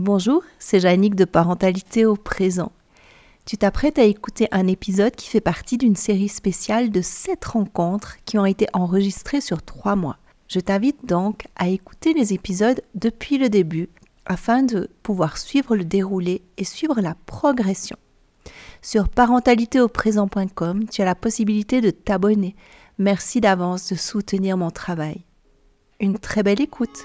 Bonjour, 0.00 0.42
c'est 0.58 0.80
Jannick 0.80 1.14
de 1.14 1.26
Parentalité 1.26 2.06
au 2.06 2.16
présent. 2.16 2.72
Tu 3.44 3.58
t'apprêtes 3.58 3.98
à 3.98 4.04
écouter 4.04 4.48
un 4.50 4.66
épisode 4.66 5.14
qui 5.14 5.28
fait 5.28 5.42
partie 5.42 5.76
d'une 5.76 5.94
série 5.94 6.30
spéciale 6.30 6.90
de 6.90 7.02
7 7.02 7.44
rencontres 7.44 8.16
qui 8.24 8.38
ont 8.38 8.46
été 8.46 8.66
enregistrées 8.72 9.42
sur 9.42 9.60
3 9.60 9.96
mois. 9.96 10.16
Je 10.48 10.58
t'invite 10.58 11.04
donc 11.04 11.44
à 11.54 11.68
écouter 11.68 12.14
les 12.14 12.32
épisodes 12.32 12.80
depuis 12.94 13.36
le 13.36 13.50
début 13.50 13.90
afin 14.24 14.62
de 14.62 14.88
pouvoir 15.02 15.36
suivre 15.36 15.76
le 15.76 15.84
déroulé 15.84 16.40
et 16.56 16.64
suivre 16.64 16.98
la 17.02 17.14
progression. 17.26 17.98
Sur 18.80 19.06
parentalitéauprésent.com, 19.10 20.88
tu 20.88 21.02
as 21.02 21.04
la 21.04 21.14
possibilité 21.14 21.82
de 21.82 21.90
t'abonner. 21.90 22.56
Merci 22.96 23.42
d'avance 23.42 23.90
de 23.90 23.96
soutenir 23.96 24.56
mon 24.56 24.70
travail. 24.70 25.26
Une 26.00 26.18
très 26.18 26.42
belle 26.42 26.62
écoute. 26.62 27.04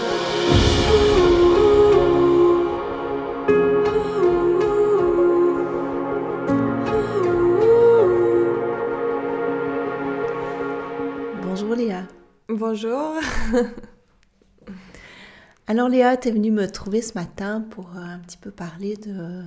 Bonjour. 12.61 13.15
Alors 15.67 15.89
Léa, 15.89 16.15
tu 16.15 16.27
es 16.27 16.31
venue 16.31 16.51
me 16.51 16.69
trouver 16.69 17.01
ce 17.01 17.15
matin 17.15 17.65
pour 17.71 17.97
euh, 17.97 17.99
un 17.99 18.19
petit 18.19 18.37
peu 18.37 18.51
parler 18.51 18.97
de 18.97 19.41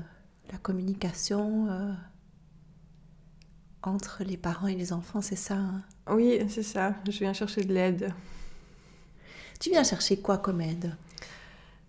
la 0.50 0.58
communication 0.58 1.68
euh, 1.70 1.92
entre 3.84 4.24
les 4.24 4.36
parents 4.36 4.66
et 4.66 4.74
les 4.74 4.92
enfants, 4.92 5.20
c'est 5.20 5.36
ça 5.36 5.54
hein? 5.54 5.82
Oui, 6.10 6.40
c'est 6.48 6.64
ça. 6.64 6.96
Je 7.08 7.16
viens 7.16 7.32
chercher 7.32 7.62
de 7.62 7.72
l'aide. 7.72 8.12
Tu 9.60 9.70
viens 9.70 9.84
chercher 9.84 10.16
quoi 10.16 10.38
comme 10.38 10.60
aide? 10.60 10.96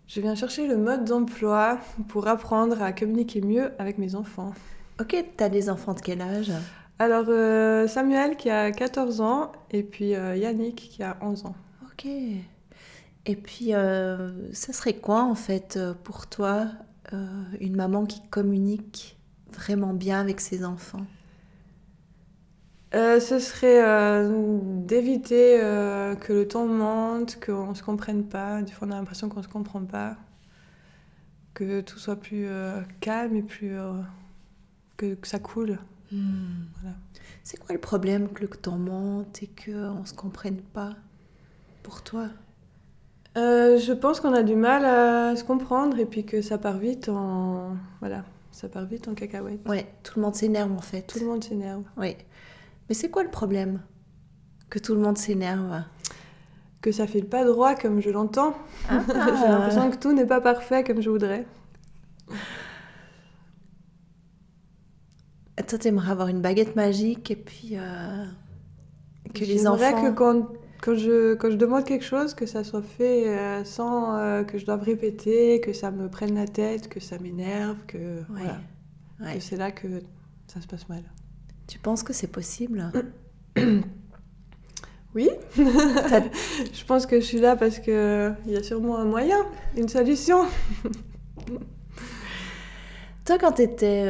Je 0.07 0.21
viens 0.21 0.35
chercher 0.35 0.67
le 0.67 0.77
mode 0.77 1.05
d'emploi 1.05 1.79
pour 2.07 2.27
apprendre 2.27 2.83
à 2.83 2.93
communiquer 2.93 3.41
mieux 3.41 3.71
avec 3.79 3.97
mes 3.97 4.13
enfants. 4.13 4.53
Ok, 5.01 5.15
tu 5.35 5.43
as 5.43 5.49
des 5.49 5.71
enfants 5.71 5.95
de 5.95 6.01
quel 6.01 6.21
âge? 6.21 6.51
Alors, 6.97 7.25
euh, 7.27 7.87
Samuel 7.87 8.37
qui 8.37 8.49
a 8.49 8.71
14 8.71 9.19
ans 9.19 9.51
et 9.69 9.83
puis 9.83 10.15
euh, 10.15 10.37
Yannick 10.37 10.75
qui 10.75 11.03
a 11.03 11.17
11 11.21 11.45
ans. 11.47 11.55
Ok. 11.83 12.05
Et 12.05 13.35
puis, 13.35 13.73
euh, 13.73 14.53
ça 14.53 14.71
serait 14.71 14.95
quoi 14.95 15.23
en 15.23 15.35
fait 15.35 15.79
pour 16.03 16.27
toi 16.27 16.67
une 17.59 17.75
maman 17.75 18.05
qui 18.05 18.19
communique 18.29 19.17
vraiment 19.53 19.93
bien 19.93 20.19
avec 20.19 20.41
ses 20.41 20.65
enfants? 20.65 21.05
Ce 22.93 23.39
serait 23.39 24.27
d'éviter 24.85 25.57
que 26.19 26.33
le 26.33 26.47
ton 26.47 26.65
monte, 26.67 27.37
qu'on 27.45 27.69
ne 27.69 27.73
se 27.73 27.83
comprenne 27.83 28.23
pas. 28.23 28.61
Des 28.61 28.71
fois, 28.71 28.87
on 28.87 28.91
a 28.91 28.95
l'impression 28.95 29.29
qu'on 29.29 29.39
ne 29.39 29.43
se 29.43 29.49
comprend 29.49 29.83
pas. 29.83 30.15
Que 31.53 31.81
tout 31.81 31.99
soit 31.99 32.15
plus 32.15 32.47
calme 33.01 33.35
et 33.35 33.43
plus. 33.43 33.77
que, 34.97 35.13
que 35.13 35.27
ça 35.27 35.39
coule. 35.39 35.77
Voilà. 36.11 36.95
C'est 37.43 37.57
quoi 37.57 37.73
le 37.73 37.81
problème 37.81 38.29
que 38.29 38.41
le 38.41 38.47
temps 38.47 38.77
monte 38.77 39.43
et 39.43 39.49
qu'on 39.49 40.01
ne 40.01 40.05
se 40.05 40.13
comprenne 40.13 40.61
pas 40.61 40.91
pour 41.83 42.01
toi? 42.01 42.29
Euh, 43.37 43.77
je 43.77 43.91
pense 43.91 44.21
qu'on 44.21 44.33
a 44.33 44.43
du 44.43 44.55
mal 44.55 44.85
à 44.85 45.35
se 45.35 45.43
comprendre 45.43 45.99
et 45.99 46.05
puis 46.05 46.25
que 46.25 46.41
ça 46.41 46.57
part 46.57 46.77
vite 46.77 47.09
en. 47.09 47.75
Voilà, 47.99 48.23
ça 48.51 48.69
part 48.69 48.85
vite 48.85 49.07
en 49.07 49.13
cacahuète. 49.13 49.67
Ouais, 49.67 49.87
tout 50.03 50.13
le 50.15 50.21
monde 50.21 50.35
s'énerve 50.35 50.71
en 50.71 50.81
fait. 50.81 51.01
Tout 51.01 51.19
le 51.19 51.25
monde 51.25 51.43
s'énerve. 51.43 51.83
Oui. 51.97 52.15
Mais 52.87 52.95
c'est 52.95 53.09
quoi 53.09 53.23
le 53.23 53.31
problème? 53.31 53.81
Que 54.69 54.79
tout 54.79 54.95
le 54.95 55.01
monde 55.01 55.17
s'énerve 55.17 55.83
Que 56.81 56.91
ça 56.91 57.07
file 57.07 57.25
pas 57.25 57.43
droit 57.43 57.75
comme 57.75 57.99
je 57.99 58.09
l'entends. 58.09 58.55
Ah. 58.89 59.01
J'ai 59.07 59.47
l'impression 59.47 59.91
que 59.91 59.97
tout 59.97 60.13
n'est 60.13 60.25
pas 60.25 60.39
parfait 60.39 60.83
comme 60.83 61.01
je 61.01 61.09
voudrais. 61.09 61.45
Toi, 65.67 65.79
t'aimerais 65.79 66.11
avoir 66.11 66.27
une 66.27 66.41
baguette 66.41 66.75
magique 66.75 67.31
et 67.31 67.35
puis 67.35 67.71
euh, 67.73 68.25
que 69.33 69.39
les 69.39 69.57
J'aimerais 69.57 69.93
enfants. 69.93 70.03
que 70.03 70.11
quand, 70.15 70.47
quand, 70.81 70.95
je, 70.95 71.33
quand 71.35 71.49
je 71.49 71.55
demande 71.55 71.85
quelque 71.85 72.03
chose, 72.03 72.33
que 72.33 72.45
ça 72.45 72.63
soit 72.65 72.81
fait 72.81 73.29
euh, 73.29 73.63
sans 73.63 74.17
euh, 74.17 74.43
que 74.43 74.57
je 74.57 74.65
doive 74.65 74.83
répéter, 74.83 75.61
que 75.61 75.71
ça 75.71 75.91
me 75.91 76.09
prenne 76.09 76.35
la 76.35 76.45
tête, 76.47 76.89
que 76.89 76.99
ça 76.99 77.17
m'énerve, 77.19 77.77
que, 77.87 77.97
Ouais. 77.97 78.23
voilà, 78.29 78.59
Ouais. 79.21 79.35
que 79.35 79.39
c'est 79.43 79.55
là 79.55 79.71
que 79.71 79.87
ça 80.47 80.59
se 80.61 80.67
passe 80.67 80.89
mal. 80.89 81.03
Tu 81.67 81.79
penses 81.79 82.03
que 82.03 82.11
c'est 82.13 82.27
possible? 82.31 82.91
Oui, 85.15 85.29
je 85.55 86.83
pense 86.85 87.05
que 87.05 87.21
je 87.21 87.25
suis 87.25 87.39
là 87.39 87.55
parce 87.55 87.79
qu'il 87.79 88.35
y 88.47 88.55
a 88.57 88.61
sûrement 88.63 88.97
un 88.97 89.05
moyen, 89.05 89.45
une 89.77 89.87
solution. 89.87 90.39
Toi, 93.23 93.37
quand 93.39 93.53
tu 93.53 93.61
étais 93.61 94.05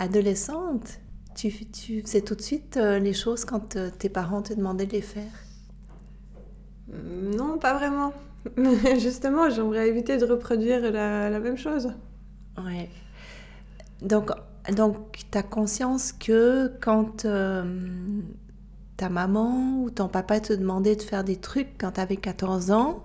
adolescente, 0.00 0.98
tu, 1.36 1.50
tu 1.70 2.02
faisais 2.02 2.22
tout 2.22 2.34
de 2.34 2.42
suite 2.42 2.76
euh, 2.76 2.98
les 2.98 3.12
choses 3.12 3.44
quand 3.44 3.76
euh, 3.76 3.90
tes 3.96 4.08
parents 4.08 4.42
te 4.42 4.52
demandaient 4.54 4.86
de 4.86 4.92
les 4.92 5.02
faire? 5.02 5.30
Non, 6.88 7.58
pas 7.58 7.74
vraiment. 7.74 8.12
Justement, 8.98 9.48
j'aimerais 9.50 9.88
éviter 9.88 10.16
de 10.16 10.24
reproduire 10.24 10.90
la, 10.90 11.30
la 11.30 11.38
même 11.38 11.56
chose. 11.56 11.92
Ouais. 12.58 12.88
Donc, 14.02 14.30
donc 14.74 14.96
tu 15.30 15.38
as 15.38 15.42
conscience 15.42 16.12
que 16.12 16.72
quand 16.80 17.24
euh, 17.26 17.62
ta 18.96 19.08
maman 19.08 19.82
ou 19.82 19.90
ton 19.90 20.08
papa 20.08 20.40
te 20.40 20.52
demandait 20.52 20.96
de 20.96 21.02
faire 21.02 21.24
des 21.24 21.36
trucs 21.36 21.78
quand 21.78 21.92
tu 21.92 22.00
avais 22.00 22.16
14 22.16 22.70
ans, 22.70 23.04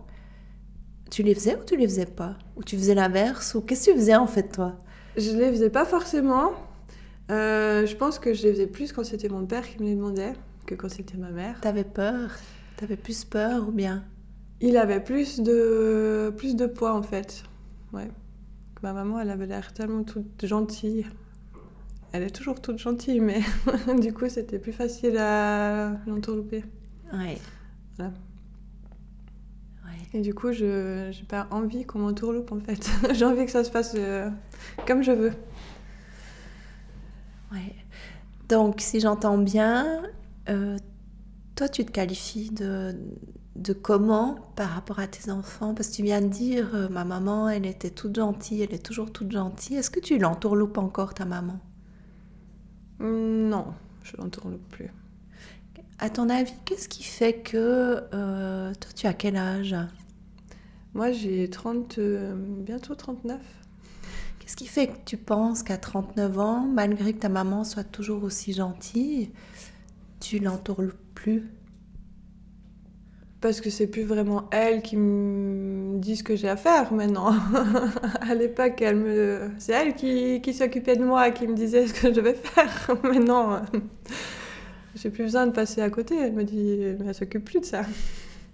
tu 1.12 1.24
les 1.24 1.36
faisais 1.36 1.56
ou 1.56 1.64
tu 1.66 1.76
les 1.78 1.88
faisais 1.88 2.06
pas? 2.06 2.38
Ou 2.56 2.64
tu 2.64 2.78
faisais 2.78 2.96
l'inverse? 2.96 3.56
Ou 3.56 3.62
qu'est-ce 3.62 3.88
que 3.88 3.92
tu 3.92 3.98
faisais 3.98 4.16
en 4.16 4.28
fait, 4.28 4.50
toi? 4.54 4.76
Je 5.18 5.32
les 5.32 5.52
faisais 5.52 5.70
pas 5.70 5.86
forcément. 5.86 6.52
Euh, 7.32 7.86
je 7.86 7.96
pense 7.96 8.20
que 8.20 8.34
je 8.34 8.44
les 8.44 8.52
faisais 8.52 8.68
plus 8.68 8.92
quand 8.92 9.04
c'était 9.04 9.30
mon 9.30 9.46
père 9.46 9.68
qui 9.68 9.82
me 9.82 9.88
les 9.88 9.96
demandait 9.96 10.34
que 10.66 10.76
quand 10.76 10.90
c'était 10.90 11.18
ma 11.18 11.32
mère. 11.32 11.60
T'avais 11.62 11.84
peur? 11.84 12.32
T'avais 12.78 12.98
plus 12.98 13.26
peur 13.26 13.68
ou 13.68 13.72
bien? 13.72 14.04
Il 14.62 14.78
avait 14.78 15.00
plus 15.00 15.40
de, 15.40 16.34
plus 16.38 16.56
de 16.56 16.66
poids 16.66 16.94
en 16.94 17.04
fait. 17.04 17.44
Ouais. 17.94 18.10
Ma 18.84 18.94
maman, 18.94 19.20
elle 19.20 19.32
avait 19.32 19.48
l'air 19.48 19.74
tellement 19.74 20.04
toute 20.04 20.46
gentille. 20.46 21.08
Elle 22.12 22.24
est 22.24 22.30
toujours 22.30 22.62
toute 22.62 22.78
gentille, 22.78 23.20
mais 23.20 23.42
du 24.00 24.14
coup, 24.14 24.30
c'était 24.30 24.60
plus 24.60 24.74
facile 24.74 25.18
à 25.18 25.94
l'entourlouper. 26.06 26.64
Ouais. 27.12 27.40
Voilà. 27.98 28.14
Et 30.16 30.22
du 30.22 30.34
coup, 30.34 30.54
je 30.54 31.10
j'ai 31.12 31.26
pas 31.26 31.48
envie 31.52 31.84
qu'on 31.84 32.00
m'entourloupe 32.00 32.54
en 32.54 32.60
fait. 32.62 32.90
J'ai 33.14 33.26
envie 33.26 33.44
que 33.46 33.52
ça 33.52 33.66
se 33.66 33.70
passe 33.70 33.96
euh, 33.98 34.30
comme 34.88 35.04
je 35.04 35.12
veux. 35.12 35.34
Ouais. 37.52 37.76
Donc, 38.50 38.82
si 38.82 39.00
j'entends 39.00 39.38
bien, 39.38 40.04
euh, 40.50 40.78
toi, 41.56 41.70
tu 41.70 41.86
te 41.86 41.92
qualifies 41.92 42.52
de, 42.52 42.96
de 43.56 43.74
comment 43.74 44.38
par 44.56 44.70
rapport 44.72 45.00
à 45.00 45.08
tes 45.08 45.32
enfants? 45.32 45.76
Parce 45.76 45.90
que 45.90 45.96
tu 45.98 46.04
viens 46.04 46.22
de 46.22 46.28
dire, 46.30 46.76
euh, 46.76 46.90
ma 46.90 47.06
maman, 47.06 47.50
elle 47.50 47.66
était 47.66 47.92
toute 47.92 48.16
gentille, 48.16 48.62
elle 48.64 48.74
est 48.74 48.86
toujours 48.86 49.12
toute 49.14 49.32
gentille. 49.32 49.78
Est-ce 49.78 49.92
que 49.92 50.00
tu 50.02 50.18
l'entourloupes 50.20 50.78
encore, 50.80 51.14
ta 51.14 51.26
maman? 51.26 51.60
Hum, 53.00 53.50
Non, 53.50 53.74
je 54.04 54.18
l'entourloupe 54.18 54.68
plus. 54.70 54.92
À 56.00 56.10
ton 56.10 56.30
avis, 56.30 56.54
qu'est-ce 56.66 56.88
qui 56.90 57.04
fait 57.04 57.34
que... 57.42 58.04
euh, 58.14 58.74
toi, 58.74 58.92
tu 58.96 59.08
as 59.08 59.14
quel 59.14 59.36
âge? 59.38 59.76
Moi, 60.94 61.12
j'ai 61.12 61.50
30, 61.50 61.98
euh, 62.00 62.34
bientôt 62.36 62.96
39. 62.96 63.42
Qu'est-ce 64.46 64.58
qui 64.58 64.68
fait 64.68 64.86
que 64.86 64.98
tu 65.06 65.18
penses 65.18 65.64
qu'à 65.64 65.78
39 65.78 66.38
ans, 66.38 66.68
malgré 66.72 67.14
que 67.14 67.18
ta 67.18 67.30
maman 67.30 67.64
soit 67.64 67.84
toujours 67.84 68.24
aussi 68.24 68.54
gentille, 68.54 69.32
tu 70.20 70.38
l'entourloupes 70.38 70.94
plus? 71.16 71.50
Parce 73.42 73.60
que 73.60 73.72
c'est 73.72 73.88
plus 73.88 74.04
vraiment 74.04 74.48
elle 74.52 74.84
qui 74.84 74.98
me 74.98 75.98
dit 75.98 76.16
ce 76.16 76.24
que 76.24 76.36
j'ai 76.36 76.48
à 76.48 76.58
faire 76.58 76.94
maintenant. 76.94 77.34
à 78.22 78.36
l'époque, 78.36 78.84
c'est 79.58 79.74
elle 79.74 79.96
qui, 79.96 80.42
qui 80.42 80.54
s'occupait 80.54 80.96
de 80.96 81.04
moi, 81.04 81.32
qui 81.32 81.48
me 81.48 81.56
disait 81.56 81.88
ce 81.88 81.94
que 81.96 82.10
je 82.10 82.14
devais 82.14 82.36
faire. 82.36 82.96
maintenant, 83.04 83.54
euh, 83.54 83.60
j'ai 84.94 85.10
plus 85.10 85.24
besoin 85.24 85.48
de 85.48 85.54
passer 85.54 85.82
à 85.82 85.90
côté. 85.90 86.20
Elle 86.20 86.34
me 86.34 86.44
dit, 86.44 86.78
mais 87.00 87.08
elle 87.08 87.16
s'occupe 87.16 87.46
plus 87.46 87.62
de 87.62 87.66
ça. 87.66 87.82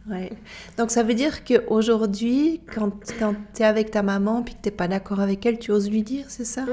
Ouais. 0.09 0.31
Donc 0.77 0.89
ça 0.91 1.03
veut 1.03 1.13
dire 1.13 1.43
qu'aujourd'hui, 1.43 2.61
quand, 2.73 2.91
quand 3.19 3.35
tu 3.53 3.61
es 3.61 3.65
avec 3.65 3.91
ta 3.91 4.01
maman 4.01 4.41
puis 4.41 4.55
que 4.55 4.61
tu 4.63 4.69
n'es 4.69 4.75
pas 4.75 4.87
d'accord 4.87 5.19
avec 5.19 5.45
elle, 5.45 5.59
tu 5.59 5.71
oses 5.71 5.89
lui 5.91 6.01
dire, 6.03 6.25
c'est 6.29 6.45
ça? 6.45 6.65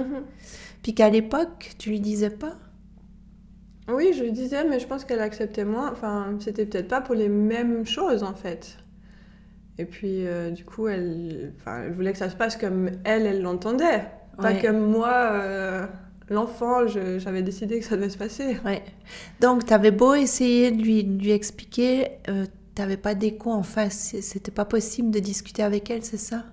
Puis 0.82 0.94
qu'à 0.94 1.10
l'époque, 1.10 1.72
tu 1.78 1.90
lui 1.90 2.00
disais 2.00 2.30
pas? 2.30 2.54
Oui, 3.90 4.12
je 4.16 4.22
lui 4.22 4.32
disais, 4.32 4.64
mais 4.64 4.78
je 4.80 4.86
pense 4.86 5.04
qu'elle 5.04 5.20
acceptait 5.20 5.64
moins. 5.64 5.90
Enfin, 5.92 6.36
c'était 6.40 6.66
peut-être 6.66 6.88
pas 6.88 7.00
pour 7.00 7.14
les 7.14 7.28
mêmes 7.28 7.86
choses 7.86 8.22
en 8.22 8.34
fait. 8.34 8.76
Et 9.78 9.84
puis, 9.84 10.26
euh, 10.26 10.50
du 10.50 10.64
coup, 10.64 10.88
elle, 10.88 11.52
elle 11.66 11.92
voulait 11.92 12.12
que 12.12 12.18
ça 12.18 12.28
se 12.30 12.34
passe 12.36 12.56
comme 12.56 12.90
elle, 13.04 13.26
elle 13.26 13.42
l'entendait. 13.42 14.04
Pas 14.36 14.52
Ouais. 14.52 14.60
comme 14.62 14.80
moi, 14.90 15.12
euh, 15.34 15.86
l'enfant, 16.28 16.86
j'avais 16.86 17.42
décidé 17.42 17.78
que 17.78 17.84
ça 17.84 17.96
devait 17.96 18.10
se 18.10 18.18
passer. 18.18 18.56
Ouais. 18.64 18.82
Donc, 19.40 19.66
tu 19.66 19.72
avais 19.72 19.90
beau 19.92 20.14
essayer 20.14 20.70
de 20.72 20.82
lui, 20.82 21.04
de 21.04 21.22
lui 21.22 21.30
expliquer, 21.30 22.08
euh, 22.28 22.44
tu 22.78 22.82
n'avais 22.82 22.96
pas 22.96 23.16
d'écho 23.16 23.50
en 23.50 23.64
face. 23.64 24.14
C'était 24.20 24.52
pas 24.52 24.64
possible 24.64 25.10
de 25.10 25.18
discuter 25.18 25.64
avec 25.64 25.90
elle, 25.90 26.04
c'est 26.04 26.16
ça? 26.16 26.44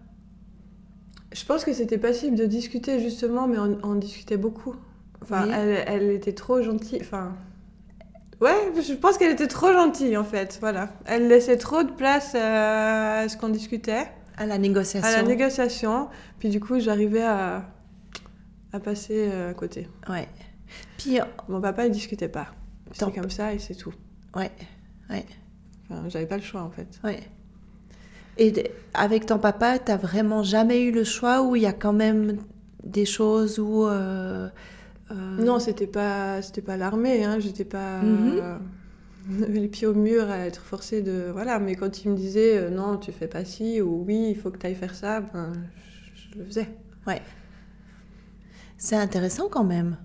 Je 1.32 1.46
pense 1.46 1.64
que 1.64 1.72
c'était 1.72 2.00
possible 2.00 2.36
de 2.36 2.46
discuter 2.48 3.00
justement, 3.00 3.48
mais 3.48 3.60
on, 3.60 3.78
on 3.84 3.94
discutait 3.94 4.38
beaucoup. 4.38 4.76
Enfin, 5.22 5.46
Oui. 5.46 5.54
elle, 5.56 5.84
elle 5.86 6.10
était 6.10 6.34
trop 6.34 6.64
gentille. 6.64 6.98
Enfin, 7.02 7.36
ouais, 8.42 8.56
je 8.82 8.94
pense 8.94 9.20
qu'elle 9.20 9.34
était 9.34 9.46
trop 9.48 9.72
gentille 9.72 10.18
en 10.18 10.24
fait. 10.24 10.58
Voilà, 10.62 10.90
elle 11.06 11.28
laissait 11.28 11.58
trop 11.58 11.84
de 11.84 11.92
place 11.92 12.34
euh, 12.36 13.26
à 13.26 13.30
ce 13.30 13.38
qu'on 13.38 13.50
discutait, 13.50 14.08
À 14.38 14.48
la 14.48 14.58
négociation. 14.58 15.08
à 15.08 15.12
la 15.12 15.22
négociation. 15.22 16.08
Puis 16.40 16.50
du 16.50 16.60
coup, 16.60 16.80
j'arrivais 16.80 17.22
à, 17.24 17.70
à 18.74 18.80
passer 18.80 19.30
euh, 19.32 19.52
à 19.52 19.54
côté. 19.54 19.88
Ouais. 20.10 20.28
Puis, 20.98 21.20
Mon 21.50 21.62
papa, 21.62 21.86
il 21.86 21.92
discutait 21.92 22.30
pas. 22.30 22.48
C'était 22.94 23.12
comme 23.12 23.30
ça 23.30 23.54
et 23.54 23.60
c'est 23.60 23.76
tout. 23.76 23.94
ouais, 24.36 24.52
Enfin, 25.90 26.10
j'avais 26.10 26.26
pas 26.26 26.38
le 26.38 26.44
choix 26.44 26.62
en 26.62 26.72
fait. 26.72 27.00
ouais. 27.04 27.22
Et 28.38 28.52
avec 28.94 29.26
ton 29.26 29.40
papa, 29.40 29.80
tu 29.80 29.94
vraiment 29.94 30.44
jamais 30.44 30.82
eu 30.82 30.92
le 30.92 31.04
choix 31.06 31.42
où 31.42 31.56
il 31.56 31.62
y 31.62 31.66
a 31.68 31.74
quand 31.74 31.94
même 31.94 32.38
des 32.84 33.06
choses 33.06 33.60
où. 33.60 33.86
euh, 33.86 34.50
euh, 35.12 35.38
Non, 35.38 35.60
c'était 35.60 35.88
pas, 35.88 36.42
c'était 36.42 36.62
pas 36.62 36.76
l'armée. 36.76 37.24
Hein. 37.24 37.40
J'étais 37.40 37.64
pas 37.66 38.02
Mhm. 38.02 38.40
euh, 38.42 38.58
les 39.48 39.68
pieds 39.70 39.88
au 39.88 39.94
mur 39.96 40.30
à 40.30 40.40
être 40.40 40.62
forcée 40.64 41.02
de 41.02 41.30
voilà. 41.32 41.60
Mais 41.60 41.76
quand 41.76 42.04
il 42.04 42.12
me 42.12 42.18
disait 42.18 42.58
euh, 42.58 42.70
non, 42.70 42.98
tu 42.98 43.12
fais 43.14 43.28
pas 43.28 43.46
ci 43.46 43.82
ou 43.82 44.04
oui, 44.06 44.32
il 44.32 44.36
faut 44.38 44.52
que 44.52 44.58
tu 44.58 44.66
ailles 44.66 44.76
faire 44.76 44.96
ça, 44.96 45.22
ben 45.22 45.54
je, 46.16 46.34
je 46.34 46.40
le 46.40 46.46
faisais. 46.46 46.68
C'est 48.78 48.96
intéressant 48.98 49.48
quand 49.50 49.64
même. 49.64 49.98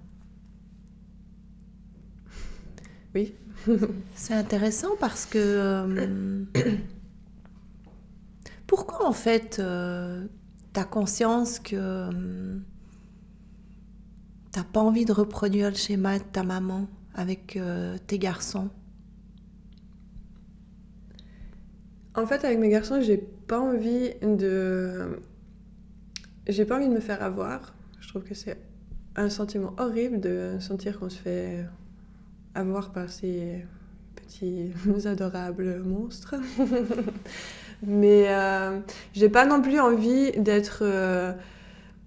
Oui. 3.15 3.35
C'est 4.15 4.35
intéressant 4.35 4.91
parce 4.99 5.27
que... 5.27 5.39
euh, 5.39 6.45
pourquoi 8.67 9.07
en 9.07 9.13
fait 9.13 9.61
as 9.61 10.85
conscience 10.85 11.59
que 11.59 11.77
euh, 11.77 12.59
t'as 14.53 14.65
pas 14.65 14.81
envie 14.81 15.05
de 15.05 15.13
reproduire 15.13 15.71
le 15.71 15.77
schéma 15.77 16.19
de 16.19 16.25
ta 16.25 16.43
maman 16.43 16.89
avec 17.15 17.57
euh, 17.57 17.97
tes 18.07 18.19
garçons? 18.19 18.71
En 22.15 22.27
fait, 22.27 22.45
avec 22.45 22.59
mes 22.59 22.69
garçons, 22.69 23.01
j'ai 23.01 23.19
pas 23.19 23.59
envie 23.61 24.13
de, 24.23 25.21
j'ai 26.49 26.65
pas 26.65 26.77
envie 26.77 26.89
de 26.89 26.95
me 26.95 27.01
faire 27.01 27.23
avoir. 27.23 27.75
Je 28.01 28.09
trouve 28.09 28.25
que 28.25 28.35
c'est 28.35 28.59
un 29.17 29.29
sentiment 29.31 29.75
horrible 29.79 30.21
de 30.21 30.57
sentir 30.61 30.99
qu'on 30.99 31.11
se 31.11 31.19
fait 31.19 31.67
avoir 32.55 32.91
par 32.93 33.09
ces 33.11 33.65
petits 34.17 34.73
adorables 35.07 35.83
monstres. 35.85 36.35
Mais 37.87 38.27
euh, 38.29 38.79
j'ai 39.15 39.29
pas 39.29 39.47
non 39.47 39.63
plus 39.63 39.81
envie 39.81 40.33
d'être. 40.33 40.81
euh, 40.83 41.33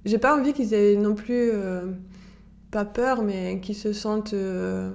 j'ai 0.06 0.18
pas 0.19 0.38
envie 0.38 0.54
qu'ils 0.54 0.74
aient 0.74 0.95
non 0.98 1.16
plus 1.16 1.50
euh, 1.51 1.81
pas 2.72 2.86
peur, 2.86 3.24
mais 3.24 3.60
qu'ils 3.62 3.75
se 3.75 3.94
sentent 3.94 4.34
euh, 4.34 4.92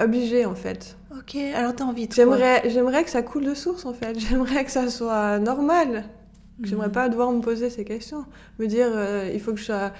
obligés 0.00 0.44
en 0.46 0.54
fait. 0.54 0.96
Ok, 1.16 1.36
alors 1.54 1.76
tu 1.76 1.82
as 1.82 1.86
envie 1.86 2.08
de 2.08 2.14
quoi? 2.14 2.24
J'aimerais, 2.24 2.62
j'aimerais 2.70 3.04
que 3.04 3.10
ça 3.10 3.22
coule 3.22 3.44
de 3.44 3.54
source 3.54 3.84
en 3.84 3.92
fait. 3.92 4.18
J'aimerais 4.18 4.64
que 4.64 4.70
ça 4.70 4.88
soit 4.88 5.38
normal. 5.38 6.04
J'aimerais 6.64 6.86
Mhm. 6.88 6.92
pas 6.92 7.08
devoir 7.08 7.30
me 7.32 7.40
poser 7.40 7.70
ces 7.70 7.84
questions. 7.84 8.24
Me 8.58 8.66
dire, 8.66 8.88
il 9.32 9.40
faut 9.40 9.52
que 9.52 9.58
je 9.58 9.64
sois, 9.64 9.92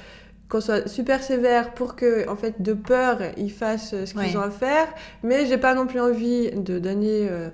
qu'on 0.52 0.60
soit 0.60 0.86
super 0.86 1.22
sévère 1.22 1.72
pour 1.72 1.96
que, 1.96 2.28
en 2.28 2.36
fait, 2.36 2.60
de 2.60 2.74
peur, 2.74 3.18
ils 3.38 3.50
fassent 3.50 3.94
ce 4.04 4.10
qu'ils 4.12 4.18
Ouais. 4.20 4.36
ont 4.36 4.42
à 4.42 4.50
faire. 4.50 4.86
Mais 5.22 5.46
j'ai 5.46 5.56
pas 5.56 5.74
non 5.74 5.86
plus 5.86 5.98
envie 6.00 6.50
de 6.50 6.78
donner 6.78 7.26
euh, 7.30 7.48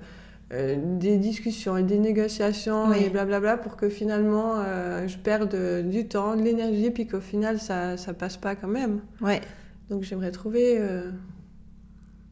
euh, 0.51 0.75
des 0.97 1.15
discussions 1.17 1.77
et 1.77 1.83
des 1.83 1.97
négociations 1.97 2.91
et 2.91 3.07
blablabla 3.09 3.55
pour 3.55 3.77
que 3.77 3.87
finalement 3.87 4.55
euh, 4.57 5.07
je 5.07 5.17
perde 5.17 5.53
euh, 5.55 5.81
du 5.81 6.07
temps, 6.09 6.35
de 6.35 6.41
l'énergie, 6.41 6.91
puis 6.91 7.07
qu'au 7.07 7.21
final 7.21 7.59
ça, 7.59 7.95
ça 7.95 8.13
passe 8.13 8.35
pas 8.35 8.55
quand 8.55 8.67
même. 8.67 8.99
Ouais, 9.21 9.39
Donc 9.89 10.03
j'aimerais 10.03 10.31
trouver 10.31 10.77
euh, 10.79 11.09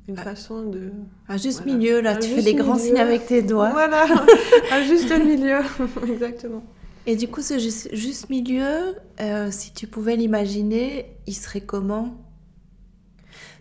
une 0.09 0.15
Ah. 0.17 0.21
façon 0.23 0.63
de. 0.63 0.91
un 1.29 1.37
juste 1.37 1.61
Voilà. 1.63 1.77
milieu, 1.77 2.01
là, 2.01 2.11
Un 2.11 2.19
tu 2.19 2.29
fais 2.29 2.41
des 2.41 2.55
grands 2.55 2.73
milieu. 2.73 2.85
signes 2.87 2.99
avec 2.99 3.25
tes 3.25 3.41
doigts. 3.41 3.69
Voilà, 3.69 4.05
un 4.73 4.81
juste 4.83 5.11
milieu, 5.23 5.59
exactement. 6.11 6.63
Et 7.07 7.15
du 7.15 7.29
coup, 7.29 7.41
ce 7.41 7.57
juste, 7.57 8.29
milieu, 8.29 8.95
euh, 9.21 9.49
si 9.49 9.73
tu 9.73 9.87
pouvais 9.87 10.17
l'imaginer, 10.17 11.05
il 11.25 11.33
serait 11.33 11.61
comment? 11.61 12.17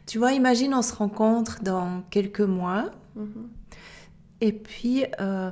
Tu 0.06 0.18
vois, 0.18 0.32
imagine, 0.32 0.74
on 0.74 0.82
se 0.82 0.92
rencontre 0.94 1.62
dans 1.62 2.02
quelques 2.10 2.40
mois, 2.40 2.90
Mhm. 3.14 3.48
et 4.40 4.52
puis 4.52 5.04
euh, 5.20 5.50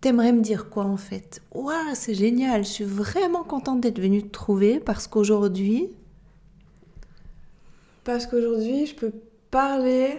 t'aimerais 0.00 0.32
me 0.32 0.40
dire 0.42 0.70
quoi 0.70 0.84
en 0.84 0.96
fait? 0.96 1.42
Ouah, 1.54 1.94
c'est 1.94 2.14
génial, 2.14 2.64
je 2.64 2.68
suis 2.70 2.84
vraiment 2.84 3.42
contente 3.44 3.80
d'être 3.80 4.00
venue 4.00 4.22
te 4.22 4.30
trouver 4.30 4.80
parce 4.80 5.06
qu'aujourd'hui, 5.08 5.90
Parce 8.04 8.26
qu'aujourd'hui, 8.26 8.86
je 8.86 8.94
peux 8.94 9.12
parler 9.50 10.18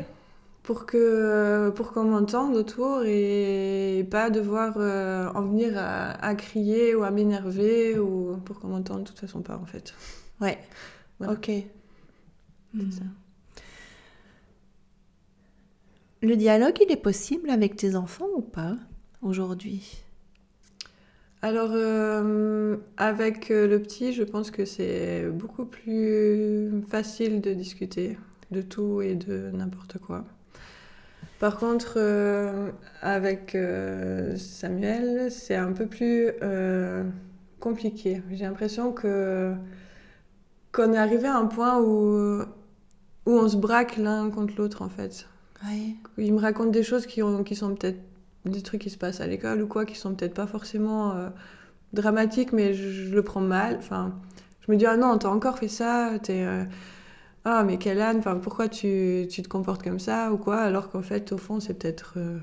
pour 0.66 0.86
que 0.86 1.70
pour 1.76 1.94
qu'on 1.94 2.06
m'entende 2.06 2.56
autour 2.56 3.04
et 3.06 4.08
pas 4.10 4.30
devoir 4.30 4.74
euh, 4.78 5.30
en 5.36 5.44
venir 5.44 5.74
à, 5.78 6.12
à 6.26 6.36
crier 6.36 6.96
ou 6.96 7.04
à 7.04 7.12
m'énerver 7.12 8.00
ou 8.00 8.38
pour 8.46 8.60
qu'on 8.60 8.70
m'entende 8.70 9.04
de 9.04 9.08
toute 9.10 9.20
façon 9.20 9.42
pas 9.42 9.58
en 9.58 9.66
fait. 9.66 9.94
ouais, 10.42 10.58
Voilà. 11.20 11.34
ok. 11.34 11.52
Hmm. 12.74 12.92
ça. 12.92 13.04
Le 16.22 16.36
dialogue, 16.36 16.78
il 16.82 16.92
est 16.92 16.98
possible 16.98 17.50
avec 17.50 17.78
tes 17.78 17.96
enfants 17.96 18.28
ou 18.36 18.42
pas 18.42 18.76
aujourd'hui? 19.22 20.04
Alors 21.42 21.70
euh, 21.74 22.78
avec 22.98 23.52
euh, 23.52 23.68
le 23.68 23.82
petit, 23.82 24.14
je 24.14 24.24
pense 24.24 24.52
que 24.52 24.66
c'est 24.66 25.30
beaucoup 25.32 25.66
plus 25.66 26.82
facile 26.90 27.42
de 27.42 27.54
discuter 27.54 28.18
de 28.52 28.62
tout 28.62 29.02
et 29.02 29.16
de 29.16 29.52
n'importe 29.54 29.98
quoi. 30.00 30.26
Par 31.46 31.58
contre, 31.58 31.98
euh, 31.98 32.72
avec 33.04 33.54
euh, 33.54 34.36
Samuel, 34.36 35.30
c'est 35.30 35.54
un 35.54 35.74
peu 35.74 35.86
plus 35.86 36.32
euh, 36.42 37.04
compliqué. 37.60 38.24
J'ai 38.32 38.46
l'impression 38.46 38.92
que 38.92 39.54
qu'on 40.72 40.92
est 40.92 40.98
arrivé 40.98 41.28
à 41.28 41.38
un 41.38 41.46
point 41.46 41.80
où, 41.80 42.42
où 43.28 43.32
on 43.32 43.48
se 43.48 43.58
braque 43.58 43.98
l'un 43.98 44.32
contre 44.32 44.56
l'autre 44.58 44.82
en 44.82 44.90
fait. 44.90 45.28
Ouais. 45.64 45.94
Il 46.18 46.34
me 46.34 46.40
raconte 46.40 46.72
des 46.72 46.82
choses 46.82 47.06
qui, 47.06 47.22
ont, 47.22 47.44
qui 47.44 47.56
sont 47.56 47.76
peut-être 47.76 48.00
des 48.46 48.64
trucs 48.64 48.82
qui 48.82 48.90
se 48.90 48.98
passent 48.98 49.22
à 49.22 49.28
l'école 49.28 49.62
ou 49.62 49.68
quoi, 49.68 49.86
qui 49.86 49.96
sont 49.96 50.16
peut-être 50.16 50.34
pas 50.34 50.48
forcément 50.48 51.14
dramatiques, 51.94 52.54
mais 52.54 52.74
je, 52.74 52.90
je 52.90 53.14
le 53.14 53.22
prends 53.22 53.40
mal. 53.40 53.76
Enfin, 53.78 54.16
je 54.62 54.72
me 54.72 54.78
dis, 54.78 54.88
ah 54.88 54.98
non, 54.98 55.20
t'as 55.20 55.30
encore 55.30 55.60
fait 55.60 55.68
ça, 55.68 56.14
t'es. 56.24 56.44
Ah, 57.46 57.64
mais 57.64 57.78
quelle 57.78 58.02
âne, 58.02 58.18
enfin, 58.18 58.36
pourquoi 58.38 58.68
tu, 58.68 59.28
tu 59.30 59.42
te 59.44 59.48
comportes 59.48 59.84
comme 59.84 60.00
ça 60.00 60.34
ou 60.34 60.38
quoi, 60.38 60.58
alors 60.58 60.90
qu'en 60.90 61.04
fait, 61.04 61.32
au 61.32 61.38
fond, 61.38 61.60
c'est 61.60 61.76
peut-être 61.76 62.16
euh, 62.18 62.40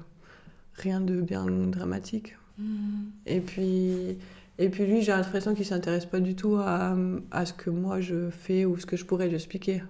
rien 0.74 1.00
de 1.00 1.20
bien 1.20 1.44
dramatique. 1.46 2.36
Hmm. 2.56 3.10
Et 3.26 3.40
puis, 3.40 4.16
et 4.58 4.68
puis 4.68 4.86
lui, 4.86 5.02
j'ai 5.02 5.12
l'impression 5.12 5.54
qu'il 5.54 5.66
s'intéresse 5.66 6.06
pas 6.06 6.20
du 6.20 6.36
tout 6.36 6.56
à, 6.56 6.96
à 7.32 7.46
ce 7.46 7.52
que 7.52 7.68
moi 7.68 8.00
je 8.00 8.30
fais 8.30 8.64
ou 8.64 8.78
ce 8.78 8.86
que 8.86 8.96
je 8.96 9.04
pourrais 9.04 9.26
lui 9.26 9.34
expliquer. 9.34 9.82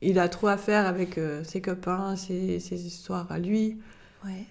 Il 0.00 0.18
a 0.18 0.28
trop 0.28 0.46
à 0.48 0.56
faire 0.56 0.86
avec 0.86 1.18
euh, 1.18 1.42
ses 1.44 1.60
copains, 1.60 2.14
ses, 2.16 2.60
ses 2.60 2.86
histoires 2.86 3.30
à 3.30 3.38
lui. 3.38 3.78
Ouais. 4.24 4.46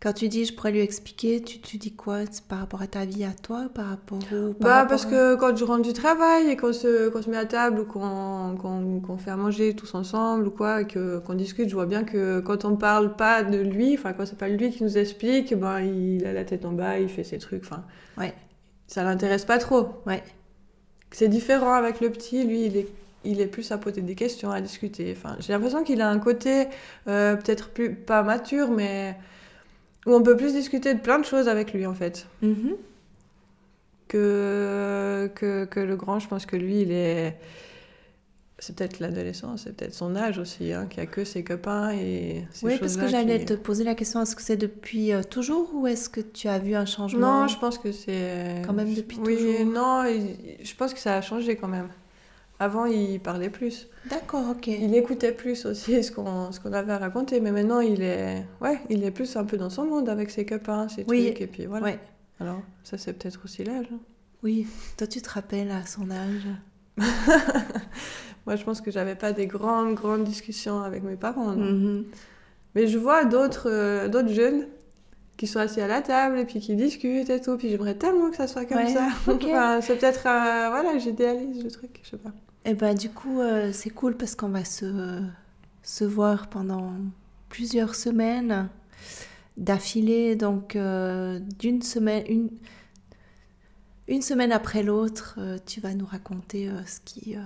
Quand 0.00 0.12
tu 0.12 0.28
dis 0.28 0.44
je 0.44 0.52
pourrais 0.54 0.72
lui 0.72 0.80
expliquer, 0.80 1.40
tu, 1.42 1.60
tu 1.60 1.78
dis 1.78 1.94
quoi? 1.94 2.18
C'est 2.30 2.44
par 2.44 2.58
rapport 2.58 2.82
à 2.82 2.86
ta 2.86 3.06
vie 3.06 3.24
à 3.24 3.32
toi 3.32 3.70
Par 3.74 3.86
rapport 3.86 4.18
au. 4.18 4.52
par 4.52 4.54
Bah, 4.60 4.74
rapport 4.74 4.88
parce 4.90 5.06
à- 5.06 5.10
que 5.10 5.34
quand 5.36 5.56
je 5.56 5.64
rentre 5.64 5.80
du 5.82 5.94
travail 5.94 6.50
et 6.50 6.56
qu'on 6.58 6.74
se, 6.74 7.08
qu'on 7.08 7.22
se 7.22 7.30
met 7.30 7.38
à 7.38 7.46
table 7.46 7.80
ou 7.80 7.84
qu'on 7.86 8.54
qu'on 8.60 9.00
qu'on 9.00 9.16
fait 9.16 9.30
à 9.30 9.36
manger 9.36 9.74
tous 9.74 9.94
ensemble 9.94 10.46
ou 10.48 10.50
quoi, 10.50 10.84
qu'on 10.84 11.34
discute, 11.34 11.70
je 11.70 11.74
vois 11.74 11.86
bien 11.86 12.04
que 12.04 12.40
quand 12.40 12.66
on 12.66 12.76
parle 12.76 13.16
pas 13.16 13.42
de 13.42 13.56
lui, 13.58 13.94
enfin, 13.94 14.12
quand 14.12 14.26
c'est 14.26 14.36
pas 14.38 14.48
lui 14.48 14.70
qui 14.70 14.82
nous 14.84 14.98
explique, 14.98 15.54
ben, 15.54 15.80
il 15.80 16.26
a 16.26 16.34
la 16.34 16.44
tête 16.44 16.66
en 16.66 16.72
bas, 16.72 16.98
il 16.98 17.08
fait 17.08 17.24
ses 17.24 17.38
trucs, 17.38 17.64
enfin. 17.64 17.82
Ouais. 18.18 18.34
Ça 18.86 19.04
l'intéresse 19.04 19.46
pas 19.46 19.56
trop. 19.56 19.88
Ouais. 20.06 20.22
C'est 21.12 21.28
différent 21.28 21.72
avec 21.72 22.00
le 22.02 22.10
petit, 22.10 22.44
lui, 22.44 22.66
il 22.66 22.76
est, 22.76 22.88
il 23.24 23.40
est 23.40 23.46
plus 23.46 23.70
à 23.72 23.78
poser 23.78 24.02
des 24.02 24.14
questions, 24.16 24.50
à 24.50 24.60
discuter. 24.60 25.14
Enfin, 25.16 25.36
j'ai 25.40 25.52
l'impression 25.54 25.82
qu'il 25.82 26.02
a 26.02 26.10
un 26.10 26.18
côté 26.18 26.66
euh, 27.08 27.36
peut-être 27.36 27.70
plus, 27.70 27.94
pas 27.94 28.22
mature, 28.22 28.70
mais 28.70 29.16
où 30.06 30.12
on 30.14 30.22
peut 30.22 30.36
plus 30.36 30.52
discuter 30.52 30.94
de 30.94 31.00
plein 31.00 31.18
de 31.18 31.24
choses 31.24 31.48
avec 31.48 31.72
lui, 31.72 31.86
en 31.86 31.94
fait. 31.94 32.26
Mhm. 32.42 32.76
que, 34.08 35.30
que, 35.34 35.64
que 35.64 35.80
le 35.80 35.96
grand, 35.96 36.18
je 36.18 36.28
pense 36.28 36.46
que 36.46 36.56
lui, 36.56 36.82
il 36.82 36.92
est, 36.92 37.36
c'est 38.58 38.76
peut-être 38.76 39.00
l'adolescence, 39.00 39.62
c'est 39.64 39.74
peut-être 39.76 39.94
son 39.94 40.14
âge 40.14 40.38
aussi, 40.38 40.72
hein, 40.72 40.86
qui 40.88 41.00
a 41.00 41.06
que 41.06 41.24
ses 41.24 41.42
copains 41.42 41.90
et 41.92 42.44
ces 42.52 42.66
Oui, 42.66 42.78
parce 42.78 42.96
que 42.96 43.08
j'allais 43.08 43.40
qui- 43.40 43.46
te 43.46 43.54
poser 43.54 43.82
la 43.84 43.94
question, 43.94 44.22
est-ce 44.22 44.36
que 44.36 44.42
c'est 44.42 44.56
depuis 44.56 45.12
euh, 45.12 45.22
toujours 45.22 45.70
ou 45.74 45.86
est-ce 45.86 46.08
que 46.08 46.20
tu 46.20 46.48
as 46.48 46.58
vu 46.58 46.74
un 46.74 46.86
changement? 46.86 47.42
Non, 47.42 47.48
je 47.48 47.58
pense 47.58 47.78
que 47.78 47.92
c'est. 47.92 48.62
Quand 48.64 48.72
même 48.74 48.94
depuis 48.94 49.18
oui, 49.20 49.36
toujours. 49.36 49.66
non, 49.72 50.04
il- 50.04 50.64
je 50.64 50.74
pense 50.76 50.94
que 50.94 51.00
ça 51.00 51.16
a 51.16 51.20
changé 51.22 51.56
quand 51.56 51.68
même. 51.68 51.88
Avant, 52.64 52.86
il 52.86 53.20
parlait 53.20 53.50
plus. 53.50 53.88
D'accord, 54.08 54.50
ok. 54.50 54.66
Il 54.68 54.94
écoutait 54.94 55.32
plus 55.32 55.66
aussi 55.66 56.02
ce 56.02 56.10
qu'on 56.12 56.50
ce 56.52 56.60
qu'on 56.60 56.72
avait 56.72 56.92
à 56.92 56.98
raconter, 56.98 57.40
mais 57.40 57.52
maintenant, 57.52 57.80
il 57.80 58.02
est, 58.02 58.44
ouais, 58.60 58.78
il 58.90 59.04
est 59.04 59.10
plus 59.10 59.36
un 59.36 59.44
peu 59.44 59.56
dans 59.56 59.70
son 59.70 59.84
monde 59.84 60.08
avec 60.08 60.30
ses 60.30 60.44
copains, 60.46 60.88
ses 60.88 61.04
Oui. 61.08 61.26
trucs, 61.26 61.40
et 61.42 61.46
puis 61.46 61.66
voilà. 61.66 61.84
Ouais. 61.86 61.98
Alors, 62.40 62.60
ça, 62.82 62.96
c'est 62.98 63.12
peut-être 63.12 63.40
aussi 63.44 63.64
l'âge. 63.64 63.86
hein. 63.92 63.98
Oui, 64.42 64.66
toi 64.98 65.06
tu 65.06 65.22
te 65.22 65.30
rappelles 65.30 65.70
à 65.70 65.86
son 65.86 66.10
âge? 66.10 66.46
Moi, 68.46 68.56
je 68.56 68.64
pense 68.64 68.80
que 68.80 68.90
j'avais 68.90 69.14
pas 69.14 69.32
des 69.32 69.46
grandes, 69.46 69.94
grandes 69.94 70.24
discussions 70.24 70.80
avec 70.80 71.02
mes 71.02 71.16
parents. 71.16 71.52
non. 71.52 71.72
Mhm. 71.72 72.04
Mais 72.74 72.86
je 72.88 72.98
vois 72.98 73.24
d'autres 73.24 73.70
euh, 73.70 74.08
d'autres 74.08 74.32
jeunes 74.32 74.66
qui 75.36 75.46
sont 75.46 75.60
assis 75.60 75.80
à 75.80 75.86
la 75.86 76.02
table 76.02 76.38
et 76.40 76.44
puis 76.44 76.58
qui 76.60 76.74
discutent 76.76 77.30
et 77.30 77.40
tout. 77.40 77.56
Puis 77.56 77.70
j'aimerais 77.70 77.94
tellement 77.94 78.30
que 78.30 78.36
ça 78.36 78.46
soit 78.48 78.64
comme 78.66 78.78
Ouais, 78.78 78.92
ça. 78.92 79.08
ok. 79.28 79.44
Enfin, 79.44 79.80
c'est 79.80 79.96
peut-être, 79.96 80.26
euh, 80.26 80.68
voilà, 80.70 80.98
j'idéalise 80.98 81.62
le 81.64 81.70
truc, 81.70 82.00
je 82.02 82.10
sais 82.10 82.16
pas. 82.18 82.30
Eh 82.66 82.74
ben 82.74 82.94
du 82.94 83.10
coup, 83.10 83.40
euh, 83.40 83.72
c'est 83.72 83.90
cool 83.90 84.16
parce 84.16 84.34
qu'on 84.34 84.48
va 84.48 84.64
se, 84.64 85.20
se 85.82 86.04
voir 86.04 86.48
pendant 86.48 86.94
plusieurs 87.50 87.94
semaines 87.94 88.70
d'affilée, 89.58 90.34
donc 90.34 90.74
euh, 90.74 91.40
d'une 91.58 91.82
semaine, 91.82 92.24
une, 92.26 92.50
une 94.08 94.22
semaine 94.22 94.50
après 94.50 94.82
l'autre, 94.82 95.36
euh, 95.38 95.58
tu 95.66 95.80
vas 95.80 95.94
nous 95.94 96.06
raconter 96.06 96.70
ce 96.86 97.00
qui, 97.04 97.36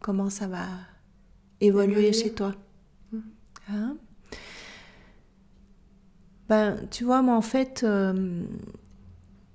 comment 0.00 0.30
ça 0.30 0.46
va 0.46 0.66
évoluer 1.60 2.14
chez 2.14 2.32
toi. 2.32 2.54
Mm. 3.12 3.18
Hein? 3.68 3.96
Ben, 6.48 6.78
tu 6.90 7.04
vois, 7.04 7.20
moi 7.20 7.36
en 7.36 7.42
fait, 7.42 7.86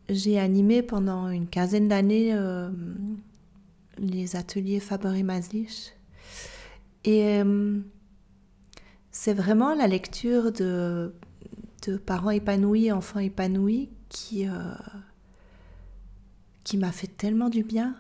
j'ai 0.10 0.40
animé 0.40 0.84
pendant 0.84 1.30
une 1.30 1.48
quinzaine 1.48 1.88
d'années 1.88 2.36
les 4.00 4.36
ateliers 4.36 4.80
Faber 4.80 5.18
et 5.18 5.24
Maslich. 5.24 5.94
Et 7.04 7.42
euh, 7.42 7.80
c'est 9.12 9.34
vraiment 9.34 9.74
la 9.74 9.88
lecture 9.88 10.52
de, 10.52 11.14
parents 12.06 12.32
épanouis, 12.32 12.92
enfants 12.92 13.20
épanouis, 13.20 13.90
qui, 14.10 14.48
euh, 14.48 14.54
qui 16.64 16.78
m'a 16.78 16.92
fait 16.92 17.08
tellement 17.08 17.50
du 17.50 17.64
bien. 17.64 17.96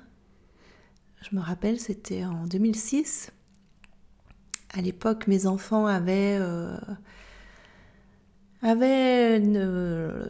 Je 1.21 1.35
me 1.35 1.41
rappelle, 1.41 1.79
c'était 1.79 2.23
en 2.23 2.45
2006. 2.45 3.31
À 4.71 4.81
l'époque, 4.81 5.27
mes 5.27 5.47
enfants 5.47 5.87
avaient, 5.87 6.37
euh, 6.39 6.77
avaient 8.61 9.37
une, 9.37 9.57
euh, 9.57 10.27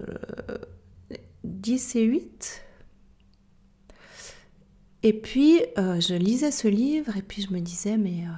10 1.44 1.96
et 1.98 2.04
8. 2.04 2.64
Et 5.04 5.14
puis, 5.14 5.62
euh, 5.78 6.00
je 6.00 6.14
lisais 6.16 6.52
ce 6.52 6.68
livre 6.68 7.16
et 7.18 7.22
puis 7.22 7.42
je 7.42 7.54
me 7.54 7.60
disais, 7.60 7.98
mais 7.98 8.26
euh, 8.26 8.32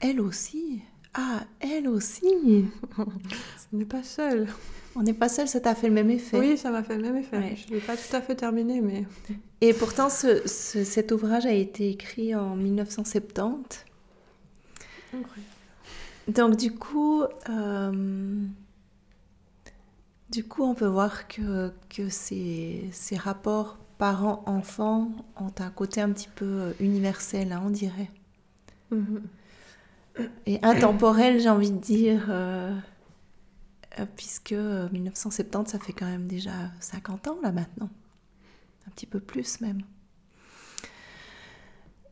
elle 0.00 0.20
aussi, 0.20 0.80
ah, 1.14 1.44
elle 1.60 1.86
aussi, 1.88 2.26
On 2.98 3.76
n'est 3.76 3.84
pas 3.84 4.02
seul. 4.02 4.48
on 4.96 5.02
n'est 5.02 5.12
pas 5.14 5.28
seul, 5.28 5.46
ça 5.46 5.60
t'a 5.60 5.74
fait 5.74 5.88
le 5.88 5.94
même 5.94 6.10
effet. 6.10 6.38
Oui, 6.38 6.56
ça 6.58 6.70
m'a 6.70 6.82
fait 6.82 6.96
le 6.96 7.02
même 7.02 7.16
effet. 7.16 7.36
Ouais. 7.38 7.54
Je 7.56 7.68
ne 7.72 7.78
l'ai 7.78 7.84
pas 7.84 7.96
tout 7.96 8.16
à 8.16 8.20
fait 8.20 8.34
terminé, 8.34 8.80
mais. 8.80 9.04
Et 9.60 9.72
pourtant, 9.74 10.08
ce- 10.08 10.46
ce- 10.48 10.84
cet 10.84 11.12
ouvrage 11.12 11.46
a 11.46 11.52
été 11.52 11.90
écrit 11.90 12.34
en 12.34 12.56
1970. 12.56 13.84
Donc 16.28 16.56
du 16.56 16.72
coup, 16.74 17.22
euh, 17.48 18.44
du 20.30 20.44
coup, 20.44 20.62
on 20.64 20.74
peut 20.74 20.86
voir 20.86 21.26
que, 21.28 21.72
que 21.88 22.08
ces, 22.08 22.84
ces 22.92 23.16
rapports 23.16 23.78
parents-enfants 23.98 25.10
ont 25.36 25.52
un 25.58 25.70
côté 25.70 26.00
un 26.00 26.10
petit 26.12 26.28
peu 26.34 26.74
universel, 26.80 27.52
hein, 27.52 27.62
on 27.64 27.70
dirait. 27.70 28.10
Mhm. 28.90 29.22
Et 30.46 30.58
intemporel, 30.62 31.40
j'ai 31.40 31.48
envie 31.48 31.70
de 31.70 31.78
dire, 31.78 32.26
euh, 32.28 32.76
euh, 33.98 34.06
puisque 34.16 34.52
euh, 34.52 34.88
1970, 34.90 35.70
ça 35.70 35.78
fait 35.78 35.92
quand 35.92 36.06
même 36.06 36.26
déjà 36.26 36.52
50 36.80 37.28
ans 37.28 37.38
là 37.42 37.52
maintenant. 37.52 37.90
Un 38.86 38.90
petit 38.90 39.06
peu 39.06 39.20
plus 39.20 39.60
même. 39.60 39.82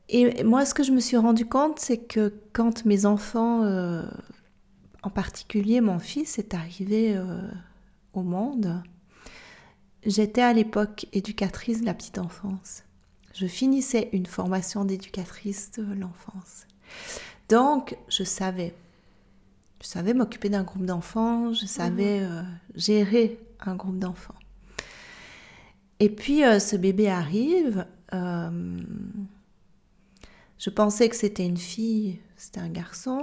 Et 0.08 0.44
moi, 0.44 0.64
ce 0.64 0.74
que 0.74 0.84
je 0.84 0.92
me 0.92 1.00
suis 1.00 1.16
rendu 1.16 1.46
compte, 1.46 1.80
c'est 1.80 1.98
que 1.98 2.32
quand 2.52 2.84
mes 2.84 3.06
enfants, 3.06 3.64
euh, 3.64 4.04
en 5.02 5.10
particulier 5.10 5.80
mon 5.80 5.98
fils, 5.98 6.38
est 6.38 6.54
arrivé 6.54 7.16
euh, 7.16 7.40
au 8.12 8.22
monde, 8.22 8.82
j'étais 10.06 10.42
à 10.42 10.52
l'époque 10.52 11.06
éducatrice 11.12 11.80
de 11.80 11.86
la 11.86 11.94
petite 11.94 12.18
enfance. 12.18 12.84
Je 13.34 13.46
finissais 13.46 14.08
une 14.12 14.26
formation 14.26 14.84
d'éducatrice 14.84 15.72
de 15.72 15.82
l'enfance. 15.94 16.66
Donc, 17.48 17.96
je 18.08 18.24
savais. 18.24 18.74
Je 19.82 19.86
savais 19.86 20.14
m'occuper 20.14 20.48
d'un 20.48 20.62
groupe 20.62 20.86
d'enfants, 20.86 21.52
je 21.52 21.66
savais 21.66 22.20
euh, 22.22 22.42
gérer 22.74 23.38
un 23.60 23.76
groupe 23.76 23.98
d'enfants. 23.98 24.34
Et 26.00 26.08
puis, 26.08 26.44
euh, 26.44 26.58
ce 26.58 26.76
bébé 26.76 27.08
arrive. 27.08 27.86
euh, 28.14 28.80
je 30.58 30.70
pensais 30.70 31.10
que 31.10 31.16
c'était 31.16 31.44
une 31.44 31.58
fille, 31.58 32.18
c'était 32.36 32.60
un 32.60 32.70
garçon. 32.70 33.22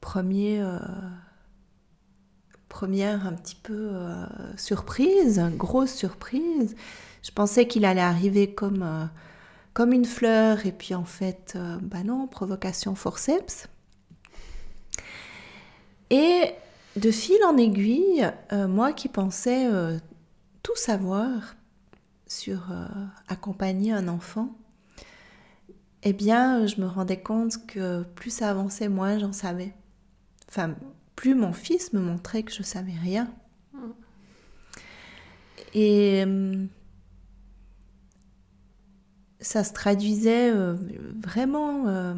Premier, 0.00 0.64
première 2.70 3.26
un 3.26 3.34
petit 3.34 3.56
peu 3.56 3.90
euh, 3.92 4.24
surprise, 4.56 5.42
grosse 5.58 5.92
surprise. 5.92 6.74
Je 7.22 7.30
pensais 7.32 7.66
qu'il 7.66 7.84
allait 7.84 8.00
arriver 8.00 8.54
comme, 8.54 8.82
euh, 8.82 9.04
comme 9.74 9.92
une 9.92 10.06
fleur, 10.06 10.64
et 10.64 10.72
puis 10.72 10.94
en 10.94 11.04
fait, 11.04 11.52
euh, 11.56 11.76
bah 11.82 12.02
non, 12.02 12.26
provocation 12.26 12.94
forceps. 12.94 13.68
Et 16.08 16.52
de 16.96 17.10
fil 17.10 17.38
en 17.44 17.56
aiguille, 17.56 18.26
euh, 18.52 18.66
moi 18.66 18.92
qui 18.92 19.08
pensais 19.08 19.68
tout 20.62 20.76
savoir 20.76 21.56
sur 22.26 22.68
accompagner 23.28 23.92
un 23.92 24.08
enfant, 24.08 24.56
eh 26.02 26.12
bien, 26.12 26.66
je 26.66 26.80
me 26.80 26.86
rendais 26.86 27.20
compte 27.20 27.66
que 27.66 28.02
plus 28.14 28.30
ça 28.30 28.50
avançait, 28.50 28.88
moins 28.88 29.18
j'en 29.18 29.32
savais. 29.32 29.74
Enfin, 30.48 30.74
plus 31.20 31.34
mon 31.34 31.52
fils 31.52 31.92
me 31.92 32.00
montrait 32.00 32.44
que 32.44 32.50
je 32.50 32.62
savais 32.62 32.94
rien. 32.94 33.30
Et 35.74 36.24
euh, 36.26 36.64
ça 39.38 39.62
se 39.62 39.74
traduisait 39.74 40.50
euh, 40.50 40.76
vraiment, 41.22 41.88
euh, 41.88 42.14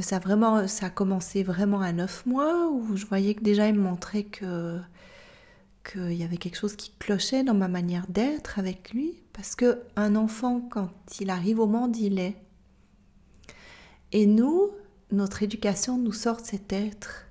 ça 0.00 0.18
vraiment, 0.18 0.66
ça 0.66 0.86
a 0.86 0.90
commencé 0.90 1.42
vraiment 1.42 1.82
à 1.82 1.92
neuf 1.92 2.24
mois 2.24 2.70
où 2.70 2.96
je 2.96 3.04
voyais 3.04 3.34
que 3.34 3.42
déjà 3.42 3.68
il 3.68 3.74
me 3.74 3.82
montrait 3.82 4.24
que 4.24 4.80
qu'il 5.84 6.14
y 6.14 6.24
avait 6.24 6.38
quelque 6.38 6.56
chose 6.56 6.74
qui 6.74 6.92
clochait 6.98 7.44
dans 7.44 7.52
ma 7.52 7.68
manière 7.68 8.06
d'être 8.08 8.58
avec 8.58 8.94
lui, 8.94 9.20
parce 9.34 9.54
que 9.54 9.82
un 9.94 10.16
enfant 10.16 10.62
quand 10.70 10.88
il 11.20 11.28
arrive 11.28 11.60
au 11.60 11.66
monde, 11.66 11.94
il 11.98 12.18
est. 12.18 12.36
Et 14.12 14.24
nous, 14.24 14.70
notre 15.12 15.42
éducation 15.42 15.98
nous 15.98 16.14
sort 16.14 16.40
de 16.40 16.46
cet 16.46 16.72
être, 16.72 17.25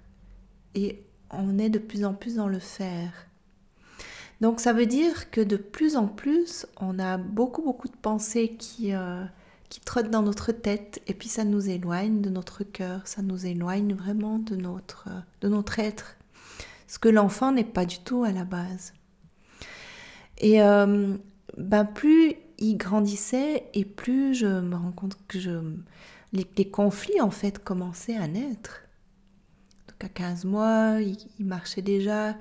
et 0.75 1.03
on 1.31 1.57
est 1.57 1.69
de 1.69 1.79
plus 1.79 2.05
en 2.05 2.13
plus 2.13 2.35
dans 2.35 2.47
le 2.47 2.59
faire. 2.59 3.27
Donc 4.41 4.59
ça 4.59 4.73
veut 4.73 4.85
dire 4.85 5.31
que 5.31 5.41
de 5.41 5.55
plus 5.55 5.95
en 5.95 6.07
plus, 6.07 6.65
on 6.79 6.99
a 6.99 7.17
beaucoup, 7.17 7.61
beaucoup 7.61 7.87
de 7.87 7.95
pensées 7.95 8.55
qui, 8.59 8.93
euh, 8.93 9.23
qui 9.69 9.79
trottent 9.79 10.09
dans 10.09 10.21
notre 10.21 10.51
tête 10.51 11.01
et 11.07 11.13
puis 11.13 11.29
ça 11.29 11.45
nous 11.45 11.69
éloigne 11.69 12.21
de 12.21 12.29
notre 12.29 12.63
cœur, 12.63 13.07
ça 13.07 13.21
nous 13.21 13.45
éloigne 13.45 13.93
vraiment 13.93 14.39
de 14.39 14.55
notre, 14.55 15.07
euh, 15.07 15.19
de 15.41 15.47
notre 15.47 15.79
être. 15.79 16.17
Ce 16.87 16.99
que 16.99 17.09
l'enfant 17.09 17.51
n'est 17.51 17.63
pas 17.63 17.85
du 17.85 17.99
tout 17.99 18.23
à 18.23 18.31
la 18.31 18.43
base. 18.43 18.93
Et 20.37 20.61
euh, 20.61 21.15
ben 21.57 21.85
plus 21.85 22.35
il 22.57 22.75
grandissait 22.77 23.69
et 23.73 23.85
plus 23.85 24.33
je 24.33 24.47
me 24.47 24.75
rends 24.75 24.91
compte 24.91 25.17
que 25.27 25.37
les 26.33 26.69
conflits 26.69 27.21
en 27.21 27.31
fait 27.31 27.63
commençaient 27.63 28.17
à 28.17 28.27
naître. 28.27 28.84
Donc 29.99 30.05
à 30.05 30.09
15 30.09 30.45
mois, 30.45 30.97
il, 31.01 31.45
marchait 31.45 31.81
déjà, 31.81 32.35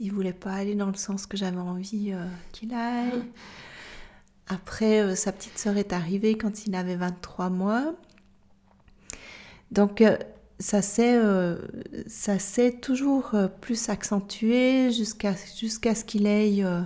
il 0.00 0.12
voulait 0.12 0.32
pas 0.32 0.52
aller 0.52 0.74
dans 0.74 0.88
le 0.88 0.94
sens 0.94 1.26
que 1.26 1.36
j'avais 1.36 1.58
envie 1.58 2.12
euh, 2.12 2.26
qu'il 2.52 2.74
aille. 2.74 3.22
Après, 4.48 5.00
euh, 5.00 5.14
sa 5.14 5.32
petite 5.32 5.58
sœur 5.58 5.76
est 5.76 5.92
arrivée 5.92 6.36
quand 6.36 6.66
il 6.66 6.74
avait 6.74 6.96
23 6.96 7.50
mois. 7.50 7.94
Donc, 9.72 10.00
euh, 10.00 10.16
ça 10.58 10.80
s'est 10.80 11.18
toujours 12.80 13.34
plus 13.60 13.88
accentué 13.88 14.90
jusqu'à 14.92 15.34
ce 15.34 16.04
qu'il 16.04 16.26
ait 16.26 16.64
euh, 16.64 16.82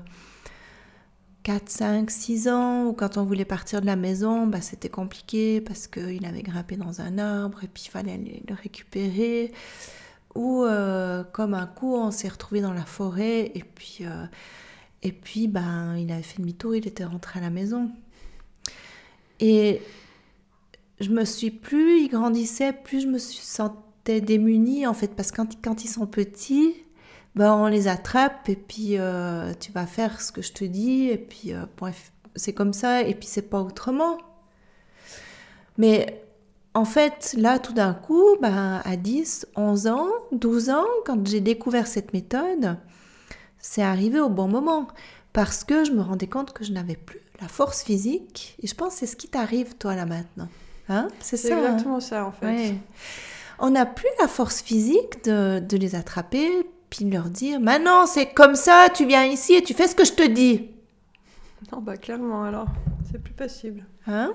4, 1.43 1.69
5, 1.69 2.11
6 2.11 2.49
ans, 2.49 2.87
ou 2.87 2.93
quand 2.95 3.19
on 3.19 3.25
voulait 3.25 3.45
partir 3.45 3.83
de 3.83 3.87
la 3.87 3.97
maison, 3.97 4.47
bah, 4.47 4.61
c'était 4.61 4.89
compliqué 4.89 5.61
parce 5.61 5.87
qu'il 5.87 6.25
avait 6.25 6.43
grimpé 6.43 6.77
dans 6.77 7.01
un 7.01 7.19
arbre 7.19 7.63
et 7.63 7.69
puis 7.69 7.85
il 7.87 7.91
fallait 7.91 8.43
le 8.49 8.55
récupérer. 8.55 9.53
Ou 10.35 10.65
euh, 10.65 11.25
comme 11.33 11.55
un 11.55 11.67
coup, 11.67 11.95
on 11.95 12.11
s'est 12.11 12.29
retrouvé 12.29 12.61
dans 12.61 12.73
la 12.73 12.85
forêt 12.85 13.51
et 13.55 13.65
puis, 13.65 13.99
euh, 14.03 14.27
et 15.03 15.13
puis 15.13 15.49
ben, 15.49 15.97
il 15.97 16.13
avait 16.13 16.23
fait 16.23 16.39
demi-tour, 16.39 16.77
il 16.77 16.87
était 16.87 17.05
rentré 17.05 17.41
à 17.41 17.43
la 17.43 17.51
maison. 17.51 17.91
Et 19.41 19.81
je 21.01 21.11
me 21.11 21.25
suis, 21.25 21.51
plus 21.51 22.03
il 22.03 22.09
grandissait, 22.09 22.73
plus 22.73 23.01
je 23.01 23.09
me 23.09 23.19
sentais 23.19 24.21
démunie 24.21 24.87
en 24.87 24.95
fait, 24.95 25.15
parce 25.17 25.33
que 25.33 25.43
quand, 25.63 25.85
ils 25.85 25.89
sont 25.89 26.07
petits, 26.07 26.75
ben, 27.35 27.55
on 27.55 27.67
les 27.67 27.89
attrape 27.89 28.49
et 28.49 28.57
puis 28.57 28.99
euh, 28.99 29.53
tu 29.59 29.73
vas 29.73 29.87
faire 29.87 30.21
ce 30.21 30.31
que 30.31 30.43
je 30.43 30.53
te 30.53 30.65
dis 30.65 31.09
et 31.09 31.19
puis 31.19 31.53
c'est 32.37 32.53
comme 32.53 32.73
ça 32.73 33.03
et 33.03 33.15
puis 33.15 33.27
c'est 33.27 33.51
pas 33.51 33.61
autrement. 33.61 34.19
Mais 35.77 36.23
en 36.75 36.85
fait, 36.85 37.35
là, 37.37 37.59
tout 37.59 37.73
d'un 37.73 37.95
coup, 37.95 38.37
ben, 38.41 38.81
à 38.85 38.97
10, 38.97 39.49
11 39.57 39.87
ans, 39.89 40.09
12 40.33 40.71
ans, 40.71 40.87
quand 41.05 41.27
j'ai 41.27 41.41
découvert 41.41 41.87
cette 41.87 42.13
méthode, 42.13 42.77
c'est 43.59 43.83
arrivé 43.83 44.21
au 44.21 44.29
bon 44.29 44.49
moment. 44.49 44.87
Parce 45.33 45.65
que 45.65 45.85
je 45.85 45.93
me 45.93 46.01
rendais 46.01 46.27
compte 46.27 46.53
que 46.53 46.65
je 46.65 46.73
n'avais 46.73 46.97
plus 46.97 47.21
la 47.41 47.49
force 47.49 47.83
physique. 47.83 48.57
Et 48.63 48.67
je 48.67 48.75
pense 48.75 48.95
que 48.95 49.01
c'est 49.01 49.07
ce 49.07 49.17
qui 49.17 49.29
t'arrive, 49.29 49.77
toi, 49.77 49.97
là, 49.97 50.07
maintenant. 50.07 50.49
Hein? 50.89 51.09
C'est 51.21 51.37
ça. 51.37 51.55
Hein? 51.55 51.59
exactement 51.59 52.01
ça, 52.01 52.25
en 52.25 52.33
fait. 52.33 52.75
On 53.59 53.71
n'a 53.71 53.87
plus 53.87 54.09
la 54.21 54.29
force 54.29 54.63
physique 54.63 55.25
de, 55.25 55.61
de, 55.61 55.77
les 55.77 55.95
attraper, 55.95 56.67
puis 56.89 57.05
de 57.05 57.13
leur 57.13 57.25
dire 57.25 57.61
Maintenant, 57.61 58.07
c'est 58.07 58.33
comme 58.33 58.55
ça, 58.55 58.89
tu 58.95 59.07
viens 59.07 59.25
ici 59.25 59.55
et 59.55 59.63
tu 59.63 59.75
fais 59.75 59.87
ce 59.87 59.95
que 59.95 60.05
je 60.05 60.13
te 60.13 60.27
dis. 60.27 60.71
Non, 61.73 61.81
bah, 61.81 61.97
clairement, 61.97 62.45
alors, 62.45 62.67
c'est 63.11 63.23
plus 63.23 63.35
possible. 63.35 63.85
Hein? 64.07 64.33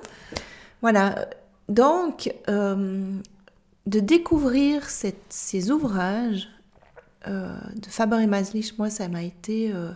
Voilà. 0.82 1.28
Donc, 1.70 2.32
euh, 2.48 3.20
de 3.88 4.00
découvrir 4.00 4.88
ces 4.90 5.72
ouvrages 5.72 6.48
euh, 7.28 7.56
de 7.76 7.88
Faber 7.88 8.22
et 8.22 8.28
Maslich, 8.28 8.78
moi, 8.78 8.90
ça 8.90 9.08
m'a 9.08 9.24
été, 9.24 9.72
euh, 9.74 9.92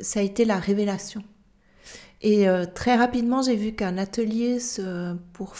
ça 0.00 0.20
a 0.20 0.22
été 0.22 0.44
la 0.44 0.58
révélation. 0.58 1.22
Et 2.26 2.46
très 2.74 2.96
rapidement, 2.96 3.42
j'ai 3.42 3.54
vu 3.54 3.72
qu'un 3.72 3.98
atelier 3.98 4.56
pour 5.34 5.54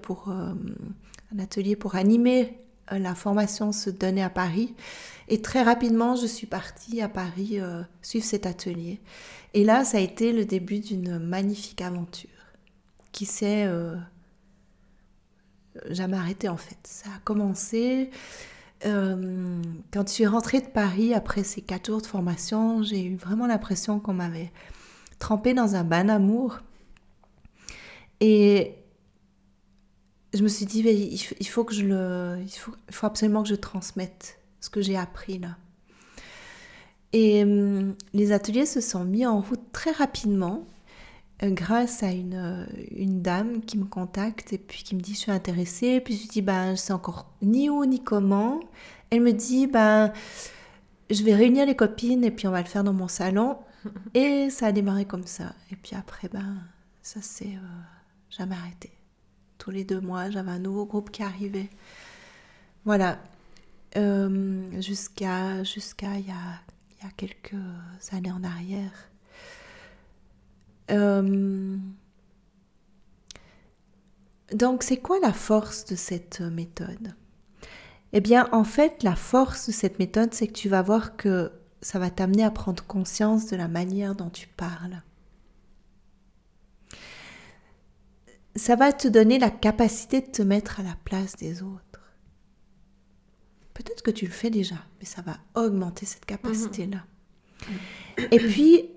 pour 0.00 0.28
un 0.30 1.38
atelier 1.38 1.76
pour 1.76 1.94
animer 1.94 2.58
la 2.90 3.14
formation 3.14 3.70
se 3.70 3.90
donnait 3.90 4.22
à 4.22 4.30
Paris. 4.30 4.74
Et 5.28 5.42
très 5.42 5.62
rapidement, 5.62 6.16
je 6.16 6.24
suis 6.24 6.46
partie 6.46 7.02
à 7.02 7.10
Paris 7.10 7.58
suivre 8.00 8.24
cet 8.24 8.46
atelier. 8.46 8.98
Et 9.52 9.62
là, 9.62 9.84
ça 9.84 9.98
a 9.98 10.00
été 10.00 10.32
le 10.32 10.46
début 10.46 10.78
d'une 10.78 11.18
magnifique 11.18 11.82
aventure 11.82 12.39
qui 13.12 13.26
s'est 13.26 13.64
euh, 13.66 13.96
jamais 15.90 16.16
arrêté 16.16 16.48
en 16.48 16.56
fait. 16.56 16.78
Ça 16.84 17.10
a 17.16 17.18
commencé 17.24 18.10
euh, 18.86 19.62
quand 19.92 20.08
je 20.08 20.12
suis 20.12 20.26
rentrée 20.26 20.60
de 20.60 20.68
Paris 20.68 21.12
après 21.14 21.44
ces 21.44 21.60
quatre 21.60 21.86
jours 21.86 22.00
de 22.00 22.06
formation, 22.06 22.82
j'ai 22.82 23.04
eu 23.04 23.16
vraiment 23.16 23.46
l'impression 23.46 24.00
qu'on 24.00 24.14
m'avait 24.14 24.50
trempée 25.18 25.54
dans 25.54 25.74
un 25.74 25.84
bain 25.84 26.04
d'amour. 26.04 26.60
Et 28.20 28.74
je 30.32 30.42
me 30.42 30.48
suis 30.48 30.66
dit, 30.66 30.80
il 31.40 31.46
faut 31.46 31.64
que 31.64 31.74
je 31.74 31.84
le, 31.84 32.38
il 32.42 32.50
faut 32.92 33.06
absolument 33.06 33.42
que 33.42 33.48
je 33.48 33.54
transmette 33.54 34.38
ce 34.60 34.70
que 34.70 34.80
j'ai 34.80 34.96
appris 34.96 35.38
là. 35.38 35.56
Et 37.12 37.44
euh, 37.44 37.92
les 38.12 38.32
ateliers 38.32 38.66
se 38.66 38.80
sont 38.80 39.04
mis 39.04 39.26
en 39.26 39.40
route 39.40 39.72
très 39.72 39.90
rapidement. 39.90 40.64
Euh, 41.42 41.50
grâce 41.50 42.02
à 42.02 42.10
une, 42.10 42.34
euh, 42.34 42.66
une, 42.90 43.22
dame 43.22 43.62
qui 43.62 43.78
me 43.78 43.86
contacte 43.86 44.52
et 44.52 44.58
puis 44.58 44.82
qui 44.82 44.94
me 44.94 45.00
dit 45.00 45.14
je 45.14 45.20
suis 45.20 45.32
intéressée. 45.32 46.00
Puis 46.00 46.14
je 46.14 46.20
lui 46.22 46.28
dis 46.28 46.42
ben 46.42 46.74
je 46.74 46.80
sais 46.80 46.92
encore 46.92 47.32
ni 47.40 47.70
où 47.70 47.84
ni 47.86 48.02
comment. 48.02 48.60
Elle 49.10 49.22
me 49.22 49.32
dit 49.32 49.66
ben 49.66 50.12
je 51.08 51.22
vais 51.24 51.34
réunir 51.34 51.66
les 51.66 51.74
copines 51.76 52.24
et 52.24 52.30
puis 52.30 52.46
on 52.46 52.50
va 52.50 52.60
le 52.60 52.68
faire 52.68 52.84
dans 52.84 52.92
mon 52.92 53.08
salon. 53.08 53.58
Et 54.14 54.50
ça 54.50 54.66
a 54.66 54.72
démarré 54.72 55.06
comme 55.06 55.26
ça. 55.26 55.54
Et 55.70 55.76
puis 55.76 55.96
après 55.96 56.28
ben 56.28 56.58
ça 57.02 57.22
s'est 57.22 57.56
euh, 57.56 57.82
jamais 58.28 58.56
arrêté. 58.56 58.90
Tous 59.56 59.70
les 59.70 59.84
deux 59.84 60.00
mois 60.00 60.30
j'avais 60.30 60.50
un 60.50 60.58
nouveau 60.58 60.84
groupe 60.84 61.10
qui 61.10 61.22
arrivait. 61.22 61.70
Voilà. 62.84 63.18
jusqu'à 64.78 65.64
jusqu'à 65.64 66.18
il 66.18 66.26
y 66.26 66.30
a, 66.30 67.02
y 67.02 67.06
a 67.06 67.10
quelques 67.16 67.56
années 68.12 68.32
en 68.32 68.44
arrière. 68.44 69.09
Euh, 70.90 71.76
donc, 74.52 74.82
c'est 74.82 74.96
quoi 74.96 75.20
la 75.20 75.32
force 75.32 75.84
de 75.84 75.96
cette 75.96 76.40
méthode? 76.40 77.14
Eh 78.12 78.20
bien, 78.20 78.48
en 78.52 78.64
fait, 78.64 79.02
la 79.02 79.14
force 79.14 79.68
de 79.68 79.72
cette 79.72 79.98
méthode, 79.98 80.34
c'est 80.34 80.48
que 80.48 80.52
tu 80.52 80.68
vas 80.68 80.82
voir 80.82 81.16
que 81.16 81.52
ça 81.80 81.98
va 81.98 82.10
t'amener 82.10 82.44
à 82.44 82.50
prendre 82.50 82.84
conscience 82.84 83.46
de 83.46 83.56
la 83.56 83.68
manière 83.68 84.14
dont 84.14 84.30
tu 84.30 84.48
parles. 84.48 85.02
Ça 88.56 88.74
va 88.74 88.92
te 88.92 89.06
donner 89.06 89.38
la 89.38 89.50
capacité 89.50 90.20
de 90.20 90.26
te 90.26 90.42
mettre 90.42 90.80
à 90.80 90.82
la 90.82 90.96
place 91.04 91.36
des 91.36 91.62
autres. 91.62 92.12
Peut-être 93.74 94.02
que 94.02 94.10
tu 94.10 94.26
le 94.26 94.32
fais 94.32 94.50
déjà, 94.50 94.74
mais 94.98 95.06
ça 95.06 95.22
va 95.22 95.38
augmenter 95.54 96.04
cette 96.04 96.26
capacité-là. 96.26 97.04
Mhm. 97.68 98.28
Et 98.32 98.38
puis, 98.38 98.90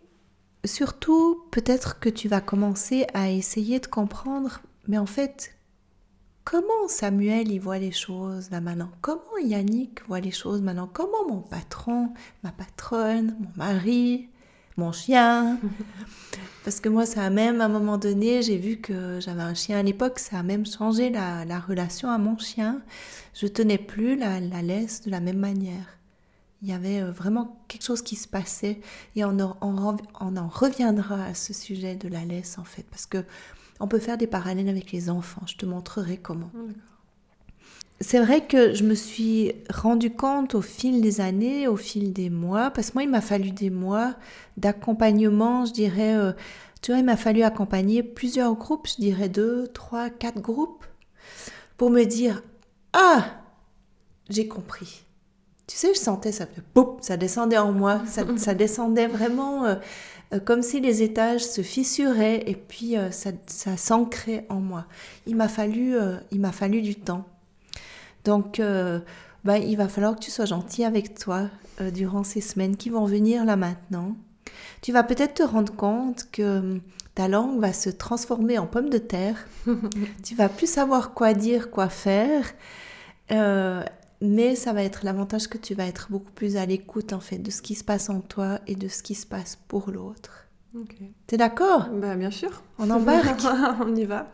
surtout, 0.66 1.44
peut-être 1.52 2.00
que 2.00 2.10
tu 2.10 2.28
vas 2.28 2.42
commencer 2.42 3.06
à 3.14 3.30
essayer 3.30 3.80
de 3.80 3.88
comprendre, 3.88 4.62
mais 4.88 4.98
en 4.98 5.06
fait, 5.06 5.56
comment 6.44 6.88
Samuel 6.88 7.52
y 7.52 7.60
voit 7.60 7.80
les 7.80 7.92
choses 7.92 8.50
là 8.52 8.62
maintenant? 8.62 8.92
Comment 9.02 9.38
Yannick 9.42 10.06
voit 10.08 10.20
les 10.20 10.32
choses 10.32 10.62
maintenant? 10.62 10.90
Comment 10.92 11.28
mon 11.28 11.42
patron, 11.42 12.14
ma 12.44 12.52
patronne, 12.52 13.36
mon 13.40 13.52
mari, 13.56 14.30
mon 14.78 14.92
chien? 14.92 15.60
Parce 16.64 16.80
que 16.80 16.88
moi, 16.88 17.06
ça 17.06 17.24
a 17.24 17.30
même, 17.30 17.60
à 17.60 17.66
un 17.66 17.70
moment 17.70 17.98
donné, 17.98 18.42
j'ai 18.42 18.58
vu 18.58 18.78
que 18.78 19.20
j'avais 19.20 19.42
un 19.42 19.54
chien. 19.54 19.80
À 19.80 19.84
l'époque, 19.84 20.18
ça 20.20 20.40
a 20.40 20.44
même 20.44 20.66
changé 20.66 21.10
la, 21.10 21.60
relation 21.60 22.10
à 22.10 22.18
mon 22.18 22.38
chien. 22.38 22.82
Je 23.34 23.48
tenais 23.48 23.78
plus 23.78 24.16
la 24.16 24.40
laisse 24.40 25.02
de 25.02 25.12
la 25.12 25.20
même 25.20 25.40
manière 25.40 26.00
il 26.64 26.70
y 26.70 26.74
avait 26.74 27.02
euh, 27.02 27.12
vraiment 27.12 27.60
quelque 27.68 27.84
chose 27.84 28.02
qui 28.02 28.16
se 28.16 28.28
passait 28.28 28.80
et 29.16 29.26
on 29.26 29.38
en, 29.40 29.58
en 29.62 30.48
reviendra 30.48 31.26
à 31.26 31.34
ce 31.34 31.54
sujet 31.54 31.96
de 31.96 32.08
la 32.08 32.24
laisse 32.24 32.58
en 32.58 32.64
fait 32.64 32.86
parce 32.90 33.06
que 33.06 33.24
on 33.80 33.88
peut 33.88 34.00
faire 34.00 34.18
des 34.18 34.28
parallèles 34.28 34.70
avec 34.70 34.94
les 34.94 35.10
enfants. 35.10 35.42
Je 35.46 35.56
te 35.56 35.66
montrerai 35.66 36.18
comment. 36.18 36.50
C'est 38.00 38.20
vrai 38.20 38.48
que 38.48 38.74
je 38.74 38.84
me 38.84 38.96
suis 38.96 39.52
rendu 39.70 40.10
compte 40.12 40.56
au 40.56 40.62
fil 40.62 41.02
des 41.02 41.20
années, 41.20 41.68
au 41.68 41.76
fil 41.76 42.14
des 42.14 42.30
mois, 42.30 42.72
parce 42.72 42.90
que 42.90 42.94
moi 42.96 43.04
il 43.04 43.10
m'a 43.10 43.22
fallu 43.22 43.52
des 43.52 43.70
mois 43.70 44.16
d'accompagnement, 44.58 45.66
je 45.66 45.74
dirais. 45.74 46.16
Euh, 46.16 46.32
tu 46.82 46.92
vois, 46.92 47.00
il 47.00 47.06
m'a 47.06 47.18
fallu 47.18 47.44
accompagner 47.44 48.04
plusieurs 48.04 48.56
groupes, 48.56 48.88
je 48.88 49.02
dirais 49.02 49.30
deux, 49.30 49.68
trois, 49.68 50.10
quatre 50.10 50.42
groupes, 50.42 50.86
pour 51.78 51.90
me 51.90 52.04
dire 52.04 52.42
ah 52.94 53.26
j'ai 54.30 54.48
compris 54.48 55.04
tu 55.68 55.78
sais, 55.78 55.94
je 55.94 56.00
sentais 56.00 56.32
ça, 56.32 56.46
ça 57.02 57.18
descendait 57.18 57.58
en 57.58 57.72
moi, 57.72 58.02
ça, 58.38 58.54
descendait 58.54 59.08
vraiment 59.08 59.66
euh, 59.66 59.76
euh, 60.34 60.40
comme 60.40 60.62
si 60.62 60.80
les 60.80 61.04
étages 61.04 61.46
se 61.46 61.62
fissuraient 61.62 62.44
et 62.48 62.56
puis 62.56 62.98
euh, 62.98 63.12
ça, 63.12 63.32
s'ancrait 63.78 64.46
en 64.50 64.60
moi. 64.60 64.86
Il 65.26 65.36
m'a 65.36 65.48
fallu, 65.48 65.96
il 66.32 66.40
m'a 66.40 66.52
fallu 66.52 66.82
du 66.82 66.96
temps. 66.96 67.26
Donc, 68.26 68.62
bah, 69.44 69.58
il 69.58 69.76
va 69.76 69.90
falloir 69.90 70.16
que 70.16 70.22
tu 70.22 70.32
sois 70.32 70.46
gentil 70.46 70.86
avec 70.86 71.18
toi 71.20 71.50
durant 71.94 72.24
ces 72.24 72.40
semaines 72.40 72.78
qui 72.78 72.90
vont 72.90 73.06
venir 73.06 73.44
là 73.44 73.58
maintenant. 73.58 74.16
Tu 74.82 74.92
vas 74.92 75.04
peut-être 75.04 75.36
te 75.36 75.44
rendre 75.44 75.74
compte 75.76 76.30
que 76.32 76.60
hum, 76.60 76.82
ta 77.16 77.28
langue 77.28 77.60
va 77.60 77.74
se 77.74 77.90
transformer 77.90 78.58
en 78.58 78.68
pomme 78.68 78.90
de 78.90 78.98
terre. 78.98 79.48
tu 80.24 80.36
vas 80.36 80.50
plus 80.50 80.70
savoir 80.70 81.14
quoi 81.14 81.34
dire, 81.34 81.70
quoi 81.70 81.90
faire. 81.90 82.46
Euh, 83.32 83.84
mais 84.24 84.56
ça 84.56 84.72
va 84.72 84.84
être 84.84 85.04
l'avantage 85.04 85.48
que 85.50 85.58
tu 85.58 85.76
vas 85.76 85.86
être 85.86 86.08
beaucoup 86.10 86.32
plus 86.32 86.56
à 86.56 86.66
l'écoute 86.66 87.12
en 87.12 87.20
fait 87.20 87.40
de 87.40 87.52
ce 87.52 87.62
qui 87.62 87.76
se 87.76 87.84
passe 87.84 88.10
en 88.10 88.22
toi 88.22 88.60
et 88.68 88.76
de 88.76 88.88
ce 88.88 89.04
qui 89.04 89.16
se 89.16 89.26
passe 89.26 89.58
pour 89.68 89.92
l'autre. 89.92 90.48
Okay. 90.74 91.12
T'es 91.28 91.36
d'accord? 91.36 91.90
Bah 91.90 92.16
bien 92.16 92.32
sûr. 92.32 92.64
On 92.80 92.90
embarque 92.90 93.42
On 93.86 93.94
y 93.94 94.06
va. 94.06 94.32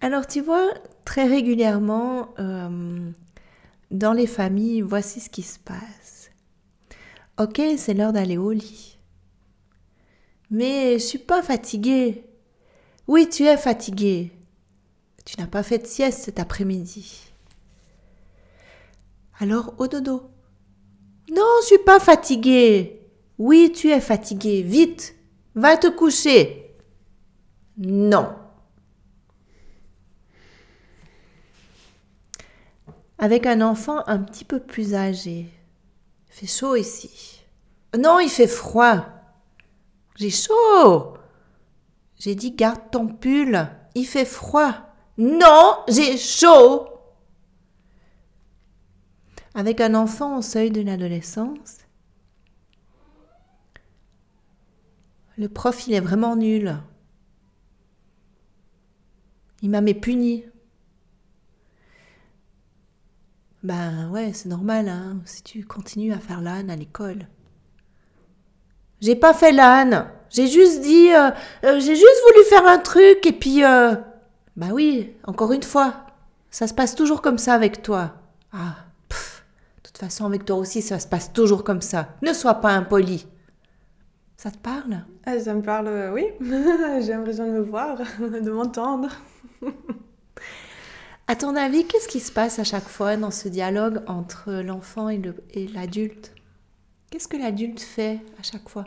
Alors 0.00 0.28
tu 0.28 0.40
vois, 0.40 0.72
très 1.04 1.26
régulièrement, 1.26 2.28
euh, 2.38 3.10
dans 3.90 4.12
les 4.12 4.28
familles, 4.28 4.80
voici 4.80 5.18
ce 5.18 5.28
qui 5.28 5.42
se 5.42 5.58
passe. 5.58 6.30
Ok, 7.40 7.60
c'est 7.76 7.94
l'heure 7.94 8.12
d'aller 8.12 8.38
au 8.38 8.52
lit. 8.52 8.98
Mais 10.52 10.92
je 10.92 11.04
suis 11.04 11.18
pas 11.18 11.42
fatiguée. 11.42 12.24
Oui, 13.08 13.28
tu 13.28 13.46
es 13.46 13.56
fatiguée. 13.56 14.30
Tu 15.24 15.40
n'as 15.40 15.48
pas 15.48 15.64
fait 15.64 15.78
de 15.78 15.86
sieste 15.86 16.20
cet 16.20 16.38
après-midi. 16.38 17.31
Alors 19.40 19.74
au 19.78 19.86
dodo. 19.86 20.30
Non, 21.30 21.46
je 21.62 21.66
suis 21.66 21.78
pas 21.78 22.00
fatiguée. 22.00 23.00
Oui, 23.38 23.72
tu 23.74 23.90
es 23.90 24.00
fatigué. 24.00 24.62
Vite, 24.62 25.14
va 25.54 25.76
te 25.76 25.86
coucher. 25.86 26.76
Non. 27.78 28.34
Avec 33.18 33.46
un 33.46 33.60
enfant 33.60 34.02
un 34.06 34.18
petit 34.18 34.44
peu 34.44 34.60
plus 34.60 34.94
âgé. 34.94 35.46
Il 36.28 36.32
fait 36.32 36.46
chaud 36.46 36.76
ici. 36.76 37.40
Non, 37.98 38.18
il 38.18 38.28
fait 38.28 38.46
froid. 38.46 39.06
J'ai 40.16 40.30
chaud. 40.30 41.14
J'ai 42.18 42.34
dit 42.34 42.52
garde 42.52 42.90
ton 42.90 43.06
pull. 43.08 43.68
Il 43.94 44.06
fait 44.06 44.24
froid. 44.24 44.74
Non, 45.18 45.78
j'ai 45.88 46.16
chaud. 46.16 46.86
Avec 49.54 49.80
un 49.80 49.94
enfant 49.94 50.38
au 50.38 50.42
seuil 50.42 50.70
de 50.70 50.80
l'adolescence, 50.80 51.78
le 55.36 55.48
prof, 55.48 55.86
il 55.86 55.94
est 55.94 56.00
vraiment 56.00 56.36
nul. 56.36 56.76
Il 59.62 59.70
m'a 59.70 59.82
puni. 59.94 60.44
Ben 63.62 64.10
ouais, 64.10 64.32
c'est 64.32 64.48
normal, 64.48 64.88
hein, 64.88 65.20
si 65.24 65.42
tu 65.42 65.64
continues 65.64 66.12
à 66.12 66.18
faire 66.18 66.40
l'âne 66.40 66.68
à 66.68 66.76
l'école. 66.76 67.28
J'ai 69.00 69.14
pas 69.14 69.34
fait 69.34 69.52
l'âne. 69.52 70.06
J'ai 70.30 70.48
juste 70.48 70.80
dit, 70.80 71.12
euh, 71.12 71.30
euh, 71.64 71.78
j'ai 71.78 71.94
juste 71.94 72.22
voulu 72.28 72.44
faire 72.48 72.66
un 72.66 72.78
truc 72.78 73.24
et 73.26 73.32
puis, 73.32 73.64
euh, 73.64 73.94
bah 74.56 74.68
oui, 74.72 75.12
encore 75.24 75.52
une 75.52 75.62
fois, 75.62 76.06
ça 76.50 76.66
se 76.66 76.74
passe 76.74 76.94
toujours 76.94 77.22
comme 77.22 77.38
ça 77.38 77.54
avec 77.54 77.82
toi. 77.82 78.14
Ah, 78.52 78.76
façon 80.06 80.26
avec 80.26 80.44
toi 80.44 80.56
aussi 80.56 80.82
ça 80.82 80.98
se 80.98 81.06
passe 81.06 81.32
toujours 81.32 81.64
comme 81.64 81.80
ça. 81.82 82.08
Ne 82.22 82.32
sois 82.32 82.54
pas 82.54 82.70
impoli. 82.70 83.26
Ça 84.36 84.50
te 84.50 84.58
parle? 84.58 85.04
Ah, 85.24 85.38
Ça 85.38 85.54
me 85.54 85.62
parle, 85.62 86.10
oui. 86.12 86.24
J'ai 86.40 87.12
l'impression 87.12 87.46
de 87.46 87.52
me 87.52 87.60
voir, 87.60 87.98
de 88.20 88.50
m'entendre. 88.50 89.08
À 91.28 91.36
ton 91.36 91.54
avis, 91.54 91.86
qu'est-ce 91.86 92.08
qui 92.08 92.18
se 92.18 92.32
passe 92.32 92.58
à 92.58 92.64
chaque 92.64 92.88
fois 92.88 93.16
dans 93.16 93.30
ce 93.30 93.48
dialogue 93.48 94.02
entre 94.08 94.52
l'enfant 94.52 95.08
et 95.08 95.22
l'adulte? 95.72 96.34
Qu'est-ce 97.10 97.28
que 97.28 97.36
l'adulte 97.36 97.80
fait 97.80 98.20
à 98.40 98.42
chaque 98.42 98.68
fois? 98.68 98.84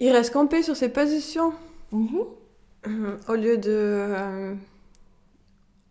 Il 0.00 0.10
reste 0.10 0.32
campé 0.32 0.62
sur 0.62 0.74
ses 0.76 0.88
positions. 0.88 1.52
Mhm. 1.92 3.18
Au 3.28 3.34
lieu 3.34 3.58
de. 3.58 3.70
Euh, 3.70 4.54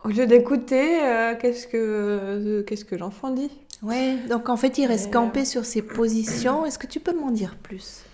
au 0.04 0.08
lieu 0.08 0.26
d'écouter, 0.26 1.02
euh, 1.02 1.34
qu'est-ce 1.40 1.66
que, 1.66 1.76
euh, 1.76 2.62
qu'est-ce 2.62 2.84
que 2.84 2.94
l'enfant 2.94 3.30
dit? 3.30 3.50
Ouais, 3.82 4.16
donc 4.28 4.48
en 4.48 4.56
fait, 4.56 4.78
il 4.78 4.86
reste 4.86 5.12
campé 5.12 5.44
sur 5.44 5.64
ses 5.64 5.82
positions. 5.82 6.66
Est-ce 6.66 6.78
que 6.78 6.86
tu 6.86 7.00
peux 7.00 7.18
m'en 7.18 7.30
dire 7.30 7.56
plus? 7.56 8.04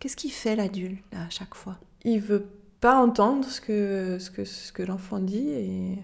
Qu'est-ce 0.00 0.16
qu'il 0.16 0.32
fait 0.32 0.56
l'adulte 0.56 1.02
à 1.12 1.28
chaque 1.28 1.54
fois? 1.54 1.76
Il 2.04 2.20
veut 2.20 2.46
pas 2.80 2.96
entendre 2.96 3.44
ce 3.46 3.60
que, 3.60 4.18
ce 4.20 4.30
que, 4.30 4.44
ce 4.44 4.72
que 4.72 4.82
l'enfant 4.82 5.18
dit 5.18 5.48
et. 5.50 5.98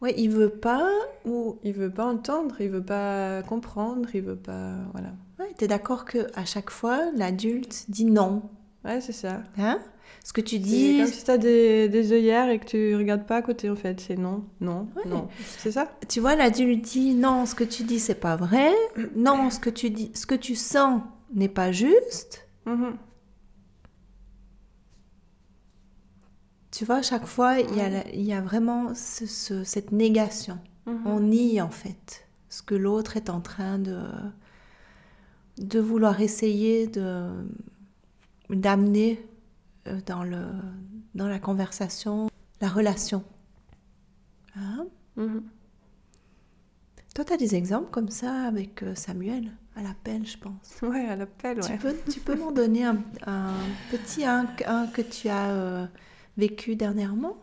Ouais, 0.00 0.14
il 0.16 0.30
veut 0.30 0.48
pas 0.48 0.88
ou 1.26 1.58
il 1.62 1.74
veut 1.74 1.90
pas 1.90 2.06
entendre, 2.06 2.58
il 2.60 2.70
veut 2.70 2.82
pas 2.82 3.42
comprendre, 3.42 4.08
il 4.14 4.22
veut 4.22 4.36
pas 4.36 4.76
voilà. 4.92 5.10
Ouais, 5.38 5.52
es 5.60 5.68
d'accord 5.68 6.06
que 6.06 6.26
à 6.34 6.46
chaque 6.46 6.70
fois 6.70 7.10
l'adulte 7.14 7.84
dit 7.90 8.06
non? 8.06 8.42
Ouais, 8.82 9.02
c'est 9.02 9.12
ça. 9.12 9.42
Hein? 9.58 9.78
Ce 10.22 10.32
que 10.32 10.40
tu 10.40 10.58
dis. 10.58 10.98
comme 10.98 11.06
si 11.06 11.24
tu 11.24 11.30
as 11.30 11.38
des, 11.38 11.88
des 11.88 12.12
œillères 12.12 12.48
et 12.50 12.58
que 12.58 12.66
tu 12.66 12.94
regardes 12.94 13.26
pas 13.26 13.36
à 13.36 13.42
côté 13.42 13.70
en 13.70 13.76
fait, 13.76 14.00
c'est 14.00 14.16
non, 14.16 14.44
non, 14.60 14.88
non. 15.06 15.28
C'est 15.58 15.72
ça? 15.72 15.90
Tu 16.08 16.20
vois, 16.20 16.36
l'adulte 16.36 16.82
dit 16.82 17.14
non, 17.14 17.46
ce 17.46 17.54
que 17.54 17.64
tu 17.64 17.84
dis 17.84 17.98
c'est 17.98 18.14
pas 18.14 18.36
vrai. 18.36 18.72
Non, 19.16 19.50
ce 19.50 19.58
que 19.58 19.70
tu 19.70 19.90
dis, 19.90 20.10
ce 20.14 20.26
que 20.26 20.34
tu 20.34 20.54
sens 20.54 21.02
n'est 21.34 21.48
pas 21.48 21.72
juste. 21.72 22.46
Mm-hmm. 22.66 22.92
Tu 26.70 26.84
vois, 26.84 26.96
à 26.96 27.02
chaque 27.02 27.26
fois, 27.26 27.58
il 27.58 28.14
y 28.14 28.22
y 28.26 28.32
a 28.32 28.40
vraiment 28.40 28.92
cette 28.94 29.92
négation. 29.92 30.58
Mhm. 30.86 31.06
On 31.06 31.20
nie 31.20 31.60
en 31.60 31.70
fait 31.70 32.26
ce 32.48 32.62
que 32.62 32.74
l'autre 32.74 33.16
est 33.16 33.30
en 33.30 33.40
train 33.40 33.78
de, 33.78 34.00
de 35.58 35.80
vouloir 35.80 36.20
essayer 36.20 36.86
de 36.86 37.28
d'amener 38.50 39.24
dans, 40.06 40.24
le, 40.24 40.46
dans 41.14 41.28
la 41.28 41.38
conversation, 41.38 42.28
la 42.60 42.68
relation. 42.68 43.24
Hein? 44.56 44.86
Mhm. 45.16 45.42
Toi, 47.14 47.24
tu 47.24 47.32
as 47.32 47.36
des 47.36 47.54
exemples 47.54 47.90
comme 47.90 48.08
ça 48.08 48.44
avec 48.44 48.82
euh, 48.82 48.94
Samuel? 48.94 49.50
À 49.76 49.82
l'appel, 49.82 50.26
je 50.26 50.38
pense. 50.38 50.80
Ouais, 50.82 51.06
à 51.06 51.16
l'appel, 51.16 51.60
ouais. 51.60 51.66
Tu 51.66 51.76
peux, 51.78 51.96
tu 52.10 52.20
peux 52.20 52.36
m'en 52.36 52.52
donner 52.52 52.84
un, 52.84 52.96
petit 53.90 54.24
un, 54.24 54.46
que 54.46 55.02
tu 55.02 55.28
as 55.28 55.50
euh, 55.50 55.86
vécu 56.36 56.76
dernièrement? 56.76 57.36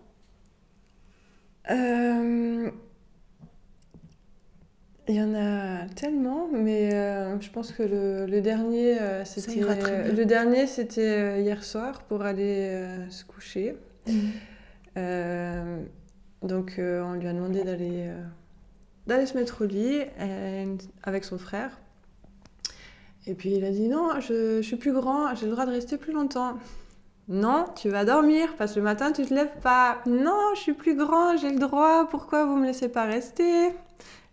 Euh, 1.69 2.71
Il 5.09 5.15
y 5.15 5.21
en 5.21 5.33
a 5.35 5.87
tellement, 5.95 6.49
mais 6.51 6.93
euh, 6.93 7.39
je 7.39 7.49
pense 7.49 7.71
que 7.71 7.83
le, 7.83 8.41
dernier, 8.41 8.99
euh, 8.99 9.23
c'était 9.23 9.61
le 9.61 10.25
dernier, 10.25 10.67
c'était 10.67 11.41
hier 11.41 11.63
soir 11.63 12.03
pour 12.03 12.23
aller 12.23 12.85
se 13.09 13.23
coucher. 13.23 13.77
Mm. 14.05 15.85
donc, 16.43 16.75
on 16.77 17.13
lui 17.13 17.27
a 17.27 17.33
demandé 17.33 17.63
d'aller 17.63 18.09
d'aller 19.05 19.25
se 19.25 19.37
mettre 19.37 19.63
au 19.63 19.65
lit 19.65 20.01
avec 21.03 21.23
son 21.23 21.37
frère. 21.37 21.79
Et 23.25 23.33
puis 23.33 23.53
il 23.53 23.63
a 23.65 23.71
dit 23.71 23.87
non, 23.87 24.19
je, 24.19 24.57
je 24.57 24.61
suis 24.61 24.77
plus 24.77 24.93
grand, 24.93 25.35
j'ai 25.35 25.45
le 25.45 25.51
droit 25.51 25.65
de 25.65 25.71
rester 25.71 25.97
plus 25.97 26.13
longtemps. 26.13 26.57
Non, 27.29 27.65
tu 27.75 27.89
vas 27.89 28.05
dormir 28.05 28.55
parce 28.57 28.73
que 28.73 28.79
le 28.79 28.85
matin 28.85 29.11
tu 29.11 29.25
te 29.25 29.33
lèves 29.33 29.59
pas. 29.61 29.97
Non, 30.05 30.53
je 30.55 30.61
suis 30.61 30.73
plus 30.73 30.95
grand, 30.95 31.35
j'ai 31.35 31.51
le 31.51 31.59
droit, 31.59 32.07
pourquoi 32.09 32.45
vous 32.45 32.55
me 32.55 32.65
laissez 32.65 32.87
pas 32.87 33.03
rester? 33.03 33.73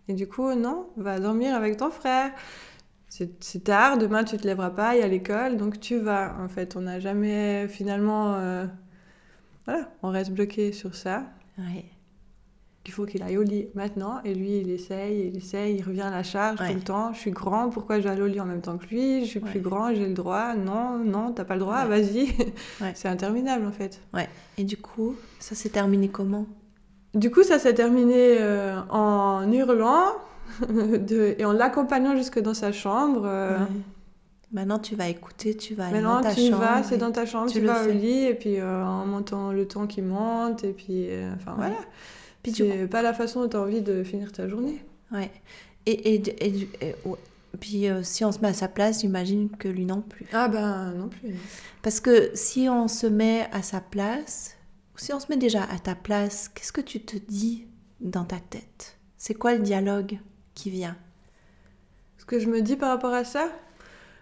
Et 0.08 0.14
du 0.14 0.28
coup, 0.28 0.54
non, 0.54 0.88
va 0.96 1.18
dormir 1.20 1.54
avec 1.54 1.76
ton 1.76 1.90
frère. 1.90 2.32
C'est 3.08 3.62
tard, 3.62 3.96
demain 3.96 4.24
tu 4.24 4.36
te 4.36 4.46
lèveras 4.46 4.70
pas, 4.70 4.96
il 4.96 5.00
y 5.00 5.02
a 5.02 5.08
l'école, 5.08 5.56
donc 5.56 5.78
tu 5.78 5.98
vas. 5.98 6.36
En 6.40 6.48
fait, 6.48 6.74
on 6.76 6.82
n'a 6.82 6.98
jamais 6.98 7.68
finalement. 7.68 8.34
Euh, 8.34 8.66
voilà, 9.66 9.88
on 10.02 10.10
reste 10.10 10.32
bloqué 10.32 10.72
sur 10.72 10.94
ça. 10.94 11.24
Ouais 11.58 11.84
il 12.86 12.92
faut 12.92 13.06
qu'il 13.06 13.22
aille 13.22 13.38
au 13.38 13.42
lit 13.42 13.68
maintenant. 13.74 14.20
Et 14.24 14.34
lui, 14.34 14.58
il 14.58 14.70
essaye, 14.70 15.28
il 15.28 15.36
essaye, 15.36 15.76
il 15.76 15.82
revient 15.82 16.02
à 16.02 16.10
la 16.10 16.22
charge 16.22 16.58
tout 16.58 16.74
le 16.74 16.82
temps. 16.82 17.12
Je 17.12 17.18
suis 17.18 17.30
grand, 17.30 17.70
pourquoi 17.70 17.98
je 17.98 18.04
vais 18.04 18.10
aller 18.10 18.22
au 18.22 18.26
lit 18.26 18.40
en 18.40 18.46
même 18.46 18.60
temps 18.60 18.76
que 18.76 18.86
lui? 18.86 19.24
Je 19.24 19.30
suis 19.30 19.40
plus 19.40 19.60
grand, 19.60 19.94
j'ai 19.94 20.06
le 20.06 20.14
droit? 20.14 20.54
Non, 20.54 20.98
non, 20.98 21.32
t'as 21.32 21.44
pas 21.44 21.54
le 21.54 21.60
droit, 21.60 21.84
vas-y. 21.86 22.28
c'est 22.94 23.08
interminable 23.08 23.66
en 23.66 23.72
fait. 23.72 24.00
Ouais. 24.12 24.28
Et 24.58 24.64
du 24.64 24.76
coup, 24.76 25.16
ça 25.38 25.54
s'est 25.54 25.70
terminé 25.70 26.08
comment? 26.08 26.46
Du 27.14 27.31
coup, 27.31 27.42
ça 27.42 27.59
s'est 27.59 27.74
terminé 27.74 28.38
euh, 28.40 28.81
en 28.90 29.50
hurlant 29.50 30.12
de... 30.68 31.37
et 31.38 31.44
en 31.44 31.53
l'accompagnant 31.53 32.16
jusque 32.16 32.40
dans 32.40 32.55
sa 32.55 32.72
chambre. 32.72 33.22
Euh. 33.24 33.59
Maintenant, 34.53 34.79
tu 34.79 34.94
vas 34.94 35.09
écouter, 35.09 35.57
tu 35.57 35.74
vas 35.74 35.87
aller 35.87 36.00
dans 36.00 36.20
ta 36.20 36.33
tu 36.33 36.50
vas, 36.50 36.83
c'est 36.85 36.96
dans 36.96 37.11
ta 37.11 37.27
chambre, 37.27 37.50
tu, 37.50 37.61
vas 37.61 37.85
au 37.85 37.90
lit, 37.90 38.27
et 38.27 38.35
puis 38.35 38.61
euh, 38.61 38.85
en 38.85 39.05
montant 39.05 39.50
le 39.50 39.66
temps 39.66 39.88
qui 39.88 40.00
monte, 40.00 40.62
et 40.62 40.72
puis, 40.72 41.09
enfin 41.35 41.55
voilà. 41.57 41.74
Puis 42.42 42.53
c'est 42.53 42.87
pas 42.87 43.03
la 43.03 43.14
façon 43.14 43.42
dont 43.42 43.48
tu 43.48 43.57
as 43.57 43.61
envie 43.61 43.81
de 43.81 44.05
finir 44.05 44.31
ta 44.31 44.48
journée. 44.48 44.85
Ouais. 45.11 45.31
Et, 45.87 46.14
et, 46.14 46.22
et, 46.46 46.94
puis 47.59 47.87
si 48.03 48.24
on 48.24 48.31
se 48.31 48.38
met 48.40 48.48
à 48.48 48.53
sa 48.53 48.68
place, 48.68 49.00
j'imagine 49.00 49.48
que 49.50 49.66
lui 49.66 49.87
non 49.87 50.03
plus. 50.03 50.27
Ah 50.33 50.46
ben 50.46 50.92
non 50.92 51.09
plus. 51.09 51.35
Parce 51.83 51.98
que 51.98 52.31
si 52.35 52.68
on 52.68 52.87
se 52.87 53.09
met 53.09 53.48
à 53.50 53.62
sa 53.62 53.81
place, 53.81 54.53
si 54.96 55.12
on 55.12 55.20
se 55.20 55.26
met 55.28 55.37
déjà 55.37 55.64
à 55.64 55.78
ta 55.78 55.94
place, 55.94 56.48
qu'est-ce 56.48 56.72
que 56.72 56.80
tu 56.80 57.00
te 57.00 57.16
dis 57.16 57.66
dans 58.00 58.24
ta 58.24 58.38
tête? 58.38 58.98
C'est 59.16 59.35
quoi 59.35 59.54
le 59.54 59.61
dialogue 59.61 60.18
qui 60.54 60.70
vient? 60.70 60.96
Ce 62.18 62.24
que 62.24 62.38
je 62.38 62.48
me 62.48 62.62
dis 62.62 62.76
par 62.76 62.90
rapport 62.90 63.12
à 63.12 63.24
ça 63.24 63.48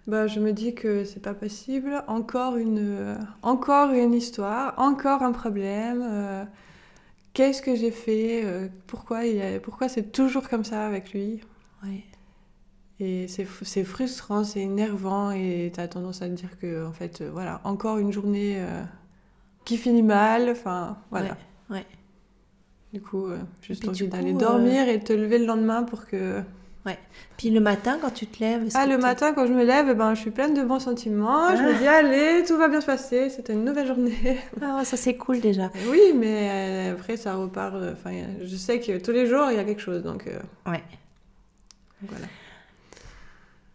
bah, 0.06 0.26
je 0.26 0.40
me 0.40 0.52
dis 0.52 0.74
que 0.74 1.04
c'est 1.04 1.20
pas 1.22 1.34
possible. 1.34 2.02
Encore 2.08 2.56
une, 2.56 2.78
euh, 2.80 3.16
encore 3.42 3.92
une 3.92 4.14
histoire, 4.14 4.74
encore 4.78 5.22
un 5.22 5.32
problème. 5.32 6.02
Euh, 6.04 6.44
qu'est-ce 7.34 7.62
que 7.62 7.76
j'ai 7.76 7.92
fait? 7.92 8.44
Euh, 8.44 8.68
Pourquoi, 8.86 9.20
pourquoi 9.62 9.88
c'est 9.88 10.10
toujours 10.12 10.48
comme 10.48 10.64
ça 10.64 10.84
avec 10.86 11.12
lui? 11.12 11.40
Ouais. 11.84 12.02
Et 13.00 13.26
c'est 13.28 13.84
frustrant, 13.84 14.44
c'est 14.44 14.60
énervant 14.60 15.32
et 15.32 15.72
tu 15.74 15.80
as 15.80 15.88
tendance 15.88 16.22
à 16.22 16.28
te 16.28 16.34
dire 16.34 16.56
que, 16.58 16.86
en 16.86 16.92
fait, 16.92 17.20
euh, 17.20 17.30
voilà, 17.32 17.60
encore 17.64 17.98
une 17.98 18.12
journée 18.12 18.64
qui 19.64 19.76
finit 19.76 20.02
mal, 20.02 20.48
enfin, 20.50 20.98
voilà. 21.10 21.36
Ouais. 21.70 21.86
Du 22.92 23.00
coup, 23.00 23.28
juste 23.62 23.88
envie 23.88 24.08
d'aller 24.08 24.32
dormir 24.32 24.88
et 24.88 25.00
te 25.00 25.12
lever 25.12 25.38
le 25.38 25.46
lendemain 25.46 25.82
pour 25.82 26.06
que 26.06 26.42
Ouais. 26.84 26.98
Puis 27.36 27.50
le 27.50 27.60
matin, 27.60 27.98
quand 28.00 28.10
tu 28.10 28.26
te 28.26 28.40
lèves. 28.40 28.68
Ah, 28.74 28.86
le 28.86 28.98
matin, 28.98 29.32
quand 29.32 29.46
je 29.46 29.52
me 29.52 29.64
lève, 29.64 29.86
eh 29.88 29.94
ben, 29.94 30.14
je 30.14 30.20
suis 30.20 30.32
pleine 30.32 30.52
de 30.52 30.62
bons 30.62 30.80
sentiments. 30.80 31.54
Je 31.54 31.62
me 31.62 31.74
ah. 31.74 31.78
dis, 31.78 31.86
allez, 31.86 32.44
tout 32.44 32.56
va 32.56 32.68
bien 32.68 32.80
se 32.80 32.86
passer. 32.86 33.30
C'était 33.30 33.52
une 33.52 33.64
nouvelle 33.64 33.86
journée. 33.86 34.38
Ah, 34.60 34.84
ça, 34.84 34.96
c'est 34.96 35.16
cool 35.16 35.40
déjà. 35.40 35.70
Oui, 35.88 36.12
mais 36.14 36.48
euh, 36.50 36.92
après, 36.94 37.16
ça 37.16 37.34
repart. 37.34 37.74
Euh, 37.74 37.92
enfin, 37.92 38.10
je 38.42 38.56
sais 38.56 38.80
que 38.80 38.98
tous 38.98 39.12
les 39.12 39.26
jours, 39.26 39.46
il 39.50 39.56
y 39.56 39.60
a 39.60 39.64
quelque 39.64 39.80
chose. 39.80 40.02
Donc, 40.02 40.26
euh, 40.26 40.38
ouais. 40.70 40.82
Voilà. 42.02 42.26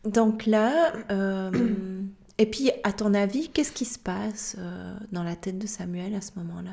Donc 0.04 0.45
là, 0.45 0.91
euh, 1.12 1.52
et 2.38 2.45
puis 2.45 2.71
à 2.84 2.93
ton 2.93 3.13
avis, 3.13 3.50
qu'est-ce 3.50 3.71
qui 3.71 3.86
se 3.86 4.00
passe 4.00 4.56
euh, 4.60 4.95
dans 5.12 5.23
la 5.23 5.36
tête 5.36 5.58
de 5.58 5.67
Samuel 5.67 6.15
à 6.15 6.21
ce 6.21 6.32
moment-là? 6.38 6.71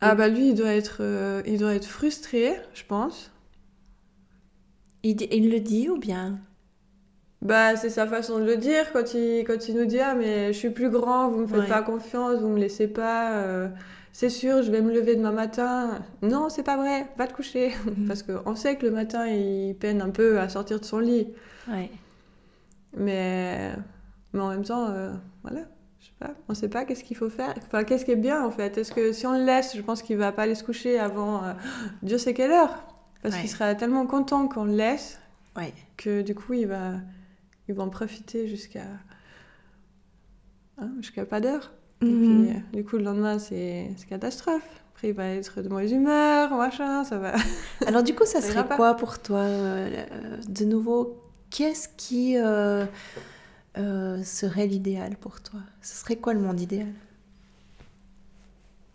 Ah 0.00 0.14
bah 0.14 0.28
lui, 0.28 0.48
il 0.50 0.54
doit 0.54 0.72
être, 0.74 0.98
euh, 1.00 1.42
il 1.46 1.58
doit 1.58 1.74
être 1.74 1.86
frustré, 1.86 2.54
je 2.74 2.84
pense. 2.84 3.30
il, 5.02 5.50
le 5.50 5.60
dit 5.60 5.88
ou 5.88 5.98
bien? 5.98 6.38
Bah 7.42 7.74
c'est 7.76 7.88
sa 7.90 8.06
façon 8.06 8.38
de 8.38 8.44
le 8.44 8.56
dire 8.58 8.92
quand 8.92 9.14
il, 9.14 9.44
quand 9.44 9.68
il 9.68 9.76
nous 9.76 9.86
dit 9.86 9.98
ah 10.00 10.14
mais 10.14 10.52
je 10.52 10.58
suis 10.58 10.70
plus 10.70 10.90
grand, 10.90 11.28
vous 11.28 11.40
me 11.40 11.46
faites 11.46 11.60
Ouais. 11.60 11.66
pas 11.66 11.82
confiance, 11.82 12.38
vous 12.40 12.48
me 12.50 12.58
laissez 12.58 12.86
pas, 12.86 13.32
euh, 13.38 13.68
c'est 14.12 14.28
sûr 14.28 14.62
je 14.62 14.70
vais 14.70 14.82
me 14.82 14.92
lever 14.92 15.16
demain 15.16 15.32
matin. 15.32 16.02
Non 16.22 16.50
c'est 16.50 16.62
pas 16.62 16.76
vrai, 16.76 17.06
va 17.16 17.26
te 17.26 17.32
coucher. 17.32 17.72
Mhm. 17.86 18.06
Parce 18.06 18.22
qu'on 18.22 18.54
sait 18.56 18.76
que 18.76 18.84
le 18.86 18.92
matin 18.92 19.26
il 19.26 19.74
peine 19.76 20.02
un 20.02 20.10
peu 20.10 20.38
à 20.38 20.48
sortir 20.50 20.80
de 20.80 20.84
son 20.84 20.98
lit. 20.98 21.28
Ouais. 21.68 21.90
Mais, 22.96 23.72
mais 24.32 24.40
en 24.40 24.48
même 24.48 24.64
temps, 24.64 24.86
euh, 24.90 25.12
voilà, 25.42 25.62
je 26.00 26.06
sais 26.06 26.12
pas, 26.18 26.30
on 26.48 26.54
sait 26.54 26.68
pas 26.68 26.84
qu'est-ce 26.84 27.04
qu'il 27.04 27.16
faut 27.16 27.30
faire. 27.30 27.54
Enfin, 27.66 27.84
qu'est-ce 27.84 28.04
qui 28.04 28.10
est 28.12 28.16
bien 28.16 28.44
en 28.44 28.50
fait. 28.50 28.78
Est-ce 28.78 28.92
que 28.92 29.12
si 29.12 29.26
on 29.26 29.38
le 29.38 29.44
laisse, 29.44 29.76
je 29.76 29.82
pense 29.82 30.02
qu'il 30.02 30.16
va 30.16 30.32
pas 30.32 30.42
aller 30.42 30.54
se 30.54 30.64
coucher 30.64 30.98
avant 30.98 31.44
euh, 31.44 31.52
Dieu 32.02 32.18
sait 32.18 32.34
quelle 32.34 32.52
heure. 32.52 32.84
Parce 33.22 33.34
Ouais. 33.34 33.40
qu'il 33.42 33.50
sera 33.50 33.74
tellement 33.74 34.06
content 34.06 34.48
qu'on 34.48 34.64
le 34.64 34.74
laisse 34.74 35.18
Ouais. 35.56 35.74
que 35.96 36.22
du 36.22 36.34
coup 36.34 36.54
il 36.54 36.66
va, 36.66 36.92
il 37.68 37.74
va 37.74 37.82
en 37.82 37.88
profiter 37.90 38.46
jusqu'à. 38.48 38.84
hein, 40.78 40.90
jusqu'à 41.00 41.24
pas 41.26 41.40
d'heure. 41.40 41.72
Et 42.02 42.06
Mhm. 42.06 42.16
puis, 42.46 42.56
euh, 42.56 42.60
du 42.72 42.84
coup, 42.84 42.96
le 42.96 43.02
lendemain, 43.04 43.38
c'est 43.38 43.90
catastrophe. 44.08 44.62
Après, 44.94 45.08
il 45.08 45.14
va 45.14 45.26
être 45.26 45.60
de 45.60 45.68
mauvaise 45.68 45.92
humeur, 45.92 46.54
machin, 46.56 47.04
ça 47.04 47.18
va. 47.18 47.32
Alors 47.86 48.02
du 48.02 48.14
coup, 48.14 48.24
ça 48.24 48.40
Ça 48.40 48.48
serait 48.52 48.76
quoi 48.76 48.94
pour 48.94 49.18
toi 49.20 49.38
euh, 49.40 50.04
De 50.48 50.64
nouveau, 50.64 51.20
qu'est-ce 51.50 51.88
qui 51.98 52.36
euh, 53.78 54.22
serait 54.22 54.66
l'idéal 54.66 55.16
pour 55.16 55.40
toi? 55.40 55.60
Ce 55.82 55.96
serait 55.96 56.16
quoi 56.16 56.34
le 56.34 56.40
monde 56.40 56.60
idéal? 56.60 56.88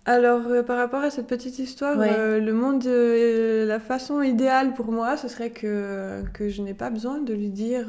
Alors, 0.07 0.45
euh, 0.47 0.61
par 0.61 0.77
rapport 0.77 1.01
à 1.01 1.09
cette 1.09 1.25
petite 1.27 1.57
histoire, 1.57 1.97
Ouais. 1.97 2.09
euh, 2.11 2.39
le 2.39 2.53
monde, 2.53 2.85
euh, 2.85 3.65
la 3.65 3.79
façon 3.79 4.21
idéale 4.21 4.73
pour 4.75 4.91
moi, 4.91 5.17
ce 5.17 5.27
serait 5.27 5.49
que, 5.49 6.23
que 6.33 6.47
je 6.47 6.61
n'ai 6.61 6.75
pas 6.75 6.91
besoin 6.91 7.19
de 7.21 7.33
lui 7.33 7.49
dire 7.49 7.87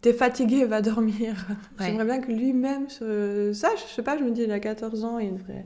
T'es 0.00 0.12
fatigué, 0.12 0.64
va 0.64 0.80
dormir. 0.80 1.34
Ouais. 1.78 1.86
J'aimerais 1.86 2.04
bien 2.04 2.20
que 2.20 2.30
lui-même 2.32 2.88
se 2.88 3.52
sache. 3.52 3.84
Je 3.88 3.94
sais 3.94 4.02
pas, 4.02 4.16
je 4.18 4.22
me 4.24 4.30
dis, 4.30 4.42
il 4.42 4.52
a 4.52 4.58
14 4.60 5.04
ans, 5.04 5.18
il 5.18 5.34
devrait, 5.34 5.64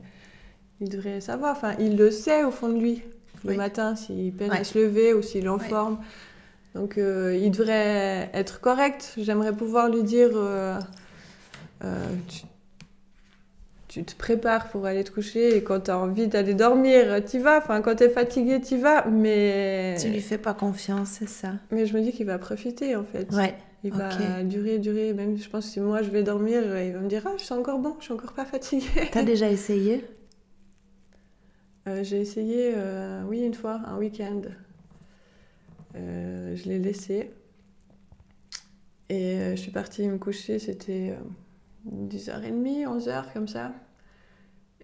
il 0.81 0.89
devrait 0.89 1.21
savoir. 1.21 1.51
Enfin, 1.55 1.73
il 1.79 1.97
le 1.97 2.11
sait 2.11 2.43
au 2.43 2.51
fond 2.51 2.69
de 2.69 2.79
lui, 2.79 3.01
le 3.45 3.55
matin, 3.55 3.95
s'il 3.95 4.31
peine 4.33 4.51
à 4.51 4.63
se 4.63 4.77
lever 4.77 5.13
ou 5.13 5.21
s'il 5.23 5.45
est 5.45 5.49
en 5.49 5.59
forme. 5.59 5.97
Donc, 6.75 6.97
euh, 6.97 7.37
il 7.39 7.51
devrait 7.51 8.29
être 8.33 8.59
correct. 8.59 9.13
J'aimerais 9.17 9.53
pouvoir 9.53 9.89
lui 9.89 10.03
dire 10.03 10.31
euh, 10.33 10.79
euh, 11.83 12.05
tu, 12.27 12.43
tu 13.87 14.03
te 14.03 14.15
prépares 14.15 14.69
pour 14.69 14.85
aller 14.87 15.03
te 15.03 15.11
coucher 15.11 15.55
et 15.55 15.63
quand 15.63 15.81
tu 15.81 15.91
as 15.91 15.99
envie 15.99 16.27
d'aller 16.27 16.55
dormir, 16.55 17.23
t'y 17.25 17.37
vas. 17.37 17.59
Enfin, 17.59 17.81
quand 17.81 17.95
tu 17.95 18.05
es 18.05 18.09
fatigué, 18.09 18.59
t'y 18.59 18.77
vas. 18.77 19.05
Mais, 19.05 19.95
Tu 20.01 20.09
lui 20.09 20.21
fais 20.21 20.39
pas 20.39 20.55
confiance, 20.55 21.09
c'est 21.19 21.29
ça? 21.29 21.51
mais 21.69 21.85
je 21.85 21.95
me 21.95 22.01
dis 22.01 22.11
qu'il 22.11 22.25
va 22.25 22.39
profiter 22.39 22.95
en 22.95 23.03
fait. 23.03 23.31
Ouais. 23.31 23.53
Il 23.83 23.91
va 23.91 24.43
durer, 24.43 24.79
durer. 24.79 25.13
Même 25.13 25.37
je 25.37 25.47
pense 25.49 25.65
que 25.65 25.71
si 25.73 25.79
moi 25.81 26.01
je 26.01 26.09
vais 26.09 26.23
dormir, 26.23 26.63
il 26.79 26.93
va 26.93 26.99
me 26.99 27.09
dire 27.09 27.21
Ah, 27.25 27.33
je 27.37 27.43
suis 27.43 27.53
encore 27.53 27.79
bon, 27.79 27.95
je 27.99 28.05
suis 28.05 28.13
encore 28.13 28.31
pas 28.33 28.45
fatiguée. 28.45 29.09
T'as 29.11 29.23
déjà 29.25 29.49
essayé? 29.49 30.05
J'ai 32.01 32.21
essayé, 32.21 32.73
oui, 33.27 33.41
une 33.41 33.53
fois, 33.53 33.81
un 33.85 33.97
week-end. 33.97 34.41
Euh, 35.95 36.55
je 36.55 36.69
l'ai 36.69 36.79
laissé. 36.79 37.31
Et 39.09 39.35
euh, 39.35 39.51
je 39.55 39.61
suis 39.61 39.71
partie 39.71 40.07
me 40.07 40.17
coucher, 40.17 40.59
c'était 40.59 41.15
euh, 41.15 42.07
10h30, 42.07 42.85
11h, 42.85 43.33
comme 43.33 43.47
ça. 43.47 43.71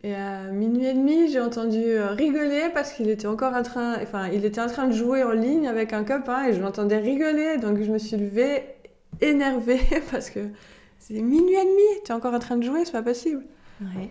Et 0.04 0.16
à 0.16 0.44
minuit 0.52 0.86
et 0.86 0.94
demi, 0.94 1.30
j'ai 1.30 1.42
entendu 1.42 1.82
euh, 1.82 2.12
rigoler 2.12 2.70
parce 2.74 2.94
qu'il 2.94 3.10
était 3.10 3.28
encore 3.28 3.54
en 3.54 3.64
train, 3.64 4.02
enfin, 4.02 4.28
il 4.28 4.46
était 4.46 4.62
en 4.62 4.68
train 4.68 4.88
de 4.88 4.94
jouer 4.94 5.24
en 5.24 5.32
ligne 5.32 5.68
avec 5.68 5.92
un 5.92 6.04
copain 6.06 6.46
et 6.46 6.54
je 6.54 6.62
l'entendais 6.62 7.00
rigoler. 7.00 7.58
Donc 7.58 7.82
je 7.82 7.92
me 7.92 7.98
suis 7.98 8.16
levée 8.16 8.64
énervée 9.20 9.82
parce 10.12 10.30
que 10.30 10.40
c'est 11.00 11.16
minuit 11.22 11.56
et 11.56 11.66
demi, 11.66 12.02
tu 12.06 12.12
es 12.12 12.16
encore 12.16 12.34
en 12.34 12.40
train 12.40 12.56
de 12.56 12.64
jouer, 12.64 12.86
c'est 12.86 12.94
pas 12.94 13.04
possible. 13.04 13.44
Ouais. 13.82 14.10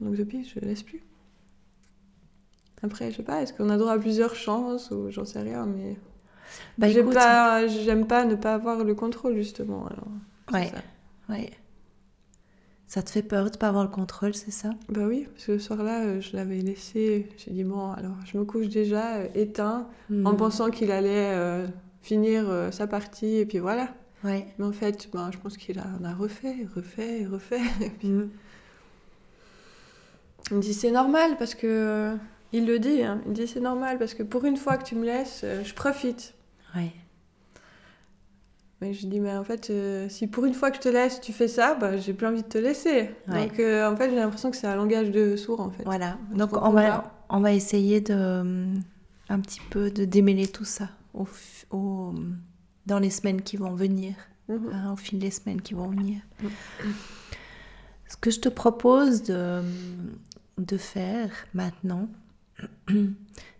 Donc 0.00 0.14
depuis, 0.14 0.44
je 0.44 0.60
le 0.60 0.68
laisse 0.68 0.82
plus. 0.82 1.02
Après, 2.82 3.10
je 3.10 3.16
sais 3.16 3.22
pas, 3.22 3.42
est-ce 3.42 3.52
qu'on 3.52 3.70
a 3.70 3.76
droit 3.78 3.92
à 3.92 3.98
plusieurs 3.98 4.34
chances 4.34 4.90
ou 4.90 5.10
j'en 5.10 5.24
sais 5.24 5.40
rien, 5.40 5.66
mais 5.66 5.96
Bah 6.78 6.86
pas, 7.12 7.66
j'aime 7.68 8.06
pas 8.06 8.24
ne 8.24 8.34
pas 8.34 8.54
avoir 8.54 8.84
le 8.84 8.94
contrôle 8.94 9.34
justement. 9.36 9.86
Alors, 9.86 10.08
Ouais. 10.52 10.68
ça. 10.68 10.82
ouais. 11.34 11.50
Ça 12.88 13.02
te 13.02 13.10
fait 13.10 13.22
peur 13.22 13.50
de 13.50 13.56
pas 13.56 13.68
avoir 13.68 13.82
le 13.82 13.90
contrôle, 13.90 14.34
c'est 14.34 14.52
ça? 14.52 14.70
Bah 14.88 15.06
oui, 15.08 15.26
parce 15.32 15.46
que 15.46 15.52
le 15.52 15.58
soir-là, 15.58 16.02
euh, 16.04 16.20
je 16.20 16.36
l'avais 16.36 16.58
laissé. 16.60 17.28
J'ai 17.36 17.50
dit 17.50 17.64
bon, 17.64 17.90
alors 17.90 18.14
je 18.24 18.38
me 18.38 18.44
couche 18.44 18.68
déjà 18.68 19.16
euh, 19.16 19.28
éteint 19.34 19.88
en 20.24 20.32
Hmm. 20.32 20.36
pensant 20.36 20.70
qu'il 20.70 20.92
allait 20.92 21.32
euh, 21.34 21.66
finir 22.00 22.48
euh, 22.48 22.70
sa 22.70 22.86
partie 22.86 23.38
et 23.38 23.46
puis 23.46 23.58
voilà. 23.58 23.88
Ouais. 24.22 24.46
Mais 24.58 24.64
en 24.66 24.72
fait, 24.72 25.08
ben, 25.12 25.30
je 25.32 25.38
pense 25.38 25.56
qu'il 25.56 25.78
a, 25.80 25.86
on 26.00 26.04
a 26.04 26.14
refait, 26.14 26.66
refait, 26.76 27.26
refait. 27.26 27.60
Et 27.80 27.90
puis, 27.90 28.08
Hmm. 28.08 28.28
Il 30.52 30.56
me 30.58 30.62
dit 30.62 30.74
c'est 30.74 30.92
normal 30.92 31.36
parce 31.38 31.56
que 31.56 32.16
il 32.52 32.66
le 32.66 32.78
dit. 32.78 33.02
hein, 33.02 33.20
il 33.26 33.32
dit 33.32 33.46
c'est 33.46 33.60
normal 33.60 33.98
parce 33.98 34.14
que 34.14 34.22
pour 34.22 34.44
une 34.44 34.56
fois 34.56 34.76
que 34.76 34.84
tu 34.84 34.94
me 34.94 35.04
laisses, 35.04 35.42
euh, 35.44 35.62
je 35.64 35.74
profite. 35.74 36.34
Ouais. 36.74 36.92
Mais 38.82 38.92
je 38.92 39.06
dis 39.06 39.20
mais 39.20 39.34
en 39.34 39.42
fait 39.44 39.70
euh, 39.70 40.06
si 40.10 40.26
pour 40.26 40.44
une 40.44 40.52
fois 40.52 40.70
que 40.70 40.76
je 40.76 40.82
te 40.82 40.88
laisse 40.90 41.20
tu 41.22 41.32
fais 41.32 41.48
ça, 41.48 41.74
bah 41.74 41.96
j'ai 41.96 42.12
plus 42.12 42.26
envie 42.26 42.42
de 42.42 42.48
te 42.48 42.58
laisser. 42.58 43.10
Ouais. 43.28 43.46
Donc 43.48 43.58
euh, 43.58 43.90
en 43.90 43.96
fait 43.96 44.10
j'ai 44.10 44.16
l'impression 44.16 44.50
que 44.50 44.56
c'est 44.56 44.66
un 44.66 44.76
langage 44.76 45.10
de 45.10 45.34
sourd 45.36 45.60
en 45.60 45.70
fait. 45.70 45.82
Voilà. 45.84 46.18
On 46.32 46.36
Donc 46.36 46.50
on 46.52 46.70
va, 46.70 46.88
pas. 46.90 47.24
on 47.30 47.40
va 47.40 47.52
essayer 47.54 48.00
de 48.02 48.66
un 49.28 49.40
petit 49.40 49.60
peu 49.70 49.90
de 49.90 50.04
démêler 50.04 50.46
tout 50.46 50.66
ça 50.66 50.90
au, 51.14 51.26
au- 51.70 52.14
dans 52.84 52.98
les 52.98 53.10
semaines 53.10 53.40
qui 53.42 53.56
vont 53.56 53.74
venir, 53.74 54.14
Mhm. 54.48 54.70
hein, 54.72 54.92
au 54.92 54.96
fil 54.96 55.18
des 55.18 55.30
semaines 55.32 55.60
qui 55.62 55.72
vont 55.74 55.88
venir. 55.88 56.20
Mm. 56.42 56.46
Ce 58.08 58.16
que 58.16 58.30
je 58.30 58.38
te 58.38 58.48
propose 58.48 59.22
de, 59.24 59.62
de 60.58 60.76
faire 60.76 61.30
maintenant, 61.54 62.08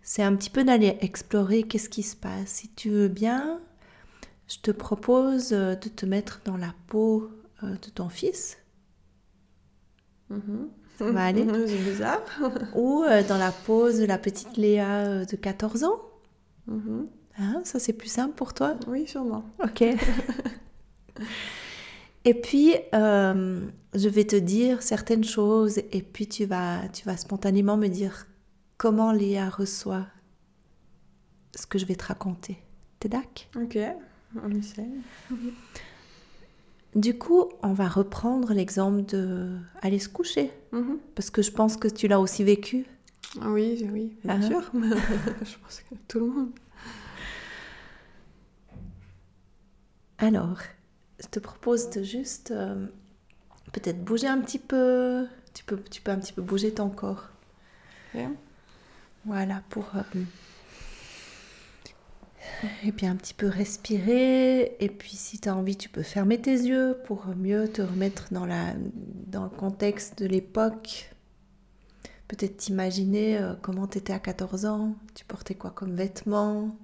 c'est 0.02 0.22
un 0.22 0.34
petit 0.36 0.50
peu 0.50 0.64
d'aller 0.64 0.96
explorer 1.00 1.62
qu'est-ce 1.64 1.88
qui 1.88 2.02
se 2.02 2.16
passe. 2.16 2.46
Si 2.46 2.68
tu 2.70 2.90
veux 2.90 3.08
bien, 3.08 3.60
je 4.48 4.58
te 4.58 4.70
propose 4.70 5.52
euh, 5.52 5.74
de 5.74 5.88
te 5.88 6.06
mettre 6.06 6.40
dans 6.44 6.56
la 6.56 6.74
peau 6.88 7.30
euh, 7.62 7.70
de 7.70 7.90
ton 7.90 8.08
fils 8.08 8.58
Mhm. 10.28 10.68
Ça 10.98 11.10
va 11.12 11.24
aller 11.26 11.44
bizarre. 11.84 12.20
ou 12.74 13.04
euh, 13.04 13.22
dans 13.28 13.38
la 13.38 13.52
peau 13.52 13.92
de 13.92 14.04
la 14.04 14.18
petite 14.18 14.56
Léa 14.56 15.24
de 15.24 15.36
14 15.36 15.84
ans. 15.84 16.00
Mhm. 16.66 17.06
Hein, 17.38 17.60
ça, 17.64 17.78
c'est 17.78 17.92
plus 17.92 18.08
simple 18.08 18.34
pour 18.34 18.54
toi? 18.54 18.74
Oui 18.88 19.06
sûrement. 19.06 19.44
Ok. 19.62 19.82
et 22.24 22.34
puis, 22.34 22.74
euh, 22.94 23.60
je 23.94 24.08
vais 24.08 24.24
te 24.24 24.36
dire 24.36 24.82
certaines 24.82 25.24
choses 25.24 25.78
et 25.92 26.02
puis 26.02 26.26
tu 26.26 26.44
vas, 26.46 26.80
tu 26.92 27.04
vas 27.04 27.16
spontanément 27.16 27.76
me 27.76 27.88
dire 27.88 28.26
comment 28.78 29.12
Léa 29.12 29.48
reçoit 29.48 30.06
ce 31.54 31.66
que 31.66 31.78
je 31.78 31.86
vais 31.86 31.96
te 31.96 32.04
raconter. 32.04 32.58
T'es 33.00 33.08
d'accord? 33.08 33.46
Ok, 33.56 33.78
on 34.42 34.50
essaie. 34.50 34.86
Du 36.94 37.18
coup, 37.18 37.44
on 37.62 37.72
va 37.74 37.88
reprendre 37.88 38.52
l'exemple 38.54 39.02
de 39.04 39.58
aller 39.82 39.98
se 39.98 40.08
coucher 40.08 40.50
Mhm. 40.72 40.98
parce 41.14 41.30
que 41.30 41.42
je 41.42 41.50
pense 41.50 41.76
que 41.76 41.88
tu 41.88 42.08
l'as 42.08 42.20
aussi 42.20 42.42
vécu. 42.44 42.86
Ah 43.40 43.50
oui, 43.50 43.86
oui, 43.92 44.16
bien 44.24 44.40
Ah. 44.40 44.46
sûr. 44.46 44.70
je 44.72 45.56
pense 45.58 45.80
que 45.80 45.94
tout 46.08 46.20
le 46.20 46.26
monde. 46.26 46.50
Alors, 50.18 50.58
je 51.20 51.26
te 51.26 51.38
propose 51.38 51.90
de 51.90 52.02
juste 52.02 52.50
euh, 52.50 52.86
peut-être 53.72 54.02
bouger 54.02 54.28
un 54.28 54.40
petit 54.40 54.58
peu. 54.58 55.26
Tu 55.54 55.64
peux, 55.64 55.78
tu 55.90 56.00
peux 56.00 56.10
un 56.10 56.18
petit 56.18 56.32
peu 56.32 56.42
bouger 56.42 56.72
ton 56.72 56.88
corps. 56.88 57.28
Voilà, 59.26 59.62
pour... 59.70 59.86
euh, 59.96 60.02
et 62.84 62.92
puis 62.92 63.06
un 63.06 63.16
petit 63.16 63.34
peu 63.34 63.48
respirer. 63.48 64.76
Et 64.80 64.88
puis 64.88 65.10
si 65.16 65.38
tu 65.40 65.48
as 65.48 65.56
envie, 65.56 65.76
tu 65.76 65.88
peux 65.88 66.02
fermer 66.02 66.40
tes 66.40 66.52
yeux 66.52 66.96
pour 67.06 67.26
mieux 67.36 67.68
te 67.68 67.82
remettre 67.82 68.32
dans, 68.32 68.46
la, 68.46 68.74
dans 69.26 69.44
le 69.44 69.50
contexte 69.50 70.18
de 70.22 70.26
l'époque. 70.26 71.10
Peut-être 72.28 72.56
t'imaginer 72.56 73.38
euh, 73.38 73.54
comment 73.60 73.86
tu 73.86 73.98
étais 73.98 74.12
à 74.12 74.18
14 74.18 74.64
ans. 74.66 74.94
Tu 75.14 75.24
portais 75.24 75.54
quoi 75.54 75.70
comme 75.70 75.94
vêtements? 75.94 76.76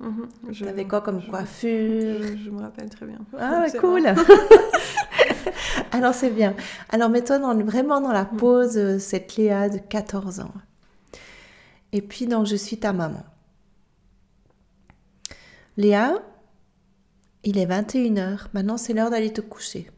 Mhm. 0.00 0.28
Je- 0.50 0.64
Tu 0.64 0.68
avais 0.68 0.84
quoi 0.86 1.00
comme 1.00 1.20
je- 1.20 1.28
coiffure? 1.30 1.68
je, 1.70 2.36
je 2.44 2.50
me 2.50 2.60
rappelle 2.60 2.88
très 2.90 3.06
bien. 3.06 3.18
Ah, 3.38 3.66
cool. 3.80 4.02
Alors, 5.92 6.14
c'est 6.14 6.30
bien. 6.30 6.54
Alors, 6.90 7.08
mets-toi 7.10 7.38
dans- 7.38 7.56
vraiment 7.64 8.00
dans 8.00 8.12
la 8.12 8.24
pose, 8.24 8.76
euh, 8.76 8.98
cette 8.98 9.36
Léa 9.36 9.68
de 9.68 9.78
14 9.78 10.40
ans. 10.40 10.52
Et 11.92 12.02
puis, 12.02 12.26
donc, 12.26 12.46
je 12.46 12.56
suis 12.56 12.78
ta 12.78 12.92
maman. 12.92 13.24
Léa, 15.76 16.14
il 17.44 17.58
est 17.58 17.66
21h. 17.66 18.48
Maintenant, 18.52 18.76
c'est 18.76 18.92
l'heure 18.94 19.10
d'aller 19.10 19.32
te 19.32 19.40
coucher. 19.40 19.90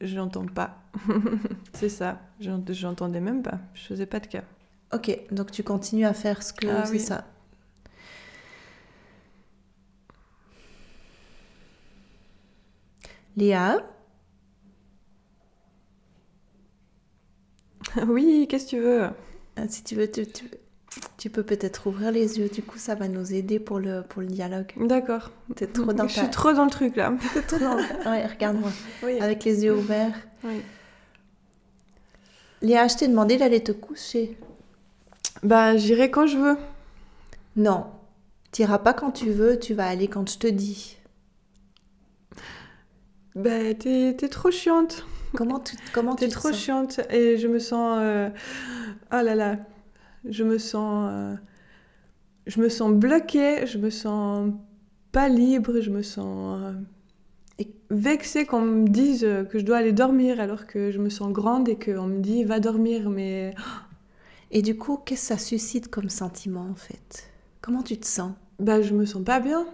Je 0.00 0.16
n'entends 0.16 0.46
pas. 0.46 0.82
c'est 1.72 1.88
ça. 1.88 2.20
J'entendais 2.40 3.20
même 3.20 3.42
pas. 3.42 3.58
Je 3.74 3.82
faisais 3.84 4.06
pas 4.06 4.20
de 4.20 4.26
cas. 4.26 4.44
Ok, 4.92 5.18
donc 5.30 5.50
tu 5.50 5.62
continues 5.62 6.04
à 6.04 6.12
faire 6.14 6.42
ce 6.42 6.52
que 6.52 6.66
Ah 6.68 6.84
c'est 6.84 6.92
oui. 6.92 7.00
ça. 7.00 7.24
Léa, 13.36 13.82
oui, 18.06 18.46
qu'est-ce 18.48 18.64
que 18.66 18.70
tu 18.70 18.80
veux? 18.80 19.02
Euh, 19.58 19.66
si 19.68 19.82
tu 19.84 19.94
veux, 19.94 20.10
tu, 20.10 20.26
tu- 20.26 20.50
tu 21.16 21.30
peux 21.30 21.42
peut-être 21.42 21.86
ouvrir 21.88 22.12
les 22.12 22.38
yeux. 22.38 22.48
Du 22.48 22.62
coup, 22.62 22.78
ça 22.78 22.94
va 22.94 23.08
nous 23.08 23.34
aider 23.34 23.58
pour 23.58 23.78
le, 23.80 24.02
pour 24.02 24.22
le 24.22 24.28
dialogue. 24.28 24.72
D'accord. 24.76 25.30
T'es 25.56 25.66
trop 25.66 25.92
dans 25.92 26.06
Je 26.08 26.12
suis 26.20 26.30
trop 26.30 26.52
dans 26.52 26.64
le 26.64 26.70
truc 26.70 26.96
là. 26.96 27.12
t'es 27.34 27.42
trop 27.42 27.58
dans- 27.58 27.76
Ouais, 28.10 28.26
regarde-moi. 28.26 28.70
Oui. 29.02 29.18
Avec 29.20 29.44
les 29.44 29.64
yeux 29.64 29.74
ouverts. 29.76 30.14
oui. 30.44 30.60
Léa, 32.62 32.88
je 32.88 32.96
t'ai 32.96 33.08
demandé 33.08 33.36
d'aller 33.36 33.62
te 33.62 33.72
coucher. 33.72 34.38
Bah, 35.42 35.76
j'irai 35.76 36.10
quand 36.10 36.26
je 36.26 36.38
veux. 36.38 36.56
Non, 37.56 37.84
t'iras 38.52 38.78
pas 38.78 38.94
quand 38.94 39.10
tu 39.10 39.30
veux, 39.30 39.58
tu 39.58 39.74
vas 39.74 39.86
aller 39.86 40.08
quand 40.08 40.30
je 40.30 40.38
te 40.38 40.46
dis. 40.46 40.96
Bah, 43.34 43.74
t'es 43.78 44.14
trop 44.30 44.50
chiante. 44.50 45.06
Comment 45.34 45.58
tu, 45.58 45.76
comment 45.92 46.14
T'es 46.14 46.26
tu 46.26 46.30
te 46.34 46.38
trop 46.38 46.48
sens 46.52 46.56
chiante 46.60 47.00
et 47.10 47.36
je 47.38 47.48
me 47.48 47.58
sens. 47.58 47.98
euh, 48.00 48.30
Oh 49.12 49.22
là 49.22 49.34
là. 49.34 49.56
Je 50.28 50.44
me 50.44 50.58
sens. 50.58 51.08
euh, 51.10 51.34
Je 52.46 52.60
me 52.60 52.68
sens 52.68 52.92
bloquée, 52.92 53.66
je 53.66 53.78
me 53.78 53.90
sens 53.90 54.52
pas 55.12 55.28
libre, 55.28 55.80
je 55.80 55.90
me 55.90 56.02
sens. 56.02 56.60
euh, 56.62 56.72
Et- 57.58 57.74
Vexée 57.90 58.46
qu'on 58.46 58.60
me 58.62 58.88
dise 58.88 59.26
que 59.50 59.58
je 59.58 59.64
dois 59.64 59.78
aller 59.78 59.92
dormir 59.92 60.40
alors 60.40 60.66
que 60.66 60.90
je 60.90 60.98
me 60.98 61.08
sens 61.10 61.32
grande 61.32 61.68
et 61.68 61.76
qu'on 61.78 62.06
me 62.06 62.20
dit 62.20 62.44
va 62.44 62.60
dormir, 62.60 63.10
mais 63.10 63.54
Et 64.52 64.62
du 64.62 64.76
coup, 64.78 64.98
qu'est-ce 65.04 65.28
que 65.30 65.34
ça 65.34 65.38
suscite 65.38 65.88
comme 65.88 66.08
sentiment 66.10 66.68
en 66.70 66.74
fait? 66.76 67.28
Comment 67.60 67.82
tu 67.82 67.96
te 67.98 68.06
sens? 68.06 68.32
Bah 68.60 68.82
je 68.82 68.94
me 68.94 69.04
sens 69.04 69.24
pas 69.24 69.40
bien, 69.40 69.66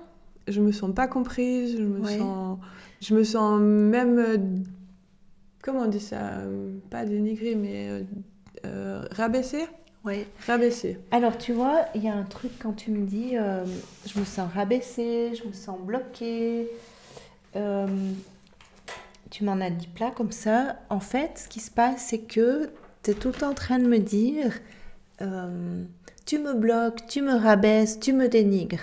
je 0.51 0.61
me 0.61 0.73
sens 0.73 0.95
pas 0.95 1.07
comprise, 1.09 1.77
je 1.77 1.83
me 1.83 2.01
Ouais. 2.01 2.19
sens, 2.19 2.59
je 3.01 3.15
me 3.15 3.25
sens 3.25 3.61
même, 3.61 4.19
euh, 4.19 4.37
comment 5.63 5.81
on 5.81 5.87
dit 5.89 6.01
ça, 6.01 6.39
euh, 6.39 6.73
pas 6.91 7.05
dénigrée 7.05 7.55
mais 7.55 7.89
euh, 7.91 8.03
euh, 8.67 9.05
rabaissée, 9.13 9.67
Ouais. 10.05 10.27
rabaissée. 10.47 10.99
Alors 11.11 11.37
tu 11.39 11.53
vois, 11.53 11.85
il 11.95 12.03
y 12.03 12.09
a 12.09 12.15
un 12.15 12.25
truc 12.25 12.53
quand 12.59 12.73
tu 12.73 12.91
me 12.91 13.05
dis 13.07 13.35
je 14.07 14.19
me 14.19 14.25
sens 14.25 14.51
rabaissée, 14.53 15.33
je 15.35 15.47
me 15.47 15.53
sens 15.53 15.79
bloquée. 15.79 16.69
tu 19.31 19.45
m'en 19.45 19.61
as 19.61 19.71
dit 19.71 19.87
plat 19.89 20.11
comme 20.11 20.33
ça. 20.33 20.77
En 20.89 21.01
fait, 21.01 21.39
ce 21.39 21.49
qui 21.49 21.61
se 21.61 21.71
passe, 21.71 22.07
c'est 22.09 22.19
que 22.21 22.71
tu 23.03 23.11
es 23.11 23.15
tout 23.15 23.29
le 23.29 23.35
temps 23.35 23.51
en 23.51 23.55
train 23.55 23.79
de 23.79 23.87
me 23.87 23.99
dire 23.99 24.59
tu 26.27 26.39
me 26.39 26.55
bloques, 26.55 27.07
tu 27.09 27.23
me 27.23 27.35
rabaisses, 27.35 27.99
tu 28.01 28.13
me 28.13 28.29
dénigres. 28.29 28.81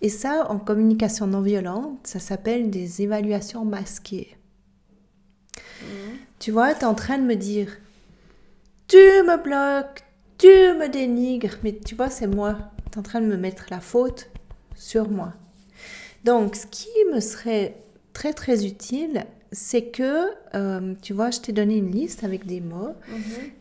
Et 0.00 0.08
ça, 0.08 0.50
en 0.50 0.58
communication 0.58 1.26
non 1.26 1.40
violente, 1.40 1.98
ça 2.04 2.18
s'appelle 2.18 2.70
des 2.70 3.02
évaluations 3.02 3.64
masquées. 3.64 4.36
Tu 6.38 6.50
vois, 6.50 6.74
tu 6.74 6.80
es 6.80 6.84
en 6.84 6.94
train 6.94 7.18
de 7.18 7.24
me 7.24 7.36
dire 7.36 7.68
tu 8.86 8.96
me 8.96 9.42
bloques, 9.42 10.04
tu 10.36 10.46
me 10.46 10.88
dénigres, 10.88 11.56
mais 11.62 11.72
tu 11.72 11.94
vois, 11.94 12.10
c'est 12.10 12.26
moi. 12.26 12.56
Tu 12.90 12.96
es 12.96 12.98
en 12.98 13.02
train 13.02 13.20
de 13.20 13.26
me 13.26 13.36
mettre 13.36 13.66
la 13.70 13.80
faute 13.80 14.30
sur 14.74 15.08
moi. 15.08 15.32
Donc, 16.24 16.56
ce 16.56 16.66
qui 16.66 16.88
me 17.12 17.20
serait 17.20 17.76
très 18.12 18.32
très 18.32 18.66
utile, 18.66 19.24
c'est 19.52 19.86
que, 19.86 20.26
euh, 20.54 20.94
tu 21.00 21.12
vois, 21.12 21.30
je 21.30 21.40
t'ai 21.40 21.52
donné 21.52 21.76
une 21.76 21.90
liste 21.90 22.24
avec 22.24 22.44
des 22.44 22.60
mots. 22.60 22.94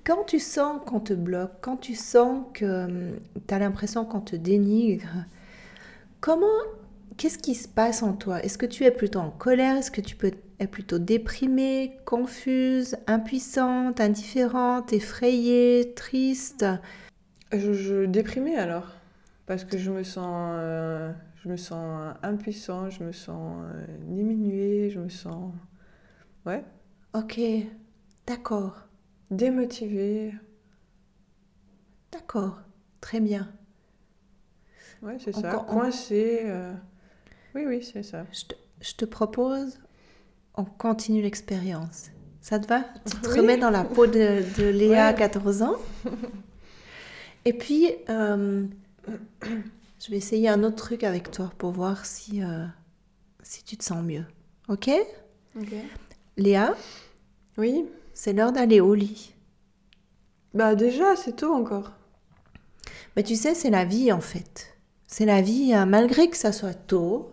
Quand 0.04 0.24
tu 0.26 0.40
sens 0.40 0.82
qu'on 0.86 1.00
te 1.00 1.14
bloque, 1.14 1.52
quand 1.62 1.78
tu 1.78 1.96
sens 1.96 2.44
que 2.54 3.14
tu 3.48 3.54
as 3.54 3.60
l'impression 3.60 4.04
qu'on 4.06 4.22
te 4.22 4.36
dénigre, 4.36 5.26
comment, 6.24 6.48
qu'est-ce 7.18 7.38
qui 7.38 7.54
se 7.54 7.68
passe 7.68 8.02
en 8.02 8.14
toi? 8.14 8.42
Est-ce 8.42 8.58
que 8.58 8.66
tu 8.66 8.86
es 8.86 8.92
plutôt 8.92 9.20
en 9.20 9.30
colère? 9.30 9.76
Est-ce 9.76 9.92
que 9.92 10.00
tu 10.00 10.16
peux, 10.16 10.32
es 10.60 10.68
plutôt 10.68 10.98
déprimée, 10.98 11.98
confuse, 12.06 12.96
impuissante, 13.08 14.00
indifférente, 14.00 14.94
effrayée, 14.94 15.94
triste? 15.98 16.66
Je, 17.52 17.74
je 17.74 18.06
déprimée 18.06 18.56
alors, 18.58 18.88
parce 19.48 19.66
que 19.66 19.78
je 19.78 19.92
me 19.92 20.04
sens, 20.04 20.54
euh, 20.58 21.12
je 21.44 21.50
me 21.50 21.58
sens 21.58 22.16
impuissant, 22.24 22.90
je 22.90 23.04
me 23.04 23.12
sens 23.12 23.66
euh, 23.66 23.86
diminuée, 24.08 24.90
je 24.90 25.00
me 25.00 25.10
sens, 25.10 25.54
ouais, 26.46 26.64
Ok, 27.14 27.40
d'accord, 28.28 28.88
démotivée. 29.32 30.34
d'accord, 32.12 32.62
très 33.02 33.20
bien. 33.20 33.52
Ouais, 35.04 35.18
c'est 35.20 35.34
ça. 35.36 35.52
Coincée. 35.68 36.42
euh, 36.46 36.74
Oui, 37.56 37.66
oui, 37.68 37.84
c'est 37.84 38.04
ça. 38.04 38.26
Je 38.32 38.46
te, 38.46 38.56
je 38.82 38.94
te 38.94 39.06
propose, 39.06 39.80
on 40.56 40.64
continue 40.66 41.22
l'expérience. 41.22 42.10
Ça 42.42 42.60
te 42.60 42.68
va? 42.68 42.84
Tu 43.06 43.16
te 43.18 43.30
Oui. 43.30 43.40
remets 43.40 43.58
dans 43.58 43.70
la 43.70 43.84
peau 43.84 44.08
de, 44.08 44.44
de 44.58 44.64
Léa, 44.70 45.10
Ouais. 45.12 45.16
14 45.16 45.62
ans? 45.62 45.76
Et 47.46 47.54
puis, 47.54 47.90
euh, 48.10 48.66
je 49.08 50.12
vais 50.12 50.18
essayer 50.18 50.48
un 50.50 50.64
autre 50.64 50.78
truc 50.78 51.04
avec 51.04 51.32
toi 51.32 51.52
pour 51.58 51.72
voir 51.72 52.06
si, 52.06 52.42
euh, 52.44 52.66
si 53.42 53.64
tu 53.64 53.76
te 53.78 53.84
sens 53.84 54.04
mieux. 54.04 54.26
Ok 54.70 54.90
Léa, 56.38 56.74
Oui. 57.58 57.86
c'est 58.14 58.34
l'heure 58.34 58.52
d'aller 58.54 58.80
au 58.80 58.94
lit. 58.96 59.34
Bah 60.54 60.76
déjà, 60.76 61.16
c'est 61.16 61.36
tôt 61.36 61.54
encore. 61.54 61.92
Mais 63.16 63.24
tu 63.24 63.36
sais, 63.36 63.54
c'est 63.54 63.70
la 63.70 63.86
vie 63.86 64.12
en 64.12 64.22
fait. 64.22 64.73
C'est 65.14 65.26
la 65.28 65.44
vie, 65.44 65.76
hein, 65.76 65.86
malgré 65.86 66.28
que 66.28 66.36
ça 66.36 66.52
soit 66.52 66.74
tôt. 66.74 67.32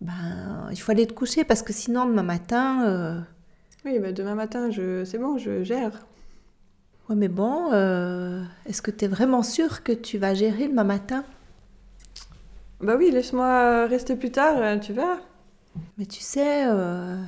Ben, 0.00 0.66
il 0.70 0.80
faut 0.80 0.92
aller 0.92 1.06
te 1.06 1.12
coucher 1.12 1.44
parce 1.44 1.62
que 1.62 1.74
sinon, 1.74 2.06
demain 2.06 2.22
matin. 2.22 2.86
euh, 2.86 3.20
Oui, 3.84 3.98
bah 3.98 4.12
demain 4.12 4.34
matin, 4.34 4.70
je... 4.70 5.04
c'est 5.04 5.18
bon, 5.18 5.36
je 5.36 5.62
gère. 5.62 6.06
Ouais, 7.10 7.16
mais 7.16 7.28
bon, 7.28 7.70
euh, 7.74 8.42
est-ce 8.64 8.80
que 8.80 8.90
tu 8.90 9.04
es 9.04 9.08
vraiment 9.08 9.42
sûr 9.42 9.82
que 9.82 9.92
tu 9.92 10.16
vas 10.16 10.32
gérer 10.32 10.68
demain 10.68 10.84
matin? 10.84 11.22
Bah 12.80 12.96
oui, 12.96 13.10
laisse-moi 13.10 13.86
rester 13.86 14.16
plus 14.16 14.30
tard, 14.32 14.56
euh, 14.56 14.78
tu 14.78 14.94
verras. 14.94 15.18
Mais 15.98 16.06
tu 16.06 16.20
sais, 16.20 16.66
euh, 16.66 17.22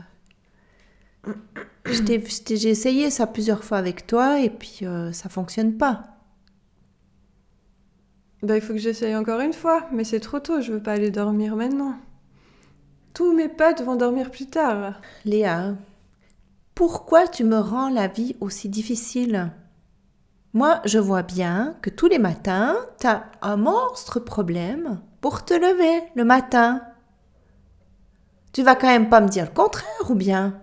j'ai 1.84 2.70
essayé 2.70 3.10
ça 3.10 3.26
plusieurs 3.26 3.64
fois 3.64 3.76
avec 3.76 4.06
toi 4.06 4.40
et 4.40 4.48
puis 4.48 4.80
ça 5.12 5.28
fonctionne 5.28 5.76
pas. 5.76 6.15
Bah 8.42 8.56
il 8.56 8.60
faut 8.60 8.74
que 8.74 8.78
j'essaye 8.78 9.16
encore 9.16 9.40
une 9.40 9.52
fois, 9.52 9.86
mais 9.92 10.04
c'est 10.04 10.20
trop 10.20 10.40
tôt, 10.40 10.60
je 10.60 10.72
veux 10.72 10.82
pas 10.82 10.92
aller 10.92 11.10
dormir 11.10 11.56
maintenant. 11.56 11.94
Tous 13.14 13.32
mes 13.32 13.48
potes 13.48 13.80
vont 13.80 13.96
dormir 13.96 14.30
plus 14.30 14.46
tard. 14.46 15.00
Léa, 15.24 15.74
pourquoi 16.74 17.26
tu 17.26 17.44
me 17.44 17.58
rends 17.58 17.88
la 17.88 18.08
vie 18.08 18.36
aussi 18.40 18.68
difficile? 18.68 19.50
Moi, 20.52 20.80
je 20.84 20.98
vois 20.98 21.22
bien 21.22 21.76
que 21.80 21.90
tous 21.90 22.08
les 22.08 22.18
matins, 22.18 22.76
tu 23.00 23.06
as 23.06 23.24
un 23.40 23.56
monstre 23.56 24.20
problème 24.20 25.00
pour 25.20 25.44
te 25.44 25.54
lever 25.54 26.02
le 26.14 26.24
matin. 26.24 26.82
Tu 28.52 28.62
vas 28.62 28.74
quand 28.74 28.86
même 28.86 29.08
pas 29.08 29.20
me 29.20 29.28
dire 29.28 29.46
le 29.46 29.54
contraire 29.54 30.10
ou 30.10 30.14
bien? 30.14 30.60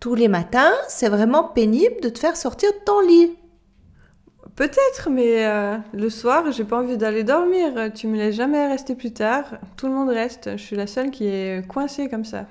Tous 0.00 0.14
les 0.14 0.28
matins, 0.28 0.72
c'est 0.88 1.08
vraiment 1.08 1.44
pénible 1.44 2.00
de 2.02 2.08
te 2.08 2.18
faire 2.18 2.36
sortir 2.36 2.70
de 2.72 2.84
ton 2.84 3.00
lit. 3.00 3.36
Peut-être, 4.56 5.10
mais 5.10 5.46
euh, 5.46 5.76
le 5.92 6.08
soir, 6.08 6.50
j'ai 6.50 6.64
pas 6.64 6.78
envie 6.78 6.96
d'aller 6.96 7.24
dormir. 7.24 7.92
Tu 7.94 8.06
me 8.06 8.16
laisses 8.16 8.36
jamais 8.36 8.66
rester 8.66 8.94
plus 8.94 9.12
tard. 9.12 9.58
Tout 9.76 9.86
le 9.86 9.92
monde 9.92 10.08
reste. 10.08 10.56
Je 10.56 10.62
suis 10.62 10.76
la 10.76 10.86
seule 10.86 11.10
qui 11.10 11.26
est 11.26 11.66
coincée 11.68 12.08
comme 12.08 12.24
ça. 12.24 12.46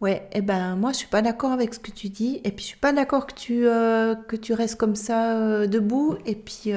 Ouais, 0.00 0.28
eh 0.32 0.42
ben 0.42 0.76
moi 0.76 0.92
je 0.92 0.98
suis 0.98 1.06
pas 1.08 1.22
d'accord 1.22 1.52
avec 1.52 1.72
ce 1.72 1.80
que 1.80 1.90
tu 1.90 2.10
dis 2.10 2.42
et 2.44 2.50
puis 2.52 2.62
je 2.62 2.68
suis 2.68 2.78
pas 2.78 2.92
d'accord 2.92 3.26
que 3.26 3.32
tu 3.32 3.66
euh, 3.66 4.14
que 4.14 4.36
tu 4.36 4.52
restes 4.52 4.76
comme 4.76 4.94
ça 4.94 5.38
euh, 5.38 5.66
debout 5.66 6.18
et 6.26 6.34
puis 6.34 6.72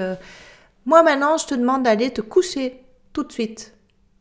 moi 0.85 1.03
maintenant 1.03 1.35
je 1.35 1.45
te 1.45 1.53
demande 1.53 1.83
d'aller 1.83 2.11
te 2.11 2.21
coucher 2.21 2.81
tout 3.11 3.23
de 3.23 3.31
suite. 3.31 3.73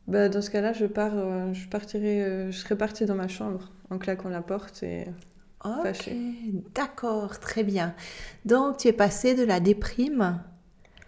Bah 0.09 0.29
dans 0.29 0.43
ce 0.43 0.51
cas-là, 0.51 0.73
je 0.73 0.87
pars, 0.87 1.13
je 1.53 1.69
partirai, 1.69 2.51
je 2.51 2.59
serai 2.59 2.77
partie 2.77 3.07
dans 3.07 3.15
ma 3.15 3.29
chambre 3.29 3.71
en 3.91 3.99
claquant 3.99 4.31
la 4.31 4.43
porte 4.43 4.83
et 4.83 5.05
Ok, 5.77 5.83
Fâchée. 5.85 6.17
d'accord, 6.75 7.39
très 7.41 7.63
bien. 7.65 7.95
Donc 8.45 8.79
tu 8.79 8.89
es 8.89 8.93
passé 8.93 9.35
de 9.35 9.45
la 9.45 9.61
déprime 9.61 10.43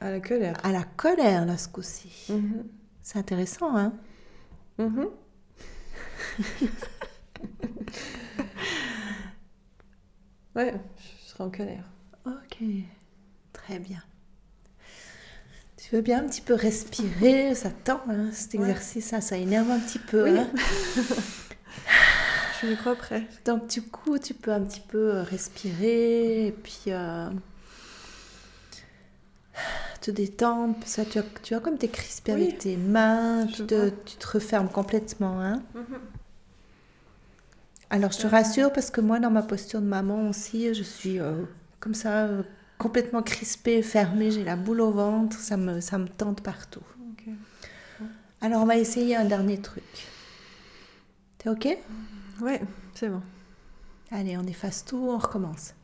à 0.00 0.11
la 0.11 0.20
colère. 0.20 0.56
à 0.64 0.72
la 0.72 0.82
colère 0.84 1.46
là 1.46 1.56
ce 1.58 1.68
coup-ci. 1.68 2.26
Mhm. 2.30 2.64
C'est 3.02 3.18
intéressant 3.18 3.76
hein. 3.76 3.92
Mhm. 4.78 5.08
ouais, 10.56 10.74
je 11.24 11.28
serai 11.30 11.44
en 11.44 11.50
colère. 11.50 11.84
Ok, 12.26 12.58
très 13.52 13.78
bien. 13.78 14.02
Tu 15.76 15.94
veux 15.96 16.02
bien 16.02 16.22
un 16.24 16.28
petit 16.28 16.42
peu 16.42 16.54
respirer 16.54 17.54
Ça 17.54 17.70
tend, 17.70 18.00
hein, 18.08 18.30
cet 18.32 18.54
Ouais. 18.54 18.61
exercice, 18.61 19.12
hein, 19.14 19.20
ça 19.20 19.36
énerve 19.38 19.70
un 19.70 19.80
petit 19.80 19.98
peu. 19.98 20.24
Oui. 20.30 20.38
hein. 20.38 20.48
Je 22.62 22.74
crois. 22.74 22.96
Donc 23.44 23.68
du 23.68 23.82
coup, 23.82 24.18
tu 24.18 24.34
peux 24.34 24.52
un 24.52 24.61
petit 24.62 24.80
peu 24.80 25.14
euh, 25.16 25.22
respirer 25.22 26.46
et 26.48 26.52
puis 26.52 26.84
euh, 26.88 27.28
te 30.00 30.11
détendre. 30.11 30.74
Ça, 30.84 31.04
tu, 31.04 31.18
as, 31.18 31.24
tu 31.42 31.54
as 31.54 31.61
comme 31.61 31.78
t'es 31.78 31.88
crispé 31.88 32.34
Oui. 32.34 32.42
avec 32.44 32.58
tes 32.58 32.76
mains, 32.76 33.46
tu 33.46 33.66
te, 33.66 33.90
tu 33.90 34.16
te 34.16 34.26
refermes 34.28 34.68
complètement. 34.68 35.40
Hein. 35.40 35.62
Mhm. 35.74 35.98
Alors 37.90 38.12
je 38.12 38.18
te 38.18 38.26
Euh. 38.26 38.30
rassure 38.30 38.72
parce 38.72 38.90
que 38.90 39.00
moi, 39.00 39.18
dans 39.18 39.30
ma 39.30 39.42
posture 39.42 39.80
de 39.80 39.86
maman 39.86 40.28
aussi, 40.28 40.72
je 40.74 40.82
suis 40.82 41.18
euh, 41.18 41.42
comme 41.80 41.94
ça, 41.94 42.24
euh, 42.26 42.42
complètement 42.78 43.22
crispée, 43.22 43.82
fermée, 43.82 44.30
j'ai 44.30 44.44
la 44.44 44.56
boule 44.56 44.80
au 44.80 44.90
ventre, 44.92 45.36
ça 45.38 45.56
me, 45.56 45.80
ça 45.80 45.98
me 45.98 46.06
tente 46.08 46.40
partout. 46.42 46.82
Alors 48.42 48.62
on 48.62 48.66
va 48.66 48.76
essayer 48.76 49.16
un 49.16 49.24
dernier 49.26 49.61
truc. 49.61 49.82
T'es 51.38 51.50
ok? 51.50 51.76
Ouais, 52.41 52.61
c'est 52.95 53.09
bon. 53.09 53.22
Allez, 54.11 54.36
on 54.36 54.47
efface 54.47 54.84
tout, 54.84 54.97
on 54.99 55.18
recommence. 55.18 55.74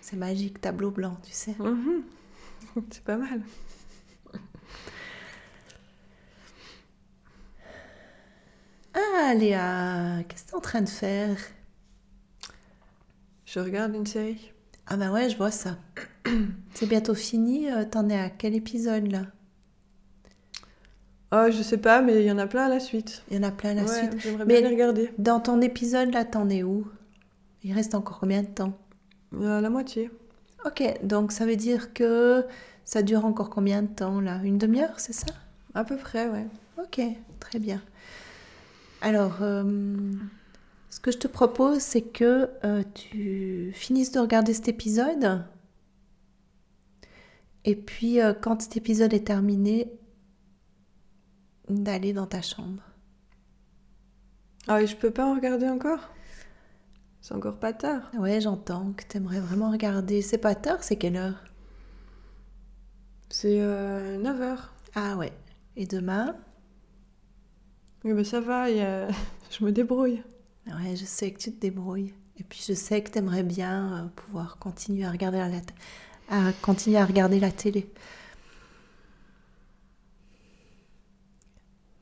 C'est 0.00 0.16
magique, 0.16 0.60
tableau 0.60 0.90
blanc, 0.90 1.16
tu 1.22 1.32
sais. 1.32 1.54
Mhm. 1.58 2.02
C'est 2.90 3.04
pas 3.04 3.16
mal. 3.16 3.42
Ah, 8.94 9.34
Léa, 9.34 10.22
qu'est-ce 10.28 10.44
que 10.44 10.50
t'es 10.50 10.54
en 10.56 10.60
train 10.60 10.82
de 10.82 10.88
faire? 10.88 11.36
Je 13.46 13.60
regarde 13.60 13.94
une 13.94 14.04
série. 14.06 14.52
Ah 14.86 14.96
bah 14.96 15.10
ouais, 15.10 15.30
je 15.30 15.36
vois 15.36 15.50
ça. 15.50 15.78
C'est 16.74 16.86
bientôt 16.86 17.14
fini, 17.14 17.70
euh, 17.70 17.84
t'en 17.84 18.08
es 18.08 18.18
à 18.18 18.30
quel 18.30 18.54
épisode 18.54 19.10
là? 19.10 19.22
Oh, 21.32 21.46
je 21.50 21.62
sais 21.62 21.78
pas, 21.78 22.02
mais 22.02 22.20
il 22.22 22.26
y 22.26 22.30
en 22.30 22.38
a 22.38 22.46
plein 22.46 22.66
à 22.66 22.68
la 22.68 22.78
suite. 22.80 23.22
Il 23.30 23.36
y 23.36 23.40
en 23.40 23.42
a 23.42 23.50
plein 23.50 23.74
la 23.74 23.82
ouais, 23.82 23.88
suite. 23.88 24.20
j'aimerais 24.20 24.44
Mais- 24.44 24.60
bien 24.60 24.68
les 24.70 24.74
regarder. 24.76 25.10
Dans 25.18 25.40
ton 25.40 25.60
épisode 25.60 26.12
là, 26.12 26.24
t'en 26.24 26.48
es 26.48 26.62
où? 26.62 26.86
Il 27.64 27.72
reste 27.72 27.94
encore 27.94 28.20
combien 28.20 28.42
de 28.42 28.46
temps? 28.48 28.72
Euh, 29.34 29.60
la 29.60 29.70
moitié. 29.70 30.10
Ok, 30.64 30.82
donc 31.02 31.32
ça 31.32 31.44
veut 31.46 31.56
dire 31.56 31.92
que 31.92 32.44
ça 32.84 33.02
dure 33.02 33.24
encore 33.24 33.50
combien 33.50 33.82
de 33.82 33.88
temps 33.88 34.20
là? 34.20 34.40
Une 34.44 34.58
demi-heure, 34.58 34.98
c'est 35.00 35.12
ça? 35.12 35.26
À 35.74 35.82
peu 35.84 35.96
près, 35.96 36.28
ouais. 36.28 36.46
Ok, 36.78 37.00
très 37.40 37.58
bien. 37.58 37.82
Alors, 39.00 39.38
euh, 39.42 39.64
ce 40.90 41.00
que 41.00 41.10
je 41.10 41.18
te 41.18 41.26
propose, 41.26 41.80
c'est 41.80 42.02
que 42.02 42.48
euh, 42.64 42.82
tu 42.94 43.72
finisses 43.74 44.12
de 44.12 44.20
regarder 44.20 44.54
cet 44.54 44.68
épisode. 44.68 45.42
Et 47.64 47.74
puis, 47.74 48.18
quand 48.42 48.62
cet 48.62 48.76
épisode 48.76 49.12
est 49.12 49.26
terminé, 49.26 49.90
d'aller 51.68 52.12
dans 52.12 52.26
ta 52.26 52.42
chambre. 52.42 52.82
Ah, 54.68 54.82
et 54.82 54.86
je 54.86 54.96
peux 54.96 55.10
pas 55.10 55.26
en 55.26 55.34
regarder 55.34 55.68
encore? 55.68 56.00
C'est 57.20 57.34
encore 57.34 57.58
pas 57.58 57.72
tard. 57.72 58.10
Ouais, 58.16 58.40
j'entends 58.40 58.92
que 58.92 59.04
tu 59.08 59.16
aimerais 59.16 59.40
vraiment 59.40 59.70
regarder. 59.70 60.22
C'est 60.22 60.38
pas 60.38 60.54
tard, 60.54 60.82
c'est 60.82 60.96
quelle 60.96 61.16
heure? 61.16 61.42
C'est 63.28 63.58
9h. 63.58 64.72
Ah 64.94 65.16
ouais. 65.16 65.32
Et 65.76 65.86
demain? 65.86 66.36
Oui, 68.04 68.12
mais 68.12 68.24
ça 68.24 68.40
va, 68.40 68.70
il 68.70 68.76
y 68.76 68.80
a- 68.80 69.08
je 69.50 69.64
me 69.64 69.72
débrouille. 69.72 70.22
Ouais, 70.66 70.96
je 70.96 71.04
sais 71.04 71.30
que 71.32 71.38
tu 71.38 71.52
te 71.52 71.60
débrouilles. 71.60 72.14
Et 72.38 72.44
puis 72.44 72.62
je 72.66 72.74
sais 72.74 73.02
que 73.02 73.10
tu 73.10 73.18
aimerais 73.18 73.42
bien 73.42 74.04
euh, 74.04 74.08
pouvoir 74.14 74.58
continuer 74.58 75.04
à 75.04 75.10
regarder 75.10 75.38
la, 75.38 75.48
à 76.48 76.52
continuer 76.62 76.98
à 76.98 77.04
regarder 77.06 77.40
la 77.40 77.50
télé. 77.50 77.90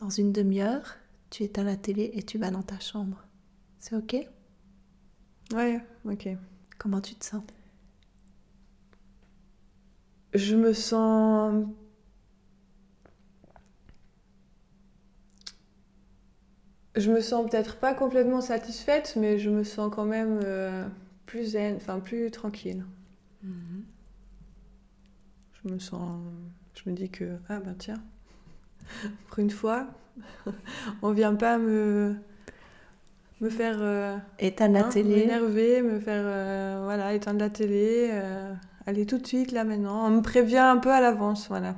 Dans 0.05 0.11
une 0.11 0.33
demi-heure, 0.33 0.99
tu 1.31 1.45
éteins 1.45 1.65
la 1.65 1.79
télé 1.79 2.11
et 2.13 2.23
tu 2.23 2.37
vas 2.37 2.51
dans 2.51 2.63
ta 2.63 2.79
chambre. 2.79 3.25
C'est 3.79 3.97
ok? 3.97 4.29
Ouais, 5.55 5.81
ok. 6.05 6.29
Comment 6.77 7.01
tu 7.01 7.15
te 7.15 7.25
sens? 7.25 7.43
Je 10.35 10.57
me 10.57 10.75
sens. 10.75 11.65
Je 16.97 17.11
me 17.11 17.23
sens 17.23 17.51
peut-être 17.51 17.79
pas 17.79 17.95
complètement 17.95 18.43
satisfaite, 18.43 19.17
mais 19.19 19.39
je 19.39 19.49
me 19.49 19.65
sens 19.65 19.91
quand 19.91 20.05
même 20.05 20.39
euh, 20.45 20.87
plus 21.25 21.53
zen, 21.53 21.77
enfin 21.77 21.99
plus 21.99 22.31
tranquille. 22.31 22.85
Je 23.43 23.49
me 25.71 25.79
sens. 25.79 26.21
Je 26.75 26.91
me 26.91 26.95
dis 26.95 27.09
que. 27.09 27.39
Ah 27.49 27.59
ben 27.61 27.75
tiens, 27.79 28.03
pour 29.29 29.39
une 29.39 29.51
fois, 29.51 29.87
on 31.03 31.13
vient 31.13 31.35
pas 31.35 31.59
me. 31.59 32.17
me 33.41 33.49
faire. 33.51 33.77
euh, 33.81 34.17
Éteindre 34.39 34.75
la 34.75 34.87
Hein, 34.87 34.89
télé. 34.91 35.17
M'énerver, 35.17 35.83
me 35.83 35.99
faire 36.01 36.23
euh, 36.25 36.81
voilà, 36.85 37.15
éteindre 37.15 37.41
la 37.41 37.51
télé, 37.51 38.09
euh, 38.13 38.53
aller 38.87 39.07
tout 39.07 39.19
de 39.19 39.27
suite 39.27 39.53
là 39.53 39.65
maintenant. 39.65 40.07
On 40.07 40.11
me 40.11 40.23
prévient 40.23 40.59
un 40.59 40.79
peu 40.79 40.91
à 40.93 41.01
l'avance, 41.01 41.49
voilà. 41.49 41.77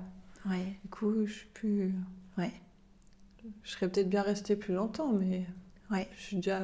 Ouais, 0.48 0.78
Du 0.84 0.90
coup, 0.90 1.26
je 1.26 1.32
suis 1.32 1.48
plus. 1.54 1.92
ouais, 2.38 2.52
Je 3.62 3.70
serais 3.72 3.88
peut-être 3.88 4.08
bien 4.08 4.22
restée 4.22 4.54
plus 4.56 4.74
longtemps, 4.74 5.12
mais 5.12 5.44
ouais. 5.90 6.08
je 6.16 6.22
suis 6.22 6.36
déjà 6.36 6.60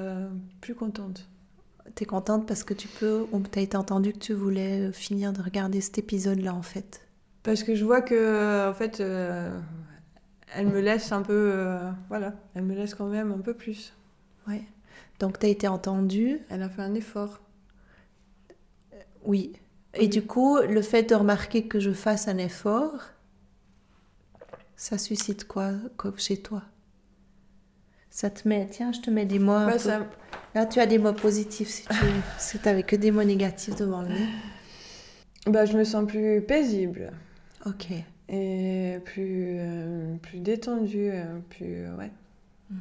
plus 0.61 0.75
contente. 0.75 1.29
T'es 1.97 2.05
contente 2.05 2.47
parce 2.47 2.63
que 2.63 2.75
tu 2.75 2.87
peux, 2.87 3.27
ou 3.33 3.41
t'as 3.41 3.61
été 3.61 3.77
entendu 3.77 4.13
que 4.13 4.19
tu 4.19 4.35
voulais 4.35 4.89
euh, 4.89 4.93
finir 4.93 5.33
de 5.33 5.43
regarder 5.43 5.81
cet 5.81 5.99
épisode-là 5.99 6.55
en 6.55 6.63
fait? 6.63 7.07
Parce 7.43 7.65
que 7.65 7.75
je 7.75 7.85
vois 7.85 8.03
que, 8.03 8.71
en 8.71 8.73
fait, 8.73 9.03
elle 10.57 10.67
me 10.69 10.81
laisse 10.81 11.13
un 11.13 11.23
peu. 11.23 11.33
euh, 11.55 11.91
voilà, 12.09 12.35
elle 12.55 12.63
me 12.65 12.75
laisse 12.75 12.95
quand 12.95 13.07
même 13.07 13.33
un 13.33 13.39
peu 13.39 13.55
plus. 13.55 13.93
Ouais. 14.49 14.63
Donc 15.21 15.39
t'as 15.39 15.49
été 15.49 15.69
entendue, 15.69 16.41
Elle 16.49 16.63
a 16.63 16.69
fait 16.69 16.83
un 16.83 16.95
effort. 16.95 17.41
oui. 19.25 19.53
Et 19.95 20.01
Oui. 20.01 20.09
du 20.09 20.23
coup, 20.23 20.59
le 20.59 20.81
fait 20.83 21.03
de 21.03 21.15
remarquer 21.15 21.67
que 21.69 21.79
je 21.79 21.93
fasse 21.93 22.27
un 22.29 22.39
effort, 22.39 23.11
ça 24.75 24.97
suscite 24.99 25.47
quoi, 25.47 25.73
quoi 25.99 26.13
chez 26.17 26.39
toi? 26.39 26.63
Ça 28.09 28.31
te 28.31 28.49
met, 28.49 28.67
tiens, 28.71 28.91
je 28.93 29.01
te 29.01 29.11
mets 29.11 29.27
des 29.27 29.39
mots 29.39 29.53
Bah, 29.67 29.79
ça- 29.79 30.07
Là, 30.55 30.67
tu 30.67 30.81
as 30.81 30.87
des 30.87 30.99
mots 30.99 31.13
positifs 31.15 31.69
si 31.69 31.83
tu 31.87 31.95
si 32.39 32.59
t'avais 32.59 32.83
que 32.83 32.95
des 32.97 33.11
mots 33.11 33.23
négatifs 33.25 33.75
devant 33.77 34.03
le 34.03 34.09
nez. 34.09 34.29
bah, 35.47 35.65
je 35.67 35.77
me 35.79 35.85
sens 35.85 36.07
plus 36.07 36.43
paisible. 36.43 37.13
Ok. 37.65 37.89
Et 38.33 38.99
plus, 39.05 39.57
euh, 39.59 40.17
plus 40.17 40.41
détendue, 40.41 41.11
euh, 41.13 41.39
plus. 41.51 41.85
euh, 41.85 41.95
ouais. 41.97 42.11
Hmm. 42.71 42.77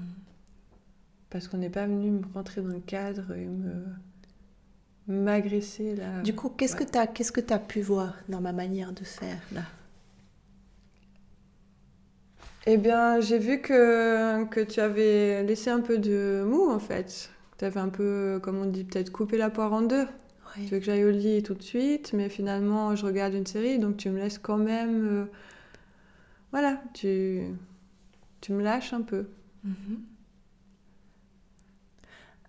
Parce 1.30 1.47
qu'on 1.47 1.58
n'est 1.58 1.70
pas 1.70 1.86
venu 1.86 2.10
me 2.12 2.22
rentrer 2.34 2.62
dans 2.62 2.70
le 2.70 2.80
cadre 2.80 3.34
et 3.36 3.45
me 3.45 3.86
m'agresser 5.08 5.95
là. 5.95 6.22
Du 6.22 6.34
coup, 6.34 6.49
qu'est-ce 6.49 6.76
Ouais. 6.78 6.86
que 6.86 7.06
qu'est-ce 7.14 7.32
que 7.34 7.41
t'as 7.41 7.60
pu 7.60 7.82
voir 7.82 8.16
dans 8.30 8.39
ma 8.41 8.54
manière 8.54 8.93
de 8.93 9.04
faire 9.04 9.41
là? 9.52 9.64
Eh 12.68 12.78
bien, 12.78 13.20
j'ai 13.20 13.39
vu 13.39 13.60
que, 13.62 14.45
que 14.45 14.60
tu 14.62 14.80
avais 14.80 15.43
laissé 15.43 15.70
un 15.70 15.82
peu 15.82 15.97
de 15.97 16.43
mou 16.47 16.70
en 16.70 16.80
fait. 16.80 17.30
Tu 17.58 17.66
avais 17.66 17.80
un 17.80 17.89
peu, 17.89 18.39
comme 18.43 18.58
on 18.60 18.66
dit, 18.66 18.84
peut-être 18.84 19.12
coupé 19.12 19.38
la 19.38 19.49
poire 19.49 19.74
en 19.74 19.82
deux. 19.82 20.08
Ouais. 20.58 20.66
Tu 20.66 20.72
veux 20.72 20.80
que 20.80 20.86
j'aille 20.86 21.06
au 21.06 21.12
lit 21.12 21.43
tout 21.43 21.54
de 21.54 21.62
suite, 21.64 22.14
mais 22.14 22.30
finalement, 22.30 22.95
je 22.95 23.06
regarde 23.06 23.34
une 23.34 23.45
série, 23.45 23.80
donc 23.80 23.97
tu 23.97 24.10
me 24.10 24.18
laisses 24.20 24.38
quand 24.39 24.58
même. 24.58 25.08
euh, 25.08 25.26
Voilà, 26.52 26.82
tu, 26.93 27.43
tu 28.41 28.52
me 28.54 28.62
lâches 28.64 28.93
un 28.93 29.02
peu. 29.02 29.28
Mhm. 29.64 30.04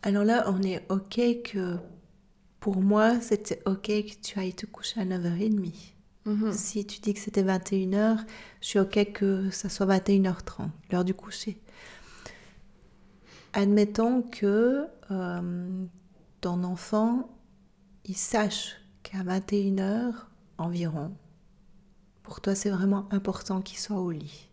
Alors 0.03 0.25
là, 0.25 0.45
on 0.51 0.61
est 0.63 0.85
OK 0.91 1.21
que 1.45 1.77
pour 2.61 2.77
moi, 2.81 3.21
c'était 3.21 3.61
OK 3.67 3.87
que 3.87 4.21
tu 4.21 4.39
ailles 4.39 4.55
te 4.55 4.67
coucher 4.67 5.01
à 5.01 5.05
9h30. 5.05 5.73
Mhm. 6.25 6.53
Si 6.53 6.85
tu 6.87 7.01
dis 7.01 7.15
que 7.15 7.21
c'était 7.21 7.43
21h, 7.43 8.25
je 8.61 8.67
suis 8.67 8.79
OK 8.81 9.13
que 9.13 9.51
ça 9.51 9.69
soit 9.69 9.87
21h30, 9.87 10.71
l'heure 10.91 11.05
du 11.05 11.15
coucher. 11.15 11.61
Admettons 13.53 14.23
que 14.23 14.87
euh, 15.11 15.85
ton 16.41 16.65
enfant, 16.65 17.29
il 18.05 18.17
sache 18.17 18.77
qu'à 19.03 19.23
21h 19.23 20.13
environ, 20.59 21.13
pour 22.23 22.41
toi, 22.41 22.55
c'est 22.55 22.71
vraiment 22.71 23.09
important 23.13 23.61
qu'il 23.63 23.79
soit 23.79 24.01
au 24.01 24.11
lit. 24.11 24.49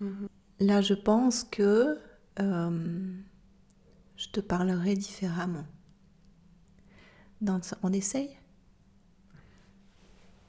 Mhm. 0.00 0.28
Là, 0.60 0.80
je 0.80 0.94
pense 0.94 1.44
que 1.44 1.98
euh, 2.40 3.14
je 4.16 4.28
te 4.28 4.40
parlerai 4.40 4.94
différemment. 4.94 5.64
Dans- 7.40 7.60
on 7.82 7.92
essaye? 7.92 8.36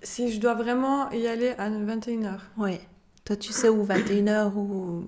Si 0.01 0.31
je 0.31 0.39
dois 0.39 0.53
vraiment 0.53 1.09
y 1.11 1.27
aller 1.27 1.49
à 1.57 1.69
21h. 1.69 2.39
Ouais. 2.57 2.81
Toi, 3.25 3.37
tu 3.37 3.53
sais 3.53 3.69
où 3.69 3.83
21h 3.85 4.53
ou 4.55 5.07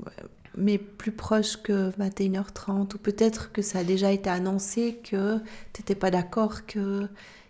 mais 0.57 0.77
plus 0.77 1.11
proche 1.11 1.57
que 1.61 1.91
21h30 1.91 2.95
ou 2.95 2.97
peut-être 2.97 3.51
que 3.51 3.61
ça 3.61 3.79
a 3.79 3.83
déjà 3.83 4.11
été 4.11 4.29
annoncé 4.29 4.99
que 5.03 5.37
tu 5.73 5.81
n'étais 5.81 5.95
pas 5.95 6.11
d'accord 6.11 6.65
que 6.65 7.07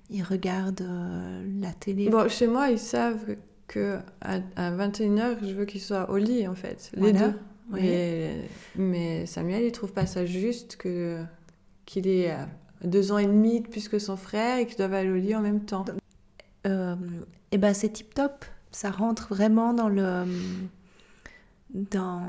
ils 0.10 0.24
regardent 0.24 0.82
euh, 0.82 1.46
la 1.60 1.72
télé. 1.74 2.10
Bon, 2.10 2.30
chez 2.30 2.48
moi, 2.48 2.70
ils 2.70 2.80
savent 2.80 3.36
que 3.68 3.98
à, 4.22 4.40
21h, 4.72 5.38
je 5.42 5.54
veux 5.54 5.66
qu'il 5.66 5.82
soit 5.82 6.10
au 6.12 6.18
lit, 6.18 6.48
en 6.48 6.54
fait, 6.54 6.92
les 6.96 7.14
deux. 7.14 7.34
Mais, 8.76 9.26
Samuel, 9.26 9.64
il 9.64 9.72
trouve 9.72 9.94
pas 9.94 10.06
ça 10.06 10.26
juste 10.26 10.76
que 10.78 11.24
qu'il 11.86 12.08
ait 12.08 12.36
deux 12.84 13.12
ans 13.12 13.18
et 13.18 13.26
demi 13.26 13.62
de 13.62 13.68
plus 13.68 13.90
que 13.90 14.00
son 14.00 14.18
frère 14.18 14.58
et 14.58 14.66
qu'ils 14.66 14.78
doivent 14.78 14.94
aller 14.94 15.10
au 15.10 15.16
lit 15.16 15.36
en 15.36 15.42
même 15.42 15.62
temps. 15.62 15.86
Euh, 16.66 16.96
et 17.52 17.58
ben 17.58 17.74
c'est 17.74 17.90
tip 17.90 18.14
top. 18.14 18.46
Ça 18.72 18.90
rentre 18.90 19.28
vraiment 19.30 19.74
dans 19.74 19.90
le 19.90 20.26
dans 21.74 22.24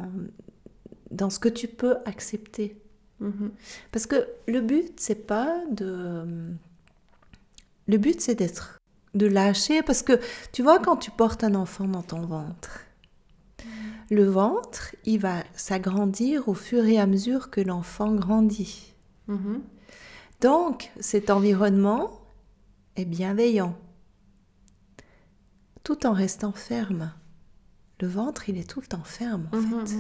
dans 1.17 1.31
ce 1.31 1.39
que 1.39 1.49
tu 1.49 1.69
peux 1.69 1.97
accepter. 2.05 2.77
Mhm. 3.21 3.51
Parce 3.93 4.07
que 4.07 4.27
le 4.47 4.61
but 4.61 5.01
c'est 5.01 5.27
pas 5.27 5.59
de 5.71 6.55
le 7.89 7.99
but 7.99 8.21
c'est 8.21 8.35
d'être 8.35 8.79
de 9.15 9.27
lâcher 9.27 9.83
parce 9.83 10.03
que 10.03 10.21
tu 10.53 10.63
vois 10.63 10.79
quand 10.79 10.97
tu 10.97 11.11
portes 11.11 11.43
un 11.43 11.55
enfant 11.55 11.89
dans 11.89 12.03
ton 12.03 12.21
ventre 12.21 12.87
le 14.11 14.25
ventre, 14.25 14.95
il 15.05 15.19
va 15.19 15.43
s'agrandir 15.55 16.49
au 16.49 16.55
fur 16.55 16.85
et 16.85 16.99
à 16.99 17.07
mesure 17.07 17.51
que 17.51 17.61
l'enfant 17.61 18.15
grandit. 18.15 18.95
Mhm. 19.27 19.63
Donc, 20.41 20.93
cet 21.01 21.31
environnement 21.31 22.21
est 22.95 23.05
bienveillant, 23.05 23.77
tout 25.83 26.07
en 26.07 26.13
restant 26.13 26.53
ferme. 26.53 27.13
Le 28.01 28.07
ventre, 28.07 28.49
il 28.49 28.59
est 28.59 28.69
tout 28.69 28.81
le 28.81 28.87
temps 28.87 29.05
ferme, 29.05 29.49
en 29.53 29.57
mhm, 29.57 29.87
fait. 29.87 29.97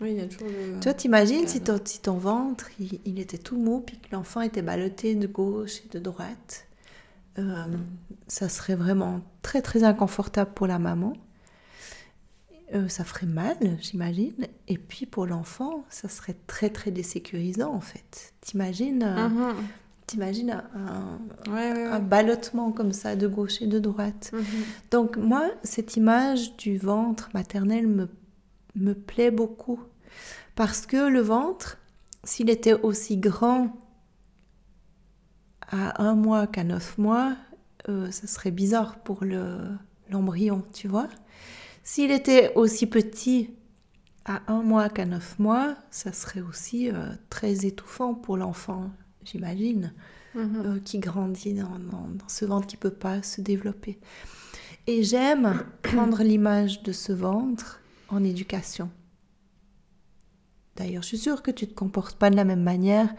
Oui, 0.00 0.12
il 0.12 0.18
y 0.18 0.20
a 0.20 0.26
toujours 0.26 0.48
le... 0.48 0.80
Toi, 0.80 0.92
t'imagines 0.94 1.46
si 1.46 1.60
ton, 1.60 1.80
si 1.82 2.00
ton 2.00 2.18
ventre, 2.18 2.68
il, 2.78 3.18
était 3.18 3.38
tout 3.38 3.56
mou, 3.56 3.80
puis 3.80 3.98
que 3.98 4.14
l'enfant 4.14 4.42
était 4.42 4.62
ballotté 4.62 5.14
de 5.14 5.26
gauche 5.26 5.80
et 5.84 5.88
de 5.88 5.98
droite. 5.98 6.66
Euh, 7.38 7.64
ça 8.28 8.48
serait 8.48 8.74
vraiment 8.74 9.20
très, 9.42 9.62
très 9.62 9.84
inconfortable 9.84 10.50
pour 10.54 10.66
la 10.66 10.78
maman. 10.78 11.14
Euh, 12.74 12.88
ça 12.88 13.04
ferait 13.04 13.26
mal, 13.26 13.56
j'imagine. 13.80 14.46
Et 14.68 14.76
puis 14.76 15.06
pour 15.06 15.26
l'enfant, 15.26 15.84
ça 15.88 16.08
serait 16.08 16.36
très 16.46 16.68
très 16.68 16.90
désécurisant 16.90 17.72
en 17.72 17.80
fait. 17.80 18.34
T'imagines 18.40 19.02
euh, 19.02 19.28
mhm. 19.28 19.54
T'imagines 20.06 20.62
un, 20.74 21.18
un, 21.52 21.98
ballottement 21.98 22.70
comme 22.70 22.92
ça 22.92 23.16
de 23.16 23.26
gauche 23.26 23.60
et 23.60 23.66
de 23.66 23.80
droite. 23.80 24.30
Mhm. 24.32 24.44
Donc 24.92 25.16
moi, 25.16 25.50
cette 25.64 25.96
image 25.96 26.56
du 26.56 26.78
ventre 26.78 27.28
maternel 27.34 27.88
me, 27.88 28.08
me 28.76 28.94
plaît 28.94 29.30
beaucoup. 29.30 29.80
Parce 30.54 30.86
que 30.86 31.08
le 31.08 31.20
ventre, 31.20 31.78
s'il 32.24 32.50
était 32.50 32.74
aussi 32.74 33.16
grand 33.16 33.74
à 35.68 36.02
un 36.02 36.14
mois 36.14 36.46
qu'à 36.46 36.64
neuf 36.64 36.96
mois, 36.98 37.36
euh, 37.88 38.10
ça 38.10 38.26
serait 38.26 38.50
bizarre 38.50 38.98
pour 39.00 39.24
l'embryon, 40.10 40.64
tu 40.72 40.88
vois. 40.88 41.08
S'il 41.82 42.10
était 42.10 42.52
aussi 42.54 42.86
petit 42.86 43.50
à 44.24 44.42
un 44.48 44.62
mois 44.62 44.88
qu'à 44.88 45.06
neuf 45.06 45.38
mois, 45.38 45.76
ça 45.90 46.12
serait 46.12 46.40
aussi 46.40 46.90
euh, 46.90 47.10
très 47.30 47.64
étouffant 47.64 48.14
pour 48.14 48.36
l'enfant, 48.36 48.90
j'imagine, 49.24 49.92
mhm. 50.34 50.62
euh, 50.64 50.80
qui 50.80 50.98
grandit 50.98 51.54
dans, 51.54 51.78
ce 52.26 52.44
ventre 52.44 52.66
qui 52.66 52.76
ne 52.76 52.80
peut 52.80 52.90
pas 52.90 53.22
se 53.22 53.40
développer. 53.40 54.00
Et 54.88 55.04
j'aime 55.04 55.64
prendre 55.82 56.22
l'image 56.22 56.82
de 56.82 56.92
ce 56.92 57.12
ventre 57.12 57.80
en 58.08 58.24
éducation. 58.24 58.90
D'ailleurs, 60.76 61.02
je 61.02 61.08
suis 61.08 61.18
sûre 61.18 61.42
que 61.42 61.50
tu 61.50 61.64
ne 61.64 61.70
te 61.70 61.74
comportes 61.74 62.16
pas 62.18 62.30
de 62.30 62.36
la 62.36 62.44
même 62.44 62.62
manière 62.62 63.14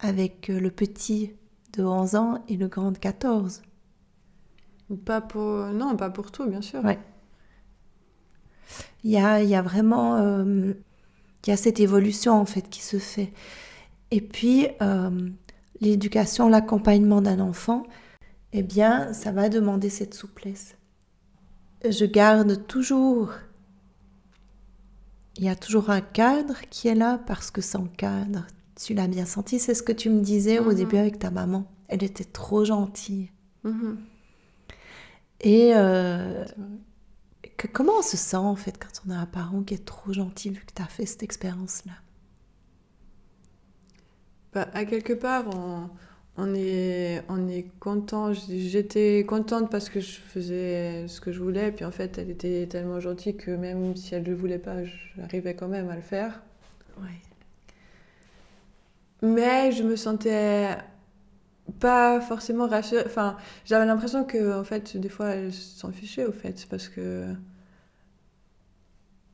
avec 0.00 0.50
euh, 0.50 0.58
le 0.58 0.70
petit 0.70 1.32
de 1.72 1.84
11 1.84 2.16
ans 2.16 2.44
et 2.48 2.56
le 2.56 2.68
grand 2.68 2.92
de 2.92 2.98
14. 2.98 3.62
Pas 5.04 5.20
pour... 5.20 5.66
Non, 5.68 5.96
pas 5.96 6.10
pour 6.10 6.30
tout, 6.32 6.46
bien 6.46 6.62
sûr. 6.62 6.84
Ouais. 6.84 6.98
Il 9.04 9.10
y 9.10 9.18
a, 9.18 9.42
il 9.42 9.48
y 9.48 9.54
a 9.54 9.62
vraiment 9.62 10.16
euh, 10.16 10.72
il 11.46 11.50
y 11.50 11.52
a 11.52 11.56
cette 11.56 11.78
évolution 11.78 12.32
en 12.32 12.44
fait 12.44 12.68
qui 12.68 12.82
se 12.82 12.98
fait. 12.98 13.32
Et 14.10 14.20
puis 14.20 14.66
euh, 14.82 15.10
l'éducation, 15.80 16.48
l'accompagnement 16.48 17.22
d'un 17.22 17.40
enfant, 17.40 17.84
eh 18.52 18.62
bien, 18.62 19.12
ça 19.12 19.32
va 19.32 19.48
demander 19.48 19.90
cette 19.90 20.14
souplesse. 20.14 20.76
Je 21.88 22.04
garde 22.04 22.66
toujours 22.66 23.30
il 25.36 25.44
y 25.44 25.48
a 25.48 25.56
toujours 25.56 25.90
un 25.90 26.00
cadre 26.00 26.56
qui 26.70 26.88
est 26.88 26.94
là 26.94 27.18
parce 27.26 27.50
que 27.50 27.60
sans 27.60 27.84
cadre, 27.84 28.46
tu 28.80 28.94
l'as 28.94 29.06
bien 29.06 29.26
senti, 29.26 29.58
c'est 29.58 29.74
ce 29.74 29.82
que 29.82 29.92
tu 29.92 30.10
me 30.10 30.20
disais 30.20 30.58
au 30.58 30.70
mhm. 30.70 30.74
début 30.74 30.96
avec 30.96 31.18
ta 31.18 31.30
maman. 31.30 31.70
Elle 31.88 32.02
était 32.02 32.24
trop 32.24 32.64
gentille. 32.64 33.30
Mhm. 33.64 33.98
Et 35.40 35.72
euh, 35.74 36.44
comment 37.72 37.98
on 37.98 38.02
se 38.02 38.16
sent 38.16 38.36
en 38.36 38.56
fait 38.56 38.78
quand 38.78 39.02
on 39.06 39.10
a 39.10 39.16
un 39.16 39.26
parent 39.26 39.62
qui 39.62 39.74
est 39.74 39.84
trop 39.84 40.12
gentil 40.12 40.50
vu 40.50 40.64
que 40.64 40.72
tu 40.74 40.82
as 40.82 40.86
fait 40.86 41.06
cette 41.06 41.22
expérience-là? 41.22 41.92
Bah, 44.52 44.68
À 44.72 44.84
quelque 44.84 45.12
part, 45.12 45.44
on, 45.54 45.90
est, 46.54 47.22
on 47.28 47.48
est 47.48 47.66
content. 47.80 48.32
J'étais 48.32 49.24
contente 49.26 49.70
parce 49.70 49.88
que 49.88 50.00
je 50.00 50.20
faisais 50.20 51.08
ce 51.08 51.20
que 51.20 51.32
je 51.32 51.40
voulais. 51.40 51.72
Puis 51.72 51.84
en 51.84 51.90
fait, 51.90 52.18
elle 52.18 52.30
était 52.30 52.66
tellement 52.66 53.00
gentille 53.00 53.36
que 53.36 53.50
même 53.50 53.96
si 53.96 54.14
elle 54.14 54.22
ne 54.22 54.28
le 54.28 54.34
voulait 54.34 54.58
pas, 54.58 54.84
j'arrivais 55.16 55.54
quand 55.54 55.68
même 55.68 55.88
à 55.88 55.96
le 55.96 56.02
faire. 56.02 56.42
Ouais. 56.98 57.08
Mais 59.22 59.72
je 59.72 59.82
me 59.82 59.96
sentais 59.96 60.76
pas 61.80 62.20
forcément 62.20 62.68
rassurée. 62.68 63.04
Enfin, 63.06 63.36
j'avais 63.64 63.86
l'impression 63.86 64.24
que, 64.24 64.58
en 64.58 64.64
fait, 64.64 64.96
des 64.96 65.08
fois, 65.08 65.30
elle 65.30 65.52
s'en 65.52 65.92
fichait, 65.92 66.26
au 66.26 66.32
fait, 66.32 66.66
parce 66.68 66.88
que. 66.88 67.34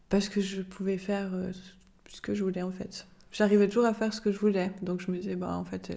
Parce 0.08 0.28
que 0.28 0.40
je 0.40 0.62
pouvais 0.62 0.98
faire 0.98 1.30
euh, 1.34 1.52
ce 2.08 2.20
que 2.20 2.34
je 2.34 2.44
voulais, 2.44 2.62
en 2.62 2.70
fait. 2.70 3.06
J'arrivais 3.32 3.66
toujours 3.66 3.86
à 3.86 3.94
faire 3.94 4.12
ce 4.14 4.20
que 4.20 4.30
je 4.30 4.38
voulais. 4.38 4.70
Donc, 4.82 5.00
je 5.00 5.10
me 5.10 5.16
disais, 5.16 5.36
bah, 5.36 5.56
en 5.56 5.64
fait, 5.64 5.90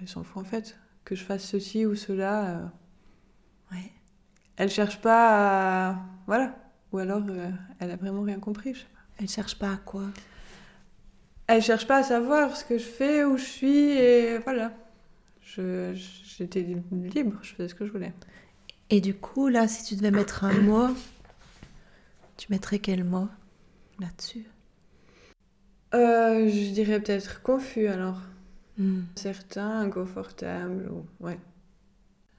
elle, 0.00 0.08
s'en 0.08 0.22
fout, 0.22 0.42
en 0.42 0.44
fait. 0.44 0.76
Que 1.04 1.14
je 1.14 1.24
fasse 1.24 1.44
ceci 1.44 1.86
ou 1.86 1.94
cela. 1.94 2.50
Euh, 2.50 2.64
ouais. 3.72 3.90
Elle 4.56 4.70
cherche 4.70 5.00
pas 5.00 5.90
à. 5.90 5.96
Voilà. 6.26 6.56
Ou 6.92 6.98
alors, 6.98 7.22
euh, 7.28 7.50
elle 7.78 7.90
a 7.92 7.96
vraiment 7.96 8.22
rien 8.22 8.40
compris, 8.40 8.74
je 8.74 8.80
sais 8.80 8.86
pas. 8.86 9.00
Elle 9.18 9.28
cherche 9.28 9.58
pas 9.58 9.72
à 9.72 9.76
quoi? 9.76 10.02
Elle 11.46 11.62
cherche 11.62 11.86
pas 11.86 11.98
à 11.98 12.02
savoir 12.02 12.56
ce 12.56 12.64
que 12.64 12.78
je 12.78 12.84
fais, 12.84 13.24
où 13.24 13.36
je 13.36 13.44
suis, 13.44 13.90
et 13.90 14.38
voilà 14.38 14.72
j'étais 15.54 16.62
libre, 16.62 17.38
je 17.42 17.54
faisais 17.54 17.68
ce 17.68 17.74
que 17.74 17.86
je 17.86 17.92
voulais. 17.92 18.12
Et 18.90 19.00
du 19.00 19.14
coup, 19.14 19.48
là, 19.48 19.68
si 19.68 19.84
tu 19.84 19.96
devais 19.96 20.10
mettre 20.10 20.44
un 20.44 20.60
mot, 20.60 20.88
tu 22.36 22.48
mettrais 22.50 22.78
quel 22.78 23.04
mot 23.04 23.28
là-dessus? 23.98 24.46
Euh, 25.94 26.48
Je 26.48 26.72
dirais 26.72 27.00
peut-être 27.00 27.42
confus 27.42 27.86
alors. 27.86 28.20
Hmm. 28.78 29.02
Certain, 29.16 29.80
inconfortable, 29.80 30.90
ou... 30.90 31.04
ouais. 31.24 31.38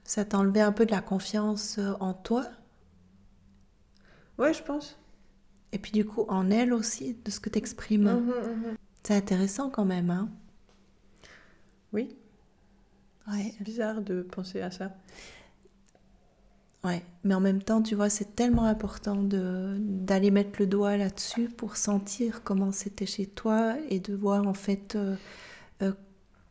Ça 0.04 0.24
t'enlevait 0.24 0.60
un 0.60 0.72
peu 0.72 0.86
de 0.86 0.90
la 0.90 1.00
confiance 1.00 1.78
euh, 1.78 1.92
en 2.00 2.14
toi? 2.14 2.46
Ouais, 4.38 4.52
je 4.52 4.62
pense. 4.62 4.98
Et 5.72 5.78
puis 5.78 5.92
du 5.92 6.04
coup, 6.04 6.24
en 6.28 6.50
elle 6.50 6.72
aussi, 6.72 7.16
de 7.24 7.30
ce 7.30 7.40
que 7.40 7.48
tu 7.48 7.58
exprimes. 7.58 8.10
Mhm, 8.10 8.26
mhm. 8.26 8.76
C'est 9.02 9.16
intéressant 9.16 9.70
quand 9.70 9.84
même, 9.84 10.10
hein? 10.10 10.28
Oui. 11.92 12.16
Ouais. 13.28 13.54
C'est 13.56 13.64
bizarre 13.64 14.00
de 14.00 14.22
penser 14.22 14.60
à 14.60 14.70
ça. 14.70 14.92
Ouais, 16.84 17.04
mais 17.22 17.34
en 17.34 17.40
même 17.40 17.62
temps, 17.62 17.80
tu 17.80 17.94
vois, 17.94 18.10
c'est 18.10 18.34
tellement 18.34 18.64
important 18.64 19.22
d'aller 19.22 20.32
mettre 20.32 20.58
le 20.58 20.66
doigt 20.66 20.96
là-dessus 20.96 21.48
pour 21.48 21.76
sentir 21.76 22.42
comment 22.42 22.72
c'était 22.72 23.06
chez 23.06 23.26
toi 23.26 23.76
et 23.88 24.00
de 24.00 24.14
voir 24.14 24.48
en 24.48 24.54
fait 24.54 24.96
euh, 24.96 25.14
euh, 25.82 25.92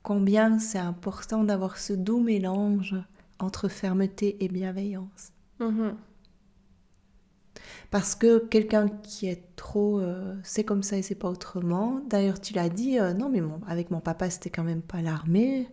combien 0.03 0.57
c'est 0.57 0.79
important 0.79 1.43
d'avoir 1.43 1.77
ce 1.77 1.91
doux 1.91 2.21
mélange 2.21 2.95
entre 3.39 3.67
fermeté 3.67 4.37
et 4.39 4.47
bienveillance. 4.47 5.33
Mm-hmm. 5.59 5.95
Parce 7.89 8.15
que 8.15 8.39
quelqu'un 8.39 8.87
qui 8.87 9.27
est 9.27 9.43
trop, 9.57 9.99
euh, 9.99 10.33
c'est 10.43 10.63
comme 10.63 10.81
ça 10.81 10.95
et 10.95 11.01
c'est 11.01 11.15
pas 11.15 11.29
autrement. 11.29 11.99
D'ailleurs, 12.07 12.39
tu 12.39 12.53
l'as 12.53 12.69
dit, 12.69 12.97
non, 13.17 13.27
mais 13.27 13.41
avec 13.67 13.91
mon 13.91 13.99
papa, 13.99 14.29
c'était 14.29 14.49
quand 14.49 14.63
même 14.63 14.81
pas 14.81 15.01
l'armée. 15.01 15.67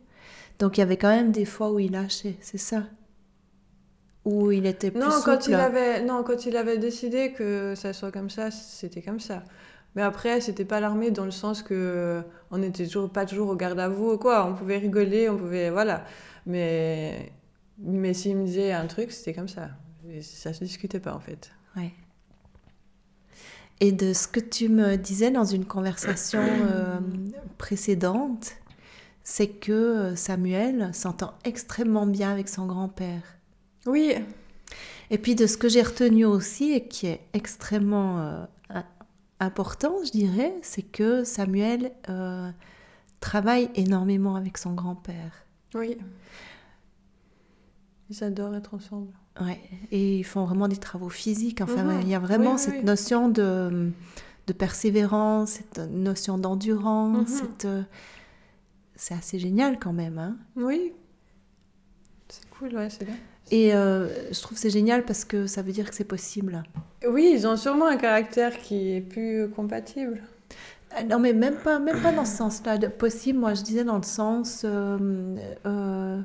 Donc 0.58 0.78
il 0.78 0.80
y 0.80 0.82
avait 0.82 0.96
quand 0.96 1.10
même 1.10 1.30
des 1.30 1.44
fois 1.44 1.70
où 1.70 1.78
il 1.78 1.92
lâchait, 1.92 2.36
c'est 2.40 2.58
ça 2.58 2.82
Où 4.28 4.52
il 4.52 4.66
était 4.66 4.90
plus 4.90 5.00
non, 5.00 5.08
quand 5.24 5.46
il 5.48 5.54
avait 5.54 6.02
Non, 6.02 6.22
quand 6.22 6.44
il 6.44 6.56
avait 6.56 6.76
décidé 6.76 7.32
que 7.32 7.74
ça 7.74 7.94
soit 7.94 8.12
comme 8.12 8.28
ça, 8.28 8.50
c'était 8.50 9.00
comme 9.00 9.20
ça. 9.20 9.42
Mais 9.96 10.02
après, 10.02 10.42
c'était 10.42 10.66
pas 10.66 10.80
l'armée 10.80 11.10
dans 11.10 11.24
le 11.24 11.30
sens 11.30 11.62
que 11.62 12.22
on 12.50 12.58
n'était 12.58 12.86
toujours 12.86 13.08
pas 13.10 13.24
toujours 13.24 13.48
au 13.48 13.56
garde 13.56 13.80
à 13.80 13.88
vous 13.88 14.18
quoi. 14.18 14.46
On 14.46 14.54
pouvait 14.54 14.76
rigoler, 14.76 15.30
on 15.30 15.36
pouvait 15.38 15.70
voilà. 15.70 16.04
Mais 16.44 17.32
mais 17.78 18.12
s'il 18.12 18.36
me 18.36 18.44
disait 18.44 18.72
un 18.72 18.86
truc, 18.86 19.12
c'était 19.12 19.32
comme 19.32 19.48
ça. 19.48 19.70
Et 20.10 20.20
ça 20.20 20.52
se 20.52 20.62
discutait 20.62 21.00
pas 21.00 21.14
en 21.14 21.20
fait. 21.20 21.50
Ouais. 21.76 21.92
Et 23.80 23.92
de 23.92 24.12
ce 24.12 24.28
que 24.28 24.40
tu 24.40 24.68
me 24.68 24.96
disais 24.96 25.30
dans 25.30 25.44
une 25.44 25.64
conversation 25.64 26.42
euh, 26.70 26.98
précédente, 27.56 28.52
c'est 29.22 29.48
que 29.48 29.72
euh, 29.72 30.16
Samuel 30.16 30.90
s'entend 30.92 31.34
extrêmement 31.44 32.06
bien 32.06 32.30
avec 32.30 32.48
son 32.48 32.66
grand-père. 32.66 33.37
Oui. 33.88 34.14
Et 35.10 35.18
puis 35.18 35.34
de 35.34 35.46
ce 35.46 35.56
que 35.56 35.68
j'ai 35.68 35.82
retenu 35.82 36.24
aussi 36.24 36.72
et 36.72 36.86
qui 36.86 37.06
est 37.06 37.20
extrêmement 37.32 38.20
euh, 38.20 38.44
important, 39.40 39.96
je 40.04 40.10
dirais, 40.10 40.54
c'est 40.62 40.82
que 40.82 41.24
Samuel 41.24 41.92
euh, 42.08 42.50
travaille 43.20 43.70
énormément 43.74 44.36
avec 44.36 44.58
son 44.58 44.74
grand-père. 44.74 45.44
Oui. 45.74 45.96
Ils 48.10 48.24
adorent 48.24 48.54
être 48.54 48.74
ensemble. 48.74 49.12
Ouais, 49.40 49.60
et 49.92 50.18
ils 50.18 50.24
font 50.24 50.44
vraiment 50.44 50.66
des 50.66 50.76
travaux 50.76 51.10
physiques. 51.10 51.60
Enfin, 51.60 51.84
mhm. 51.84 52.00
il 52.02 52.08
y 52.08 52.14
a 52.14 52.18
vraiment 52.18 52.58
cette 52.58 52.82
notion 52.82 53.28
de, 53.28 53.92
de, 54.46 54.52
persévérance, 54.52 55.50
cette 55.50 55.78
notion 55.78 56.38
d'endurance. 56.38 57.42
Mhm. 57.42 57.48
Euh, 57.66 57.82
c'est 58.96 59.14
assez 59.14 59.38
génial 59.38 59.78
quand 59.78 59.92
même. 59.92 60.18
Hein 60.18 60.36
oui. 60.56 60.92
C'est 62.28 62.48
cool, 62.50 62.74
ouais, 62.74 62.90
c'est 62.90 63.04
bien. 63.04 63.16
Et 63.50 63.74
euh, 63.74 64.08
je 64.32 64.40
trouve 64.40 64.58
c'est 64.58 64.70
génial 64.70 65.04
parce 65.04 65.24
que 65.24 65.46
ça 65.46 65.62
veut 65.62 65.72
dire 65.72 65.88
que 65.88 65.94
c'est 65.96 66.04
possible. 66.04 66.62
Oui, 67.08 67.32
ils 67.34 67.46
ont 67.46 67.56
sûrement 67.56 67.86
un 67.86 67.96
caractère 67.96 68.58
qui 68.58 68.96
est 68.96 69.00
plus 69.00 69.48
compatible. 69.50 70.22
Euh, 70.98 71.02
non, 71.04 71.18
mais 71.18 71.32
même 71.32 71.56
pas, 71.56 71.78
même 71.78 72.00
pas 72.02 72.12
dans 72.12 72.24
ce 72.24 72.36
sens-là. 72.36 72.78
Possible, 72.90 73.38
moi 73.38 73.54
je 73.54 73.62
disais 73.62 73.84
dans 73.84 73.96
le 73.96 74.02
sens. 74.02 74.64
Euh, 74.64 76.20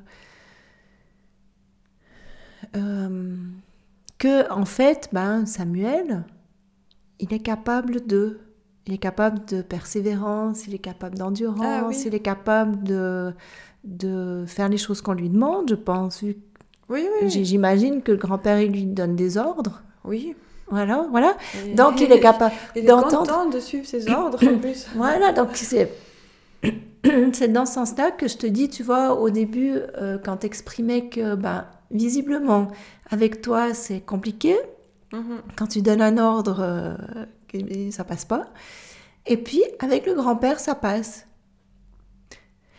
que 4.17 4.51
en 4.51 4.65
fait, 4.65 5.09
ben, 5.11 5.45
Samuel, 5.45 6.23
il 7.19 7.33
est 7.33 7.39
capable 7.39 8.05
de, 8.05 8.39
il 8.87 8.93
est 8.93 8.97
capable 8.97 9.45
de 9.45 9.61
persévérance, 9.61 10.67
il 10.67 10.73
est 10.73 10.79
capable 10.79 11.17
d'endurance, 11.17 11.61
ah 11.61 12.05
il 12.05 12.15
est 12.15 12.19
capable 12.19 12.83
de, 12.83 13.33
de 13.83 14.45
faire 14.47 14.69
les 14.69 14.77
choses 14.77 15.01
qu'on 15.01 15.13
lui 15.13 15.29
demande, 15.29 15.69
je 15.69 15.75
pense. 15.75 16.23
Oui, 16.93 17.07
oui. 17.21 17.43
J'imagine 17.43 18.03
que 18.03 18.11
le 18.11 18.17
grand-père, 18.17 18.61
il 18.61 18.71
lui 18.71 18.85
donne 18.85 19.15
des 19.15 19.37
ordres. 19.37 19.81
Oui. 20.05 20.35
Voilà, 20.69 21.07
voilà. 21.11 21.35
donc 21.75 21.99
il 21.99 22.11
est 22.11 22.19
capable 22.19 22.53
d'entendre. 22.85 23.17
content 23.17 23.49
de 23.49 23.59
suivre 23.59 23.85
ses 23.85 24.09
ordres 24.09 24.39
en 24.47 24.57
plus. 24.57 24.87
voilà, 24.95 25.33
donc 25.33 25.49
c'est 25.53 25.91
c'est 27.33 27.51
dans 27.51 27.65
ce 27.65 27.73
sens-là 27.73 28.11
que 28.11 28.27
je 28.27 28.37
te 28.37 28.47
dis, 28.47 28.69
tu 28.69 28.81
vois, 28.81 29.19
au 29.19 29.29
début, 29.29 29.73
euh, 29.97 30.17
quand 30.23 30.37
tu 30.37 30.45
exprimais 30.45 31.09
que 31.09 31.35
ben, 31.35 31.65
visiblement, 31.91 32.69
avec 33.09 33.41
toi, 33.41 33.73
c'est 33.73 33.99
compliqué. 33.99 34.55
Mhm. 35.11 35.41
Quand 35.55 35.67
tu 35.67 35.81
donnes 35.81 36.01
un 36.01 36.17
ordre, 36.17 36.59
euh, 36.61 37.91
ça 37.91 38.03
passe 38.03 38.25
pas. 38.25 38.45
Et 39.25 39.37
puis, 39.37 39.63
avec 39.79 40.05
le 40.05 40.13
grand-père, 40.13 40.59
ça 40.59 40.75
passe. 40.75 41.27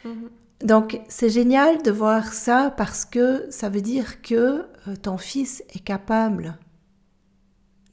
Mhm. 0.05 0.31
Donc, 0.65 1.03
c'est 1.09 1.29
génial 1.29 1.83
de 1.83 1.91
voir 1.91 2.33
ça 2.33 2.73
parce 2.75 3.05
que 3.05 3.47
ça 3.51 3.69
veut 3.69 3.83
dire 3.83 4.23
que 4.23 4.67
euh, 4.89 4.97
ton 5.01 5.19
fils 5.19 5.63
est 5.69 5.85
capable 5.85 6.57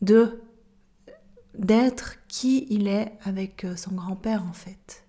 de 0.01 0.39
d'être 1.57 2.15
qui 2.29 2.65
il 2.69 2.87
est 2.87 3.11
avec 3.23 3.65
euh, 3.65 3.75
son 3.75 3.93
grand-père 3.93 4.45
en 4.49 4.53
fait. 4.53 5.03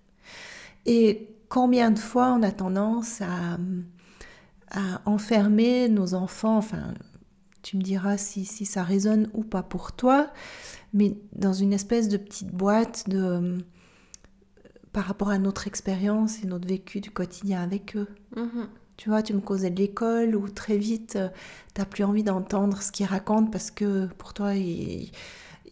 Et 0.85 1.29
combien 1.47 1.89
de 1.89 1.99
fois 1.99 2.33
on 2.33 2.43
a 2.43 2.51
tendance 2.51 3.21
à, 3.21 3.57
à 4.69 5.01
enfermer 5.05 5.87
nos 5.87 6.15
enfants, 6.15 6.57
enfin, 6.57 6.93
tu 7.61 7.77
me 7.77 7.81
diras 7.81 8.17
si, 8.17 8.43
si, 8.43 8.65
ça 8.65 8.83
résonne 8.83 9.29
ou 9.33 9.43
pas 9.43 9.63
pour 9.63 9.93
toi, 9.93 10.33
mais 10.93 11.15
dans 11.31 11.53
une 11.53 11.71
espèce 11.71 12.09
de 12.09 12.17
petite 12.17 12.51
boîte 12.51 13.07
de 13.07 13.63
par 14.93 15.05
rapport 15.05 15.29
à 15.29 15.39
notre 15.39 15.67
expérience 15.67 16.43
et 16.43 16.47
notre 16.47 16.67
vécu 16.67 17.01
du 17.01 17.11
quotidien 17.11 17.61
avec 17.61 17.95
eux. 17.95 18.07
Mm-hmm. 18.35 18.67
Tu 18.95 19.09
vois, 19.09 19.23
tu 19.23 19.33
me 19.33 19.41
causais 19.41 19.71
de 19.71 19.79
l'école 19.79 20.35
où 20.35 20.47
très 20.47 20.77
vite, 20.77 21.15
euh, 21.15 21.29
tu 21.73 21.81
n'as 21.81 21.85
plus 21.85 22.03
envie 22.03 22.23
d'entendre 22.23 22.81
ce 22.81 22.91
qu'ils 22.91 23.07
racontent 23.07 23.49
parce 23.49 23.71
que 23.71 24.07
pour 24.17 24.33
toi, 24.33 24.53
il 24.55 25.11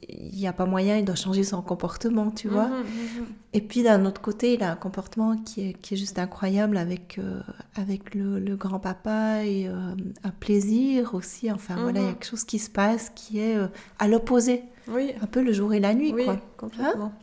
n'y 0.09 0.47
a 0.47 0.53
pas 0.53 0.65
moyen, 0.65 0.97
il 0.97 1.05
doit 1.05 1.15
changer 1.15 1.43
son 1.43 1.61
comportement, 1.61 2.32
tu 2.32 2.47
vois. 2.47 2.67
Mhm, 2.67 2.76
mhm. 2.76 3.26
Et 3.53 3.61
puis 3.61 3.84
d'un 3.84 4.05
autre 4.05 4.22
côté, 4.22 4.53
il 4.53 4.63
a 4.63 4.72
un 4.72 4.76
comportement 4.76 5.38
qui 5.38 5.69
est, 5.69 5.74
qui 5.74 5.93
est 5.93 5.97
juste 5.97 6.19
incroyable 6.19 6.78
avec, 6.78 7.17
euh, 7.19 7.41
avec 7.76 8.15
le, 8.15 8.55
grand-papa 8.55 9.43
et 9.45 9.67
euh, 9.67 9.93
un 10.24 10.30
plaisir 10.32 11.13
aussi. 11.15 11.51
Enfin 11.51 11.76
voilà, 11.76 11.99
il 11.99 12.03
y 12.03 12.05
a 12.05 12.09
mhm. 12.09 12.13
quelque 12.15 12.30
chose 12.30 12.43
qui 12.43 12.59
se 12.59 12.69
passe 12.69 13.11
qui 13.15 13.39
est 13.39 13.55
euh, 13.55 13.67
à 13.99 14.07
l'opposé. 14.07 14.63
Oui. 14.88 15.13
Un 15.22 15.28
peu 15.28 15.41
le 15.41 15.53
jour 15.53 15.74
et 15.74 15.80
la 15.80 15.93
nuit, 15.93 16.13
oui, 16.13 16.26
quoi. 16.26 16.38
complètement. 16.57 17.05
Hein? 17.05 17.13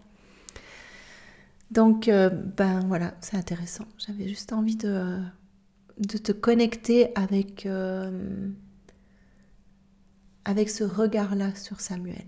Donc, 1.70 2.06
ben 2.08 2.80
voilà, 2.86 3.14
c'est 3.20 3.36
intéressant. 3.36 3.84
J'avais 3.98 4.28
juste 4.28 4.52
envie 4.52 4.76
de, 4.76 5.18
te 6.06 6.32
connecter 6.32 7.10
avec, 7.14 7.68
avec 10.44 10.70
ce 10.70 10.84
regard-là 10.84 11.54
sur 11.54 11.80
Samuel. 11.80 12.24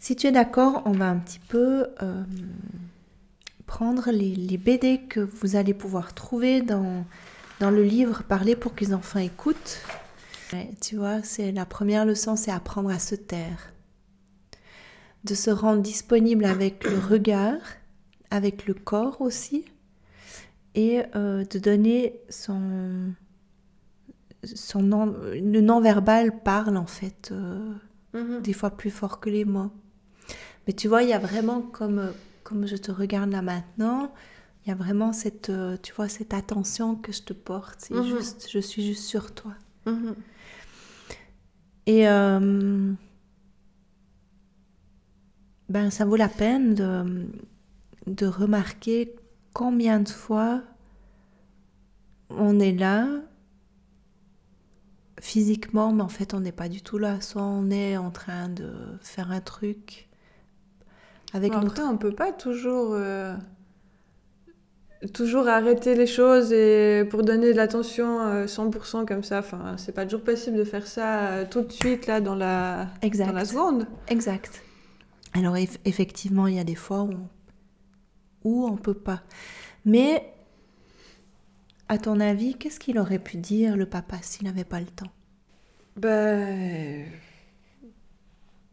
Si 0.00 0.14
tu 0.14 0.28
es 0.28 0.32
d'accord, 0.32 0.82
on 0.84 0.92
va 0.92 1.08
un 1.08 1.18
petit 1.18 1.40
peu 1.40 1.88
euh, 2.02 2.22
prendre 3.66 4.10
les, 4.10 4.56
BD 4.56 5.00
que 5.08 5.20
vous 5.20 5.56
allez 5.56 5.74
pouvoir 5.74 6.14
trouver 6.14 6.62
dans, 6.62 7.04
le 7.60 7.82
livre 7.82 8.22
Parler 8.22 8.54
pour 8.54 8.74
que 8.74 8.84
les 8.84 8.94
enfants 8.94 9.18
écoutent. 9.18 9.82
tu 10.80 10.96
vois, 10.96 11.22
c'est 11.24 11.50
la 11.50 11.66
première 11.66 12.06
leçon, 12.06 12.36
c'est 12.36 12.52
apprendre 12.52 12.90
à 12.90 13.00
se 13.00 13.16
taire. 13.16 13.72
De 15.28 15.34
se 15.34 15.50
rendre 15.50 15.82
disponible 15.82 16.44
avec 16.44 16.84
le 16.84 16.98
regard, 16.98 17.60
avec 18.30 18.66
le 18.66 18.74
corps 18.74 19.20
aussi, 19.20 19.64
et 20.74 21.02
euh, 21.16 21.44
de 21.44 21.58
donner 21.58 22.20
son, 22.30 23.12
son 24.42 24.80
le 24.80 25.60
non-verbal 25.60 26.42
parle 26.42 26.76
en 26.76 26.86
fait, 26.86 27.30
euh, 27.32 27.74
mm-hmm. 28.14 28.42
des 28.42 28.52
fois 28.52 28.70
plus 28.70 28.90
fort 28.90 29.20
que 29.20 29.28
les 29.28 29.44
mots. 29.44 29.70
Mais 30.66 30.72
tu 30.72 30.88
vois, 30.88 31.02
il 31.02 31.08
y 31.08 31.14
a 31.14 31.18
vraiment, 31.18 31.62
comme, 31.62 32.12
comme 32.44 32.66
je 32.66 32.76
te 32.76 32.90
regarde 32.90 33.30
là 33.30 33.42
maintenant, 33.42 34.12
il 34.64 34.68
y 34.68 34.72
a 34.72 34.74
vraiment 34.74 35.12
cette, 35.12 35.50
euh, 35.50 35.76
tu 35.82 35.94
vois, 35.94 36.08
cette 36.08 36.34
attention 36.34 36.94
que 36.94 37.10
je 37.12 37.22
te 37.22 37.32
porte. 37.32 37.76
C'est 37.78 37.94
mhm. 37.94 38.04
juste, 38.04 38.48
je 38.50 38.58
suis 38.58 38.86
juste 38.86 39.04
sur 39.04 39.34
toi. 39.34 39.52
Mhm. 39.86 40.14
Et 41.86 42.06
euh, 42.06 42.92
ben, 45.68 45.90
ça 45.90 46.04
vaut 46.04 46.16
la 46.16 46.28
peine 46.28 46.74
de, 46.74 47.26
de 48.06 48.26
remarquer 48.26 49.14
combien 49.52 50.00
de 50.00 50.08
fois 50.08 50.62
on 52.30 52.60
est 52.60 52.72
là 52.72 53.06
physiquement, 55.20 55.92
mais 55.92 56.02
en 56.02 56.08
fait 56.08 56.34
on 56.34 56.40
n'est 56.40 56.52
pas 56.52 56.68
du 56.68 56.82
tout 56.82 56.98
là. 56.98 57.20
Soit 57.20 57.42
on 57.42 57.70
est 57.70 57.96
en 57.96 58.10
train 58.10 58.48
de 58.48 58.70
faire 59.00 59.30
un 59.30 59.40
truc 59.40 60.08
avec 61.34 61.52
Après, 61.54 61.82
on 61.82 61.98
peut 61.98 62.14
pas 62.14 62.32
toujours, 62.32 62.92
euh, 62.92 63.34
toujours 65.12 65.48
arrêter 65.48 65.94
les 65.94 66.06
choses 66.06 66.52
et 66.52 67.04
pour 67.10 67.22
donner 67.22 67.52
de 67.52 67.56
l'attention 67.56 68.46
100% 68.46 69.02
euh, 69.02 69.04
comme 69.04 69.22
ça. 69.22 69.40
Enfin, 69.40 69.74
c'est 69.76 69.92
pas 69.92 70.04
toujours 70.04 70.22
possible 70.22 70.56
de 70.56 70.64
faire 70.64 70.86
ça 70.86 71.26
euh, 71.28 71.44
tout 71.48 71.60
de 71.62 71.72
suite 71.72 72.06
là 72.06 72.20
dans 72.20 72.34
la, 72.34 72.86
dans 73.02 73.32
la 73.32 73.44
seconde. 73.44 73.86
Exact. 74.08 74.62
Alors 75.38 75.56
effectivement, 75.56 76.48
il 76.48 76.56
y 76.56 76.58
a 76.58 76.64
des 76.64 76.74
fois 76.74 77.02
où 77.02 77.12
on, 77.12 77.28
où 78.44 78.66
on 78.66 78.76
peut 78.76 78.92
pas. 78.92 79.22
Mais 79.84 80.32
à 81.88 81.96
ton 81.96 82.18
avis, 82.18 82.54
qu'est-ce 82.54 82.80
qu'il 82.80 82.98
aurait 82.98 83.20
pu 83.20 83.36
dire 83.36 83.76
le 83.76 83.86
papa 83.86 84.16
s'il 84.20 84.46
n'avait 84.46 84.64
pas 84.64 84.80
le 84.80 84.86
temps? 84.86 85.12
Ben, 85.96 87.04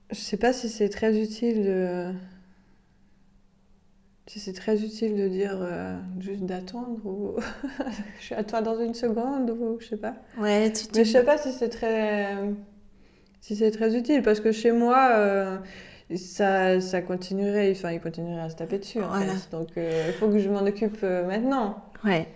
je 0.10 0.16
sais 0.16 0.38
pas 0.38 0.54
si 0.54 0.70
c'est 0.70 0.90
très 0.90 1.22
utile 1.22 1.64
de 1.64 2.14
c'est 4.28 4.54
très 4.54 4.84
utile 4.84 5.16
de 5.16 5.28
dire 5.28 5.58
euh, 5.62 5.98
juste 6.20 6.44
d'attendre 6.44 7.06
ou 7.06 7.36
je 8.20 8.26
suis 8.26 8.36
à 8.36 8.44
toi 8.44 8.62
dans 8.62 8.80
une 8.80 8.96
seconde 8.96 9.52
ou 9.52 9.78
je 9.80 9.90
sais 9.90 9.98
pas. 9.98 10.16
Ouais, 10.38 10.74
tu 10.74 10.86
Mais 10.96 11.06
je 11.06 11.12
sais 11.12 11.24
pas 11.24 11.38
si 11.38 11.52
c'est 11.52 11.70
très 11.70 12.38
si 13.40 13.56
c'est 13.56 13.72
très 13.72 13.96
utile 13.96 14.24
parce 14.24 14.40
que 14.40 14.52
chez 14.52 14.72
moi 14.72 15.10
euh, 15.12 15.58
ça, 16.14 16.80
ça 16.82 17.02
continuerait 17.02 17.72
enfin 17.72 17.92
il 17.92 18.02
continuerait 18.02 18.42
à 18.42 18.50
se 18.50 18.56
taper 18.56 18.80
dessus 18.80 19.02
en 19.02 19.12
fait. 19.14 19.50
Donc 19.52 19.70
euh, 19.78 20.06
il 20.08 20.14
faut 20.14 20.30
que 20.30 20.40
je 20.40 20.50
m'en 20.50 20.66
occupe 20.66 21.02
maintenant. 21.02 21.84
Ouais. 22.04 22.28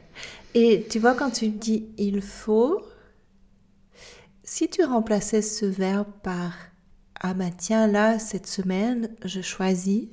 Et 0.56 0.88
tu 0.90 1.00
vois 1.00 1.14
quand 1.14 1.30
tu 1.30 1.50
dis 1.50 1.90
il 1.98 2.22
faut 2.22 2.82
si 4.44 4.70
tu 4.70 4.84
remplaçais 4.84 5.42
ce 5.42 5.66
verbe 5.66 6.08
par 6.24 6.54
ah 7.22 7.34
bah 7.34 7.52
tiens 7.56 7.86
là 7.86 8.18
cette 8.18 8.48
semaine 8.48 9.10
je 9.24 9.42
choisis 9.42 10.08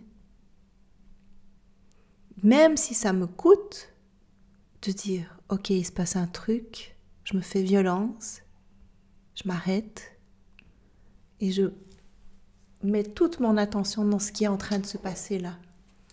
même 2.42 2.76
si 2.76 2.94
ça 2.94 3.12
me 3.12 3.26
coûte 3.26 3.92
de 4.82 4.92
dire, 4.92 5.38
ok, 5.48 5.70
il 5.70 5.84
se 5.84 5.92
passe 5.92 6.16
un 6.16 6.26
truc, 6.26 6.96
je 7.24 7.36
me 7.36 7.42
fais 7.42 7.62
violence, 7.62 8.42
je 9.34 9.48
m'arrête 9.48 10.16
et 11.40 11.50
je 11.50 11.72
mets 12.82 13.02
toute 13.04 13.40
mon 13.40 13.56
attention 13.56 14.04
dans 14.04 14.18
ce 14.18 14.32
qui 14.32 14.44
est 14.44 14.48
en 14.48 14.56
train 14.56 14.78
de 14.78 14.86
se 14.86 14.98
passer 14.98 15.38
là. 15.38 15.54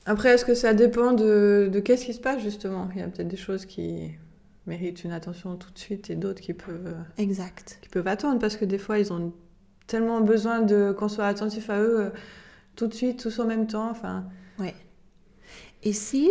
Après, 0.05 0.29
est-ce 0.29 0.43
que 0.45 0.53
ça 0.55 0.73
dépend 0.73 1.13
de, 1.13 1.69
de 1.71 1.79
qu'est-ce 1.79 2.05
qui 2.05 2.13
se 2.13 2.19
passe 2.19 2.41
justement? 2.41 2.89
Il 2.93 2.99
y 2.99 3.03
a 3.03 3.07
peut-être 3.07 3.27
des 3.27 3.37
choses 3.37 3.65
qui 3.65 4.11
méritent 4.65 5.03
une 5.03 5.11
attention 5.11 5.55
tout 5.55 5.71
de 5.71 5.77
suite 5.79 6.09
et 6.09 6.15
d'autres 6.15 6.41
qui 6.41 6.53
peuvent, 6.53 6.95
Exact. 7.17 7.79
qui 7.81 7.89
peuvent 7.89 8.07
attendre 8.07 8.39
parce 8.39 8.57
que 8.57 8.65
des 8.65 8.77
fois, 8.77 8.99
ils 8.99 9.11
ont 9.13 9.33
tellement 9.87 10.21
besoin 10.21 10.61
de 10.61 10.93
qu'on 10.97 11.09
soit 11.09 11.27
attentif 11.27 11.69
à 11.69 11.79
eux 11.79 11.99
euh, 11.99 12.09
tout 12.75 12.87
de 12.87 12.93
suite, 12.93 13.19
tous 13.21 13.39
en 13.39 13.45
même 13.45 13.67
temps. 13.67 13.89
Enfin, 13.89 14.25
Ouais. 14.59 14.73
Et 15.83 15.93
si 15.93 16.29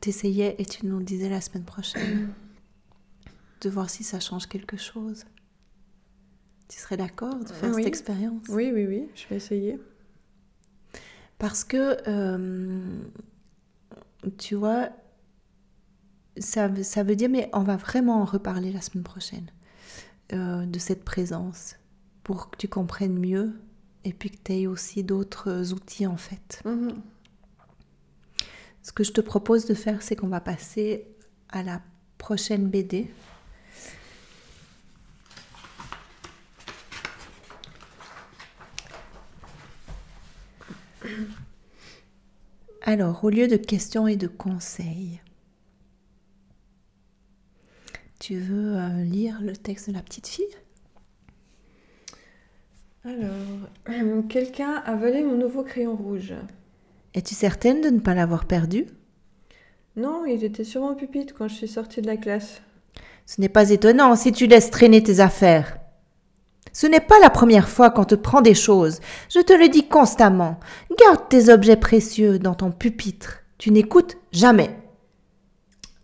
tu 0.00 0.08
essayais 0.10 0.54
et 0.58 0.64
tu 0.66 0.86
nous 0.86 1.02
disais 1.02 1.28
la 1.28 1.40
semaine 1.40 1.64
prochaine 1.64 2.28
de 3.60 3.68
voir 3.70 3.90
si 3.90 4.04
ça 4.04 4.20
change 4.20 4.46
quelque 4.46 4.76
chose? 4.76 5.24
Tu 6.68 6.78
serais 6.78 6.96
d'accord 6.96 7.36
de 7.36 7.48
faire 7.48 7.70
Oui. 7.70 7.76
cette 7.82 7.86
expérience? 7.86 8.42
Oui, 8.48 8.70
oui, 8.74 8.86
oui, 8.86 9.08
je 9.14 9.26
vais 9.28 9.36
essayer. 9.36 9.78
Parce 11.38 11.64
que, 11.64 11.96
euh, 12.08 13.00
tu 14.38 14.54
vois, 14.54 14.90
ça, 16.36 16.68
veut- 16.68 16.82
ça 16.82 17.02
veut 17.02 17.16
dire, 17.16 17.30
mais 17.30 17.48
on 17.52 17.62
va 17.62 17.76
vraiment 17.76 18.20
en 18.20 18.24
reparler 18.24 18.72
la 18.72 18.80
semaine 18.80 19.04
prochaine, 19.04 19.46
euh, 20.32 20.66
de 20.66 20.78
cette 20.78 21.04
présence, 21.04 21.76
pour 22.24 22.50
que 22.50 22.56
tu 22.58 22.68
comprennes 22.68 23.18
mieux 23.18 23.52
et 24.04 24.12
puis 24.12 24.30
que 24.30 24.36
tu 24.44 24.52
aies 24.52 24.66
aussi 24.66 25.02
d'autres 25.04 25.72
outils 25.72 26.06
en 26.06 26.16
fait. 26.16 26.60
Mhm. 26.64 27.00
Ce 28.82 28.92
que 28.92 29.04
je 29.04 29.12
te 29.12 29.20
propose 29.20 29.64
de 29.66 29.74
faire, 29.74 30.02
c'est 30.02 30.16
qu'on 30.16 30.28
va 30.28 30.40
passer 30.40 31.06
à 31.50 31.62
la 31.62 31.80
prochaine 32.18 32.68
BD. 32.68 33.10
Alors, 42.82 43.24
au 43.24 43.30
lieu 43.30 43.48
de 43.48 43.56
questions 43.56 44.06
et 44.06 44.16
de 44.16 44.28
conseils, 44.28 45.20
tu 48.18 48.38
veux 48.38 48.76
euh, 48.76 49.04
lire 49.04 49.40
le 49.42 49.56
texte 49.56 49.88
de 49.88 49.94
la 49.94 50.02
petite 50.02 50.26
fille? 50.26 50.56
Alors, 53.04 53.70
euh, 53.90 54.22
quelqu'un 54.22 54.82
a 54.84 54.96
volé 54.96 55.22
mon 55.22 55.36
nouveau 55.36 55.62
crayon 55.62 55.96
rouge. 55.96 56.34
Es-tu 57.14 57.34
certaine 57.34 57.80
de 57.80 57.90
ne 57.90 58.00
pas 58.00 58.14
l'avoir 58.14 58.46
perdu? 58.46 58.86
Non, 59.96 60.24
il 60.26 60.44
était 60.44 60.64
sur 60.64 60.82
mon 60.82 60.94
pupitre 60.94 61.34
quand 61.36 61.48
je 61.48 61.54
suis 61.54 61.68
sortie 61.68 62.02
de 62.02 62.06
la 62.06 62.16
classe. 62.16 62.60
Ce 63.26 63.40
n'est 63.40 63.48
pas 63.48 63.70
étonnant 63.70 64.14
si 64.16 64.32
tu 64.32 64.46
laisses 64.46 64.70
traîner 64.70 65.02
tes 65.02 65.20
affaires. 65.20 65.78
Ce 66.78 66.86
n'est 66.86 67.00
pas 67.00 67.18
la 67.18 67.28
première 67.28 67.68
fois 67.68 67.90
qu'on 67.90 68.04
te 68.04 68.14
prend 68.14 68.40
des 68.40 68.54
choses. 68.54 69.00
Je 69.30 69.40
te 69.40 69.52
le 69.52 69.68
dis 69.68 69.88
constamment. 69.88 70.60
Garde 70.96 71.28
tes 71.28 71.52
objets 71.52 71.74
précieux 71.74 72.38
dans 72.38 72.54
ton 72.54 72.70
pupitre. 72.70 73.40
Tu 73.58 73.72
n'écoutes 73.72 74.16
jamais. 74.30 74.78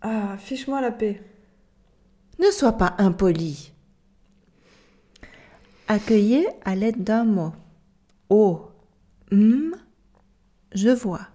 Ah, 0.01 0.35
fiche-moi 0.37 0.81
la 0.81 0.91
paix. 0.91 1.23
Ne 2.39 2.51
sois 2.51 2.73
pas 2.73 2.93
impoli. 2.97 3.71
Accueillez 5.87 6.45
à 6.65 6.75
l'aide 6.75 7.05
d'un 7.05 7.23
mot. 7.23 7.53
Oh, 8.29 8.63
hum, 9.31 9.77
je 10.73 10.89
vois. 10.89 11.29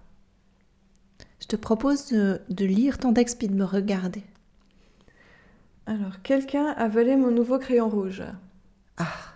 Je 1.39 1.47
te 1.47 1.55
propose 1.55 2.09
de, 2.09 2.41
de 2.49 2.65
lire 2.65 2.99
ton 2.99 3.11
texte 3.11 3.39
puis 3.39 3.47
de 3.47 3.55
me 3.55 3.65
regarder. 3.65 4.21
Alors, 5.87 6.21
quelqu'un 6.21 6.67
a 6.77 6.87
volé 6.87 7.15
mon 7.15 7.31
nouveau 7.31 7.57
crayon 7.57 7.89
rouge. 7.89 8.21
Ah, 8.97 9.30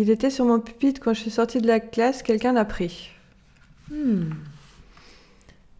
Il 0.00 0.10
était 0.10 0.30
sur 0.30 0.44
mon 0.44 0.60
pupitre 0.60 1.00
quand 1.00 1.12
je 1.12 1.18
suis 1.22 1.30
sortie 1.32 1.60
de 1.60 1.66
la 1.66 1.80
classe, 1.80 2.22
quelqu'un 2.22 2.52
l'a 2.52 2.64
pris. 2.64 3.10
hmm. 3.90 4.30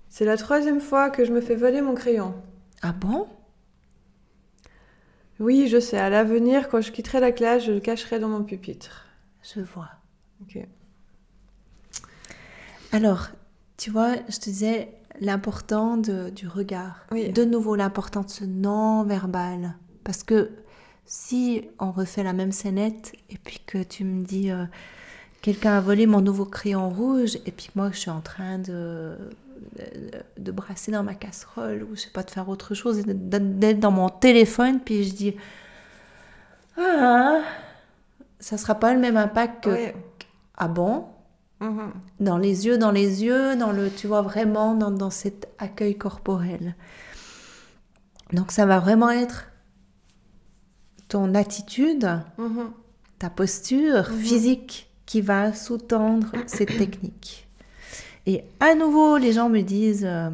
C'est 0.08 0.24
la 0.24 0.36
troisième 0.36 0.80
fois 0.80 1.08
que 1.08 1.24
je 1.24 1.32
me 1.32 1.40
fais 1.40 1.54
voler 1.54 1.82
mon 1.82 1.94
crayon. 1.94 2.34
ah 2.82 2.90
bon? 2.90 3.28
Oui, 5.38 5.68
je 5.68 5.78
sais, 5.78 5.98
à 5.98 6.10
l'avenir, 6.10 6.68
quand 6.68 6.80
je 6.80 6.90
quitterai 6.90 7.20
la 7.20 7.30
classe, 7.30 7.62
je 7.66 7.70
le 7.70 7.78
cacherai 7.78 8.18
dans 8.18 8.28
mon 8.28 8.42
pupitre. 8.42 9.06
Je 9.54 9.60
vois. 9.60 9.90
Ok. 10.42 10.66
Alors, 12.90 13.28
tu 13.76 13.92
vois, 13.92 14.16
je 14.28 14.38
te 14.38 14.46
disais 14.46 14.88
l'important 15.20 15.96
du 15.96 16.48
regard. 16.48 17.06
Oui. 17.12 17.30
De 17.30 17.44
nouveau, 17.44 17.76
l'important 17.76 18.22
de 18.22 18.30
ce 18.30 18.44
non-verbal. 18.44 19.76
Parce 20.02 20.24
que 20.24 20.50
si 21.08 21.62
on 21.78 21.90
refait 21.90 22.22
la 22.22 22.34
même 22.34 22.52
scénette 22.52 23.12
et 23.30 23.38
puis 23.38 23.60
que 23.66 23.82
tu 23.82 24.04
me 24.04 24.24
dis 24.24 24.50
euh, 24.50 24.64
quelqu'un 25.40 25.78
a 25.78 25.80
volé 25.80 26.06
mon 26.06 26.20
nouveau 26.20 26.44
crayon 26.44 26.90
rouge 26.90 27.38
et 27.46 27.50
puis 27.50 27.70
moi 27.74 27.90
je 27.90 27.98
suis 27.98 28.10
en 28.10 28.20
train 28.20 28.58
de, 28.58 29.16
de, 29.78 30.10
de 30.36 30.52
brasser 30.52 30.92
dans 30.92 31.02
ma 31.02 31.14
casserole 31.14 31.82
ou 31.82 31.96
je 31.96 32.02
sais 32.02 32.10
pas 32.10 32.22
de 32.22 32.30
faire 32.30 32.48
autre 32.50 32.74
chose 32.74 32.98
et 32.98 33.04
d'être 33.06 33.80
dans 33.80 33.90
mon 33.90 34.10
téléphone 34.10 34.80
puis 34.80 35.04
je 35.04 35.14
dis 35.14 35.36
ah 36.76 37.40
ça 38.38 38.58
sera 38.58 38.74
pas 38.74 38.92
le 38.92 39.00
même 39.00 39.16
impact 39.16 39.64
que 39.64 39.92
ah 40.58 40.68
bon? 40.68 41.06
Mhm. 41.60 41.92
dans 42.20 42.38
les 42.38 42.66
yeux, 42.66 42.78
dans 42.78 42.92
les 42.92 43.24
yeux, 43.24 43.56
dans 43.56 43.72
le, 43.72 43.90
tu 43.90 44.06
vois, 44.06 44.22
vraiment 44.22 44.74
dans, 44.74 44.92
dans 44.92 45.10
cet 45.10 45.48
accueil 45.58 45.96
corporel. 45.98 46.76
Donc 48.32 48.52
ça 48.52 48.64
va 48.64 48.78
vraiment 48.78 49.10
être 49.10 49.47
ton 51.08 51.34
attitude, 51.34 52.08
Mhm. 52.38 52.70
ta 53.18 53.30
posture 53.30 54.10
Mhm. 54.10 54.18
physique 54.18 54.90
qui 55.06 55.20
va 55.20 55.52
sous-tendre 55.52 56.32
cette 56.46 56.76
technique. 56.76 57.46
Et 58.26 58.42
à 58.60 58.74
nouveau, 58.74 59.16
les 59.16 59.32
gens 59.32 59.48
me 59.48 59.62
disent 59.62 60.04
euh, 60.06 60.30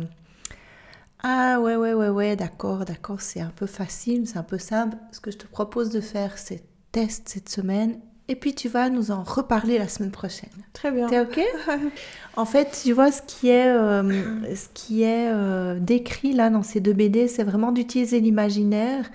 Ah 1.23 1.59
ouais, 1.61 1.77
ouais, 1.77 1.95
ouais, 1.95 2.09
ouais, 2.11 2.37
d'accord, 2.37 2.85
d'accord, 2.85 3.21
c'est 3.21 3.41
un 3.41 3.53
peu 3.55 3.67
facile, 3.67 4.27
c'est 4.27 4.37
un 4.37 4.43
peu 4.43 4.59
simple. 4.59 4.97
Ce 5.13 5.21
que 5.21 5.31
je 5.31 5.39
te 5.39 5.47
propose 5.47 5.91
de 5.91 6.01
faire, 6.01 6.37
c'est 6.37 6.63
test 6.93 7.29
cette 7.29 7.49
semaine. 7.49 7.99
Et 8.29 8.37
puis 8.37 8.55
tu 8.55 8.69
vas 8.69 8.89
nous 8.91 9.11
en 9.11 9.23
reparler 9.23 9.79
la 9.79 9.87
semaine 9.89 10.11
prochaine. 10.11 10.49
Très 10.73 10.91
bien. 10.91 11.09
T'es 11.09 11.21
ok? 11.21 11.41
En 12.37 12.45
fait, 12.47 12.81
tu 12.83 12.93
vois, 12.93 13.13
ce 13.13 13.23
qui 13.23 13.49
est, 13.49 13.69
euh, 13.69 14.55
ce 14.57 14.67
qui 14.75 15.03
est 15.03 15.29
euh, 15.31 15.79
décrit 15.79 16.33
là 16.33 16.51
dans 16.51 16.63
ces 16.63 16.81
deux 16.81 16.95
BD, 16.95 17.29
c'est 17.29 17.45
vraiment 17.45 17.71
d'utiliser 17.71 18.21
l'imaginaire 18.21 19.09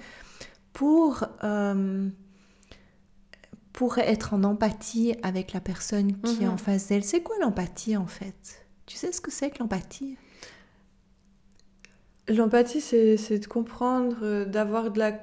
pour, 0.74 1.24
euh, 1.43 2.09
pour 3.74 3.97
être 3.97 4.34
en 4.34 4.43
empathie 4.43 5.15
avec 5.24 5.53
la 5.53 5.59
personne 5.61 6.20
qui 6.22 6.43
est 6.43 6.47
Mhm. 6.47 6.53
en 6.53 6.57
face 6.57 6.88
d'elle. 6.88 7.03
C'est 7.03 7.22
quoi 7.22 7.36
l'empathie 7.41 7.97
en 7.97 8.07
fait? 8.07 8.65
Tu 8.86 8.95
sais 8.97 9.11
ce 9.11 9.22
que 9.22 9.32
c'est 9.32 9.49
que 9.51 9.59
l'empathie? 9.59 10.17
L'empathie, 12.28 12.82
c'est 12.82 13.17
c'est 13.17 13.39
de 13.39 13.47
comprendre, 13.47 14.17
euh, 14.22 14.45
d'avoir 14.45 14.91
de 14.91 14.99
la. 14.99 15.20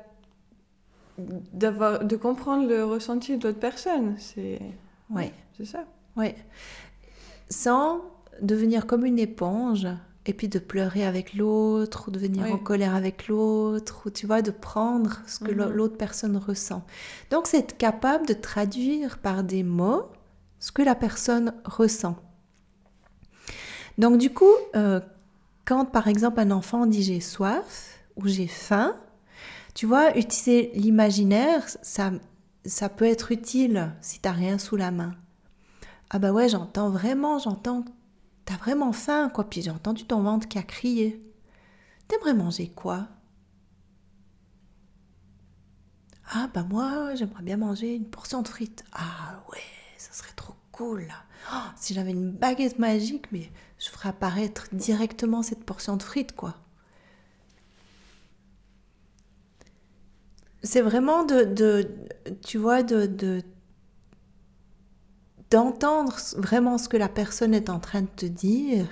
d'avoir 1.19 2.05
de 2.05 2.15
comprendre 2.17 2.69
le 2.69 2.85
ressenti 2.85 3.39
de 3.39 3.47
l'autre 3.49 3.59
personne. 3.61 4.17
C'est 4.19 4.61
Ouais. 5.09 5.33
c'est 5.57 5.65
ça. 5.65 5.85
Ouais. 6.17 6.35
Sans 7.49 8.03
devenir 8.43 8.87
comme 8.87 9.07
une 9.07 9.19
éponge 9.19 9.87
et 10.29 10.35
puis 10.35 10.49
de 10.49 10.59
pleurer 10.59 11.07
avec 11.07 11.35
l'autre 11.35 12.09
ou 12.09 12.11
de 12.11 12.19
venir 12.19 12.45
Oui. 12.45 12.53
en 12.53 12.59
colère 12.59 12.95
avec 12.95 13.29
l'autre 13.29 14.03
ou 14.07 14.11
tu 14.11 14.27
vois 14.27 14.43
de 14.43 14.51
prendre 14.51 15.21
ce 15.27 15.39
que 15.39 15.53
Mhm. 15.53 15.71
l'autre 15.71 15.97
personne 15.97 16.37
ressent. 16.37 16.85
Donc 17.31 17.47
c'est 17.47 17.59
être 17.59 17.77
capable 17.77 18.27
de 18.27 18.35
traduire 18.35 19.19
par 19.19 19.45
des 19.45 19.63
mots 19.63 20.05
ce 20.59 20.73
que 20.73 20.83
la 20.83 20.95
personne 20.95 21.55
ressent. 21.65 22.17
Donc 23.99 24.19
du 24.19 24.31
coup, 24.33 24.53
euh, 24.75 25.01
quand 25.65 25.85
par 25.87 26.09
exemple 26.09 26.41
un 26.41 26.51
enfant 26.51 26.87
dit 26.87 27.03
j'ai 27.03 27.21
soif 27.21 27.99
ou 28.17 28.27
j'ai 28.27 28.47
faim, 28.47 28.95
tu 29.75 29.87
vois, 29.87 30.17
utiliser 30.17 30.71
l'imaginaire, 30.75 31.63
ça, 31.83 32.11
ça 32.65 32.89
peut 32.89 33.05
être 33.05 33.31
utile 33.33 33.93
si 34.01 34.21
t'as 34.21 34.33
rien 34.33 34.59
sous 34.59 34.77
la 34.77 34.91
main. 34.91 35.13
Ah 36.11 36.19
bah 36.19 36.33
ouais, 36.33 36.49
j'entends 36.49 36.89
vraiment, 36.91 37.39
j'entends, 37.39 37.85
t'as 38.47 38.57
vraiment 38.57 38.93
faim, 38.93 39.29
quoi? 39.29 39.45
Puis 39.45 39.61
j'ai 39.61 39.71
entendu 39.71 40.07
ton 40.07 40.23
ventre 40.23 40.49
qui 40.49 40.59
a 40.59 40.63
crié. 40.63 41.23
T'aimerais 42.09 42.35
manger 42.35 42.69
quoi? 42.71 43.09
Ah 46.33 46.49
bah 46.55 46.65
moi, 46.65 47.15
j'aimerais 47.15 47.43
bien 47.43 47.57
manger 47.57 47.95
une 47.95 48.09
portion 48.09 48.43
de 48.43 48.49
frites. 48.49 48.85
Ah 48.93 49.43
ouais, 49.53 49.59
ça 49.99 50.13
serait 50.13 50.33
trop 50.35 50.55
cool. 50.73 51.07
Oh, 51.53 51.57
si 51.77 51.95
j'avais 51.95 52.11
une 52.11 52.31
baguette 52.31 52.79
magique, 52.79 53.31
mais 53.33 53.51
je 53.79 53.89
ferais 53.91 54.09
apparaître 54.11 54.69
directement 54.73 55.43
cette 55.43 55.65
portion 55.65 55.97
de 55.97 56.03
frites, 56.03 56.35
quoi. 56.35 56.57
C'est 60.63 60.81
vraiment 60.81 61.25
de, 61.25 61.87
tu 62.45 62.59
vois, 62.59 62.83
de 62.83 63.43
d'entendre 65.51 66.17
vraiment 66.37 66.79
ce 66.79 66.89
que 66.89 66.97
la 66.97 67.09
personne 67.09 67.55
est 67.55 67.71
en 67.71 67.79
train 67.79 68.03
de 68.03 68.07
te 68.09 68.27
dire. 68.27 68.87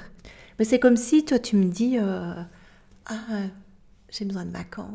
Mais 0.59 0.65
c'est 0.65 0.79
comme 0.79 0.97
si 0.97 1.25
toi 1.25 1.39
tu 1.39 1.57
me 1.57 1.65
dis 1.65 1.99
euh, 1.99 2.35
ah 3.07 3.17
j'ai 4.11 4.25
besoin 4.25 4.45
de 4.45 4.51
vacances. 4.51 4.89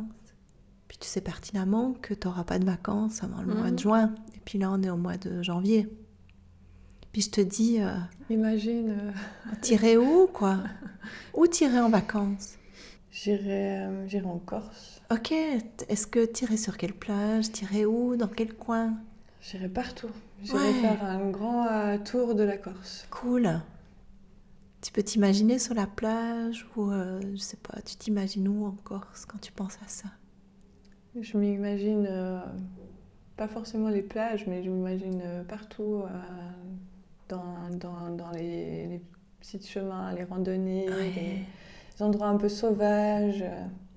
Puis 0.87 0.97
tu 0.97 1.07
sais 1.07 1.21
pertinemment 1.21 1.93
que 2.01 2.13
tu 2.13 2.27
n'auras 2.27 2.43
pas 2.43 2.59
de 2.59 2.65
vacances 2.65 3.23
avant 3.23 3.41
le 3.41 3.53
mois 3.53 3.65
Mhm. 3.69 3.75
de 3.75 3.79
juin. 3.79 4.15
Et 4.35 4.39
puis 4.45 4.57
là 4.57 4.71
on 4.71 4.81
est 4.81 4.89
au 4.89 4.97
mois 4.97 5.17
de 5.17 5.41
janvier. 5.43 5.87
Puis 7.11 7.23
je 7.23 7.29
te 7.31 7.41
dis 7.41 7.81
euh, 7.81 7.95
Imagine. 8.29 8.89
euh, 8.91 9.11
tirer 9.61 9.97
où 9.97 10.27
quoi? 10.27 10.57
Où 11.33 11.45
tirer 11.47 11.79
en 11.79 11.89
vacances? 11.89 12.55
J'irai 13.11 13.79
euh, 13.79 14.07
j'irai 14.07 14.25
en 14.27 14.37
Corse. 14.37 15.01
Ok, 15.11 15.31
est-ce 15.31 16.05
que 16.05 16.29
irais 16.43 16.57
sur 16.57 16.77
quelle 16.77 16.93
plage? 16.93 17.47
Irais 17.63 17.85
où? 17.85 18.15
Dans 18.15 18.27
quel 18.27 18.53
coin? 18.53 18.93
J'irai 19.41 19.67
partout. 19.67 20.11
J'irai 20.43 20.57
Ouais. 20.67 20.73
faire 20.73 21.03
un 21.03 21.29
grand 21.29 21.67
euh, 21.67 21.97
tour 21.97 22.35
de 22.35 22.43
la 22.43 22.57
Corse. 22.57 23.07
Cool. 23.11 23.61
Tu 24.81 24.91
peux 24.91 25.03
t'imaginer 25.03 25.59
sur 25.59 25.73
la 25.75 25.87
plage 25.87 26.65
ou 26.75 26.89
euh, 26.89 27.19
je 27.33 27.37
sais 27.37 27.57
pas, 27.57 27.81
tu 27.81 27.95
t'imagines 27.97 28.47
où 28.47 28.65
en 28.65 28.71
Corse 28.83 29.25
quand 29.25 29.39
tu 29.39 29.51
penses 29.51 29.77
à 29.85 29.87
ça? 29.87 30.07
Je 31.19 31.37
m'imagine, 31.37 32.07
euh, 32.09 32.39
pas 33.35 33.47
forcément 33.49 33.89
les 33.89 34.01
plages, 34.01 34.45
mais 34.47 34.63
je 34.63 34.69
m'imagine 34.69 35.21
partout, 35.49 36.03
dans, 37.27 37.69
dans, 37.71 38.09
dans 38.15 38.31
les, 38.31 38.87
les 38.87 39.01
petits 39.39 39.67
chemins, 39.67 40.13
les 40.13 40.23
randonnées, 40.23 40.87
Ouais. 40.89 41.11
les, 41.15 41.45
les 41.97 42.03
endroits 42.03 42.27
un 42.27 42.37
peu 42.37 42.47
sauvages. 42.49 43.43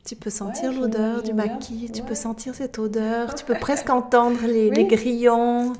Tu 0.05 0.16
peux 0.16 0.30
sentir 0.30 0.72
l'odeur 0.72 1.22
du 1.22 1.32
bien. 1.32 1.47
maquis, 1.47 1.88
tu 1.93 2.03
peux 2.03 2.16
sentir 2.16 2.57
cette 2.57 2.78
odeur, 2.80 3.34
tu 3.36 3.45
peux 3.45 3.55
presque 3.55 3.88
entendre 3.88 4.40
les, 4.47 4.84
grillons, 4.86 5.74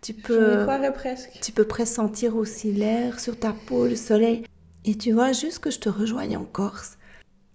tu 0.00 0.14
Je 0.14 0.20
peux, 0.26 0.56
croirais 0.62 0.92
presque. 0.92 1.38
tu 1.42 1.52
peux 1.52 1.66
presque 1.66 1.94
sentir 1.94 2.36
aussi 2.36 2.72
l'air 2.72 3.20
sur 3.20 3.38
ta 3.38 3.52
peau, 3.52 3.86
le 3.86 3.96
soleil. 3.96 4.44
Et 4.84 4.96
tu 4.96 5.12
vois, 5.12 5.32
juste 5.32 5.58
que 5.58 5.70
je 5.70 5.78
te 5.80 5.88
rejoigne 5.88 6.36
en 6.36 6.44
Corse, 6.44 6.98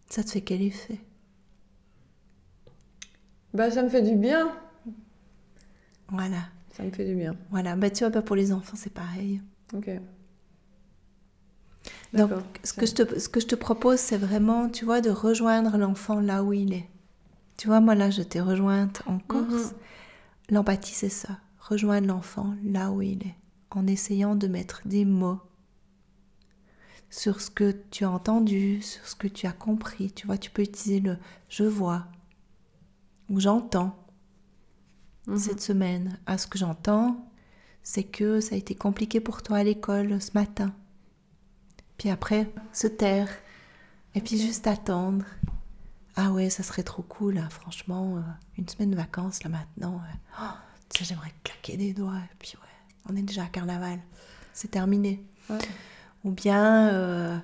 ça 0.09 0.23
te 0.23 0.31
fait 0.31 0.41
quel 0.41 0.61
effet? 0.61 0.99
Bah, 3.53 3.69
ça 3.71 3.83
me 3.83 3.89
fait 3.89 4.01
du 4.01 4.15
bien. 4.15 4.51
Voilà, 6.09 6.49
Ça 6.71 6.83
me 6.83 6.91
fait 6.91 7.05
du 7.05 7.15
bien. 7.15 7.35
voilà. 7.49 7.75
Bah, 7.75 7.89
tu 7.89 7.99
vois, 8.03 8.09
bah, 8.09 8.21
pour 8.21 8.35
les 8.35 8.51
enfants, 8.51 8.75
c'est 8.75 8.93
pareil. 8.93 9.41
Ok. 9.73 9.89
Donc, 12.13 12.31
ce 12.63 12.73
que, 12.73 12.85
je 12.85 12.93
te, 12.93 13.19
ce 13.19 13.27
que 13.27 13.39
je 13.39 13.47
te 13.47 13.55
propose, 13.55 13.99
c'est 13.99 14.17
vraiment, 14.17 14.69
tu 14.69 14.85
vois, 14.85 15.01
de 15.01 15.09
rejoindre 15.09 15.77
l'enfant 15.77 16.19
là 16.19 16.43
où 16.43 16.53
il 16.53 16.73
est. 16.73 16.87
Tu 17.57 17.67
vois, 17.67 17.79
moi 17.79 17.95
là, 17.95 18.09
je 18.11 18.21
t'ai 18.21 18.41
rejointe 18.41 19.01
en 19.07 19.17
Corse. 19.19 19.47
Mhm. 19.51 19.71
L'empathie, 20.51 20.93
c'est 20.93 21.09
ça. 21.09 21.39
Rejoindre 21.69 22.07
l'enfant 22.07 22.55
là 22.63 22.91
où 22.91 23.01
il 23.01 23.25
est, 23.25 23.35
en 23.71 23.87
essayant 23.87 24.35
de 24.35 24.47
mettre 24.47 24.81
des 24.85 25.05
mots 25.05 25.39
sur 27.09 27.41
ce 27.41 27.49
que 27.49 27.71
tu 27.91 28.03
as 28.05 28.11
entendu, 28.11 28.81
sur 28.81 29.07
ce 29.07 29.15
que 29.15 29.27
tu 29.27 29.45
as 29.47 29.51
compris. 29.53 30.11
Tu 30.11 30.27
vois, 30.27 30.37
tu 30.37 30.49
peux 30.49 30.63
utiliser 30.63 30.99
le 30.99 31.17
je 31.49 31.63
vois 31.63 32.05
ou 33.29 33.39
j'entends 33.39 33.95
Mhm. 35.27 35.37
cette 35.37 35.61
semaine. 35.61 36.19
À 36.25 36.37
ce 36.37 36.47
que 36.47 36.57
j'entends, 36.57 37.25
c'est 37.81 38.03
que 38.03 38.41
ça 38.41 38.55
a 38.55 38.57
été 38.57 38.75
compliqué 38.75 39.21
pour 39.21 39.41
toi 39.41 39.57
à 39.57 39.63
l'école 39.63 40.21
ce 40.21 40.31
matin. 40.33 40.73
Puis 41.97 42.09
après, 42.09 42.51
se 42.73 42.87
taire. 42.87 43.29
Et 44.15 44.21
puis 44.21 44.37
juste 44.37 44.67
attendre. 44.67 45.23
Ah 46.15 46.31
ouais, 46.33 46.49
ça 46.49 46.61
serait 46.61 46.83
trop 46.83 47.03
cool, 47.03 47.37
hein, 47.37 47.47
franchement. 47.49 48.17
euh, 48.17 48.21
une 48.57 48.67
semaine 48.67 48.91
de 48.91 48.95
vacances, 48.97 49.43
là, 49.43 49.49
maintenant. 49.49 49.95
euh, 50.03 50.41
oh, 50.41 50.53
j'aimerais 51.01 51.33
claquer 51.43 51.77
des 51.77 51.93
doigts. 51.93 52.17
Et 52.17 52.35
puis 52.39 52.53
ouais, 52.55 53.09
on 53.09 53.15
est 53.15 53.21
déjà 53.21 53.43
à 53.43 53.47
carnaval. 53.47 53.99
C'est 54.53 54.71
terminé. 54.71 55.23
Ouais. 55.49 55.57
Ou 56.23 56.31
bien, 56.31 56.89
euh, 56.89 57.37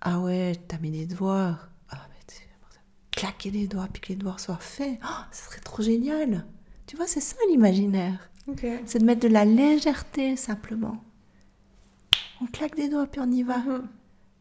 ah 0.00 0.20
ouais, 0.20 0.54
t'as 0.68 0.78
mis 0.78 0.90
des 0.90 1.06
devoirs. 1.06 1.68
Ah, 1.90 2.06
mais 2.10 2.34
claquer 3.10 3.50
des 3.50 3.68
doigts, 3.68 3.88
puis 3.92 4.02
que 4.02 4.08
les 4.08 4.16
devoirs 4.16 4.40
soient 4.40 4.56
faits. 4.56 4.98
Oh, 5.04 5.22
ça 5.30 5.50
serait 5.50 5.60
trop 5.60 5.82
génial. 5.82 6.44
Tu 6.86 6.96
vois, 6.96 7.06
c'est 7.06 7.20
ça 7.20 7.36
l'imaginaire. 7.48 8.30
Ok. 8.46 8.66
C'est 8.86 8.98
de 8.98 9.04
mettre 9.04 9.22
de 9.22 9.32
la 9.32 9.44
légèreté, 9.44 10.36
simplement. 10.36 11.02
On 12.40 12.46
claque 12.46 12.74
des 12.74 12.88
doigts, 12.88 13.06
puis 13.06 13.20
on 13.20 13.30
y 13.30 13.42
va. 13.42 13.58
Mhm. 13.58 13.88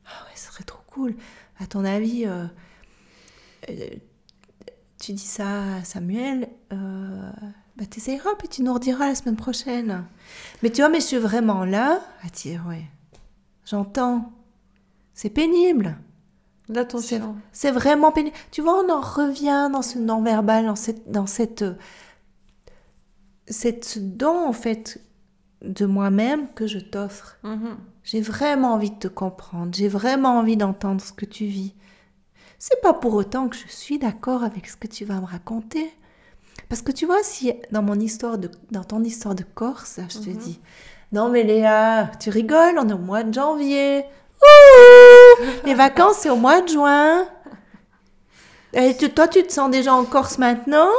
Ah 0.05 0.25
ouais, 0.25 0.35
ce 0.35 0.47
serait 0.51 0.63
trop 0.63 0.81
cool. 0.87 1.15
À 1.59 1.67
ton 1.67 1.85
avis, 1.85 2.25
euh, 2.25 2.45
euh, 3.69 3.89
tu 4.99 5.13
dis 5.13 5.25
ça 5.25 5.75
à 5.75 5.83
Samuel, 5.83 6.49
euh, 6.73 7.31
bah 7.77 7.85
t'essayeras, 7.85 8.35
puis 8.37 8.47
tu 8.47 8.61
nous 8.61 8.73
rediras 8.73 9.07
la 9.07 9.15
semaine 9.15 9.35
prochaine. 9.35 10.05
Mais 10.61 10.69
tu 10.69 10.81
vois, 10.81 10.89
mais 10.89 10.99
je 10.99 11.05
suis 11.05 11.17
vraiment 11.17 11.65
là 11.65 12.01
à 12.23 12.29
dire, 12.29 12.63
ouais, 12.67 12.85
j'entends. 13.65 14.31
C'est 15.13 15.29
pénible. 15.29 15.97
L'attention. 16.69 17.35
C'est 17.51 17.71
vraiment 17.71 18.11
pénible. 18.11 18.35
Tu 18.51 18.61
vois, 18.61 18.83
on 18.83 18.89
en 18.89 19.01
revient 19.01 19.69
dans 19.71 19.81
ce 19.81 19.99
non-verbal, 19.99 20.65
dans 20.65 20.75
cette, 20.75 21.11
dans 21.11 21.27
cette, 21.27 21.63
euh, 21.63 21.75
cette 23.47 23.85
ce 23.85 23.99
don, 23.99 24.47
en 24.47 24.53
fait, 24.53 25.01
de 25.61 25.85
moi-même 25.85 26.47
que 26.53 26.67
je 26.67 26.79
t'offre. 26.79 27.37
Mhm. 27.43 27.77
J'ai 28.03 28.21
vraiment 28.21 28.73
envie 28.73 28.91
de 28.91 28.97
te 28.97 29.07
comprendre. 29.07 29.73
J'ai 29.73 29.87
vraiment 29.87 30.37
envie 30.37 30.57
d'entendre 30.57 31.01
ce 31.01 31.13
que 31.13 31.25
tu 31.25 31.45
vis. 31.45 31.73
C'est 32.59 32.81
pas 32.81 32.93
pour 32.93 33.13
autant 33.13 33.49
que 33.49 33.57
je 33.57 33.67
suis 33.67 33.99
d'accord 33.99 34.43
avec 34.43 34.67
ce 34.67 34.77
que 34.77 34.87
tu 34.87 35.05
vas 35.05 35.19
me 35.19 35.25
raconter. 35.25 35.91
Parce 36.69 36.81
que 36.81 36.91
tu 36.91 37.05
vois, 37.05 37.21
si 37.23 37.53
dans 37.71 37.81
mon 37.83 37.99
histoire 37.99 38.37
de, 38.37 38.49
dans 38.71 38.83
ton 38.83 39.03
histoire 39.03 39.35
de 39.35 39.43
Corse, 39.55 39.99
je 40.09 40.17
te 40.19 40.29
Mhm. 40.29 40.37
dis, 40.37 40.59
non 41.11 41.29
mais 41.29 41.43
Léa, 41.43 42.09
tu 42.19 42.29
rigoles, 42.29 42.75
on 42.79 42.87
est 42.89 42.93
au 42.93 42.97
mois 42.97 43.23
de 43.23 43.33
janvier. 43.33 44.05
Ouh 44.41 45.43
Les 45.65 45.73
vacances, 45.75 46.17
c'est 46.21 46.29
au 46.29 46.35
mois 46.35 46.61
de 46.61 46.67
juin. 46.69 47.25
Et 48.73 48.95
tu- 48.97 49.09
toi, 49.11 49.27
tu 49.27 49.43
te 49.43 49.51
sens 49.53 49.69
déjà 49.69 49.93
en 49.93 50.03
Corse 50.03 50.37
maintenant? 50.39 50.89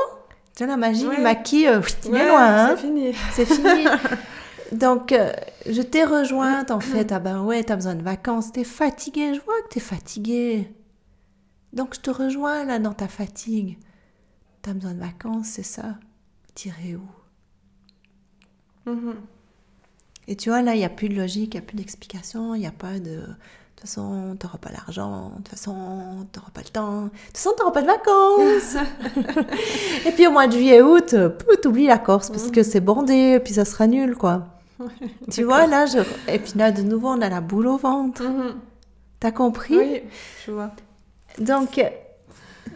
Tu 0.55 0.63
sais, 0.63 0.67
la 0.67 0.77
magie 0.77 1.07
Ouais. 1.09 1.17
du 1.17 1.23
maquis, 1.23 1.67
euh, 1.67 1.81
il 2.05 2.11
est 2.11 2.13
Ouais, 2.13 2.29
loin, 2.29 2.41
hein 2.45 2.69
C'est 2.77 2.83
fini. 2.87 3.13
c'est 3.33 3.45
fini. 3.47 3.85
Donc, 4.73 5.11
euh, 5.13 5.33
je 5.67 5.83
t'ai 5.83 6.05
rejointe 6.05 6.71
en 6.71 6.81
fait. 6.81 7.11
Ah 7.13 7.19
ben 7.19 7.43
ouais, 7.43 7.63
t'as 7.65 7.75
besoin 7.77 7.95
de 7.97 8.03
vacances. 8.03 8.53
T'es 8.53 8.65
fatiguée. 8.65 9.35
Je 9.35 9.41
vois 9.41 9.61
que 9.63 9.75
t'es 9.75 9.81
fatiguée. 9.81 10.73
Donc, 11.73 11.95
je 11.97 12.01
te 12.01 12.11
rejoins 12.11 12.65
là 12.65 12.79
dans 12.79 12.93
ta 12.93 13.09
fatigue. 13.09 13.79
T'as 14.65 14.73
besoin 14.73 14.95
de 14.95 15.01
vacances, 15.01 15.49
c'est 15.49 15.63
ça? 15.63 15.97
Tirer 16.55 16.97
où? 16.97 18.91
Mhm. 18.91 19.17
Et 20.27 20.37
tu 20.37 20.49
vois, 20.49 20.63
là, 20.63 20.75
il 20.75 20.79
n'y 20.79 20.87
a 20.87 20.89
plus 20.89 21.11
de 21.11 21.17
logique, 21.17 21.53
il 21.53 21.59
n'y 21.59 21.65
a 21.65 21.67
plus 21.67 21.77
d'explication, 21.77 22.55
il 22.55 22.61
n'y 22.61 22.67
a 22.67 22.73
pas 22.73 22.99
de. 22.99 23.17
De 23.17 23.27
toute 23.77 23.91
façon, 23.91 24.35
t'auras 24.41 24.57
pas 24.57 24.71
l'argent, 24.71 25.33
de 25.33 25.37
toute 25.37 25.49
façon, 25.49 26.27
t'auras 26.33 26.49
pas 26.55 26.63
le 26.63 26.69
temps, 26.69 27.03
de 27.03 27.09
toute 27.09 27.37
façon, 27.37 27.51
t'auras 27.59 27.73
pas 27.73 27.83
de 27.83 27.87
vacances. 27.87 28.77
et 30.07 30.13
puis 30.13 30.27
au 30.27 30.31
mois 30.31 30.47
de 30.47 30.53
juillet, 30.53 30.81
août, 30.81 31.15
t'oublies 31.61 31.89
la 31.89 31.99
Corse 31.99 32.31
parce 32.31 32.51
que 32.51 32.63
c'est 32.63 32.81
bondé, 32.81 33.35
et 33.37 33.41
puis 33.41 33.53
ça 33.53 33.67
sera 33.67 33.87
nul, 33.87 34.17
quoi. 34.17 34.47
tu 35.31 35.43
vois, 35.43 35.67
là, 35.67 35.85
je... 35.85 35.99
et 36.33 36.39
puis 36.39 36.53
là, 36.57 36.73
de 36.73 36.81
nouveau, 36.81 37.09
on 37.09 37.21
a 37.21 37.29
la 37.29 37.43
boule 37.43 37.67
au 37.67 37.77
ventre. 37.77 38.23
Mhm. 38.23 38.55
T'as 39.21 39.33
compris? 39.33 39.77
Oui, 39.77 40.03
je 40.47 40.53
vois. 40.53 40.71
Donc, 41.39 41.79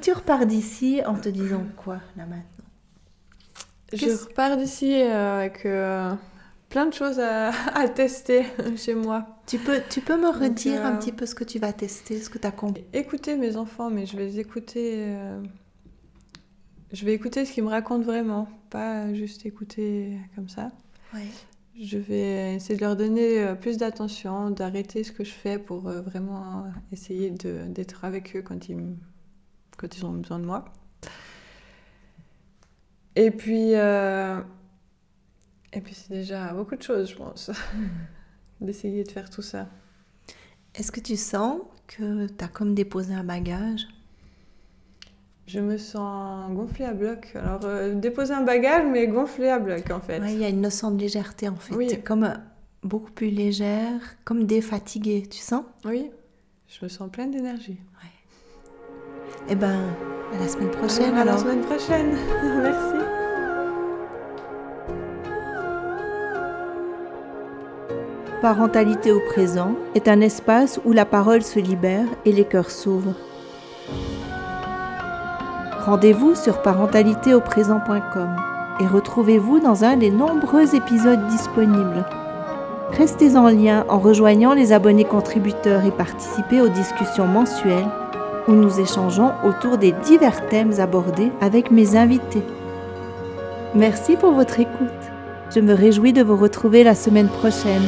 tu 0.00 0.12
repars 0.12 0.46
d'ici 0.46 1.00
en 1.06 1.14
te 1.14 1.28
disant 1.28 1.64
quoi, 1.76 2.00
là, 2.16 2.26
maintenant? 2.26 2.44
Je 3.92 4.10
repars 4.28 4.56
d'ici 4.56 4.92
euh, 5.00 5.40
avec 5.40 5.64
euh, 5.64 6.12
plein 6.68 6.86
de 6.86 6.92
choses 6.92 7.18
à, 7.20 7.48
à 7.74 7.88
tester 7.88 8.44
chez 8.76 8.94
moi. 8.94 9.26
tu 9.46 9.58
peux, 9.58 9.80
tu 9.88 10.00
peux 10.00 10.16
me 10.20 10.28
redire 10.28 10.84
un 10.84 10.94
euh, 10.94 10.98
petit 10.98 11.12
peu 11.12 11.24
ce 11.26 11.34
que 11.34 11.44
tu 11.44 11.58
vas 11.58 11.72
tester, 11.72 12.20
ce 12.20 12.28
que 12.28 12.38
t'as 12.38 12.50
compris 12.50 12.84
Écouter 12.92 13.36
mes 13.36 13.56
enfants, 13.56 13.88
mais 13.90 14.04
je 14.06 14.16
vais 14.16 14.24
les 14.26 14.38
écouter. 14.40 15.16
Je 16.92 17.04
vais 17.04 17.12
écouter 17.14 17.44
ce 17.44 17.52
qu'ils 17.52 17.64
me 17.64 17.68
racontent 17.68 18.04
vraiment, 18.04 18.48
pas 18.70 19.12
juste 19.14 19.44
écouter 19.44 20.18
comme 20.34 20.48
ça. 20.48 20.70
Ouais. 21.14 21.26
Je 21.80 21.98
vais 21.98 22.54
essayer 22.56 22.76
de 22.76 22.80
leur 22.84 22.96
donner 22.96 23.54
plus 23.60 23.76
d'attention, 23.76 24.50
d'arrêter 24.50 25.04
ce 25.04 25.12
que 25.12 25.22
je 25.22 25.30
fais 25.30 25.58
pour 25.58 25.80
vraiment 25.80 26.64
essayer 26.92 27.30
d'être 27.30 28.04
avec 28.04 28.34
eux 28.36 28.42
quand 28.42 28.68
ils, 28.68 28.76
me- 28.76 28.96
quand 29.78 29.96
ils 29.96 30.04
ont 30.04 30.12
besoin 30.12 30.38
de 30.38 30.44
moi. 30.44 30.66
Et 33.16 33.30
puis, 33.30 33.74
euh, 33.74 34.40
et 35.72 35.80
puis 35.80 35.94
c'est 35.94 36.10
déjà 36.12 36.52
beaucoup 36.52 36.76
de 36.76 36.82
choses, 36.82 37.10
je 37.10 37.16
pense, 37.16 37.50
d'essayer 38.60 39.02
de 39.04 39.10
faire 39.10 39.30
tout 39.30 39.42
ça. 39.42 39.68
Est-ce 40.74 40.92
que 40.92 41.00
tu 41.00 41.16
sens 41.16 41.60
que 41.86 42.26
t'as 42.26 42.48
comme 42.48 42.74
déposé 42.74 43.14
un 43.14 43.24
bagage? 43.24 43.88
Je 45.46 45.60
me 45.60 45.78
sens 45.78 46.52
gonflée 46.52 46.84
à 46.84 46.92
bloc. 46.92 47.32
Alors, 47.34 47.64
euh, 47.64 47.94
déposer 47.94 48.34
un 48.34 48.42
bagage, 48.42 48.84
mais 48.86 49.06
gonflée 49.08 49.48
à 49.48 49.58
bloc, 49.58 49.90
en 49.90 50.00
fait. 50.00 50.20
Ouais, 50.20 50.34
il 50.34 50.40
y 50.40 50.44
a 50.44 50.48
une 50.50 50.60
notion 50.60 50.90
de 50.90 51.00
légèreté 51.00 51.48
en 51.48 51.56
fait. 51.56 51.74
Oui. 51.74 51.88
Comme 52.04 52.24
euh, 52.24 52.34
beaucoup 52.82 53.10
plus 53.10 53.30
légère, 53.30 54.00
comme 54.24 54.44
défatiguée, 54.44 55.26
tu 55.26 55.38
sens? 55.38 55.64
Oui, 55.86 56.10
je 56.66 56.84
me 56.84 56.88
sens 56.88 57.10
pleine 57.10 57.30
d'énergie. 57.30 57.80
Eh 59.50 59.54
ben, 59.54 59.80
à 60.34 60.42
la 60.42 60.46
semaine 60.46 60.70
prochaine 60.70 61.16
à 61.16 61.24
la 61.24 61.38
semaine 61.38 61.62
prochaine. 61.62 62.16
Merci. 62.62 62.96
Parentalité 68.42 69.10
au 69.10 69.20
présent 69.20 69.72
est 69.94 70.06
un 70.06 70.20
espace 70.20 70.78
où 70.84 70.92
la 70.92 71.06
parole 71.06 71.42
se 71.42 71.58
libère 71.58 72.04
et 72.26 72.32
les 72.32 72.44
cœurs 72.44 72.70
s'ouvrent. 72.70 73.14
Rendez-vous 75.86 76.34
sur 76.34 76.60
parentalitéauprésent.com 76.60 78.36
et 78.80 78.86
retrouvez-vous 78.86 79.60
dans 79.60 79.82
un 79.82 79.96
des 79.96 80.10
nombreux 80.10 80.74
épisodes 80.74 81.26
disponibles. 81.28 82.04
Restez 82.90 83.36
en 83.36 83.48
lien 83.48 83.86
en 83.88 83.98
rejoignant 83.98 84.52
les 84.52 84.72
abonnés 84.72 85.04
contributeurs 85.04 85.84
et 85.84 85.90
participez 85.90 86.60
aux 86.60 86.68
discussions 86.68 87.26
mensuelles 87.26 87.88
où 88.48 88.52
nous 88.52 88.80
échangeons 88.80 89.32
autour 89.44 89.78
des 89.78 89.92
divers 89.92 90.46
thèmes 90.48 90.80
abordés 90.80 91.30
avec 91.40 91.70
mes 91.70 91.96
invités. 91.96 92.42
Merci 93.74 94.16
pour 94.16 94.32
votre 94.32 94.58
écoute. 94.58 94.88
Je 95.54 95.60
me 95.60 95.74
réjouis 95.74 96.12
de 96.12 96.22
vous 96.22 96.36
retrouver 96.36 96.82
la 96.82 96.94
semaine 96.94 97.28
prochaine. 97.28 97.82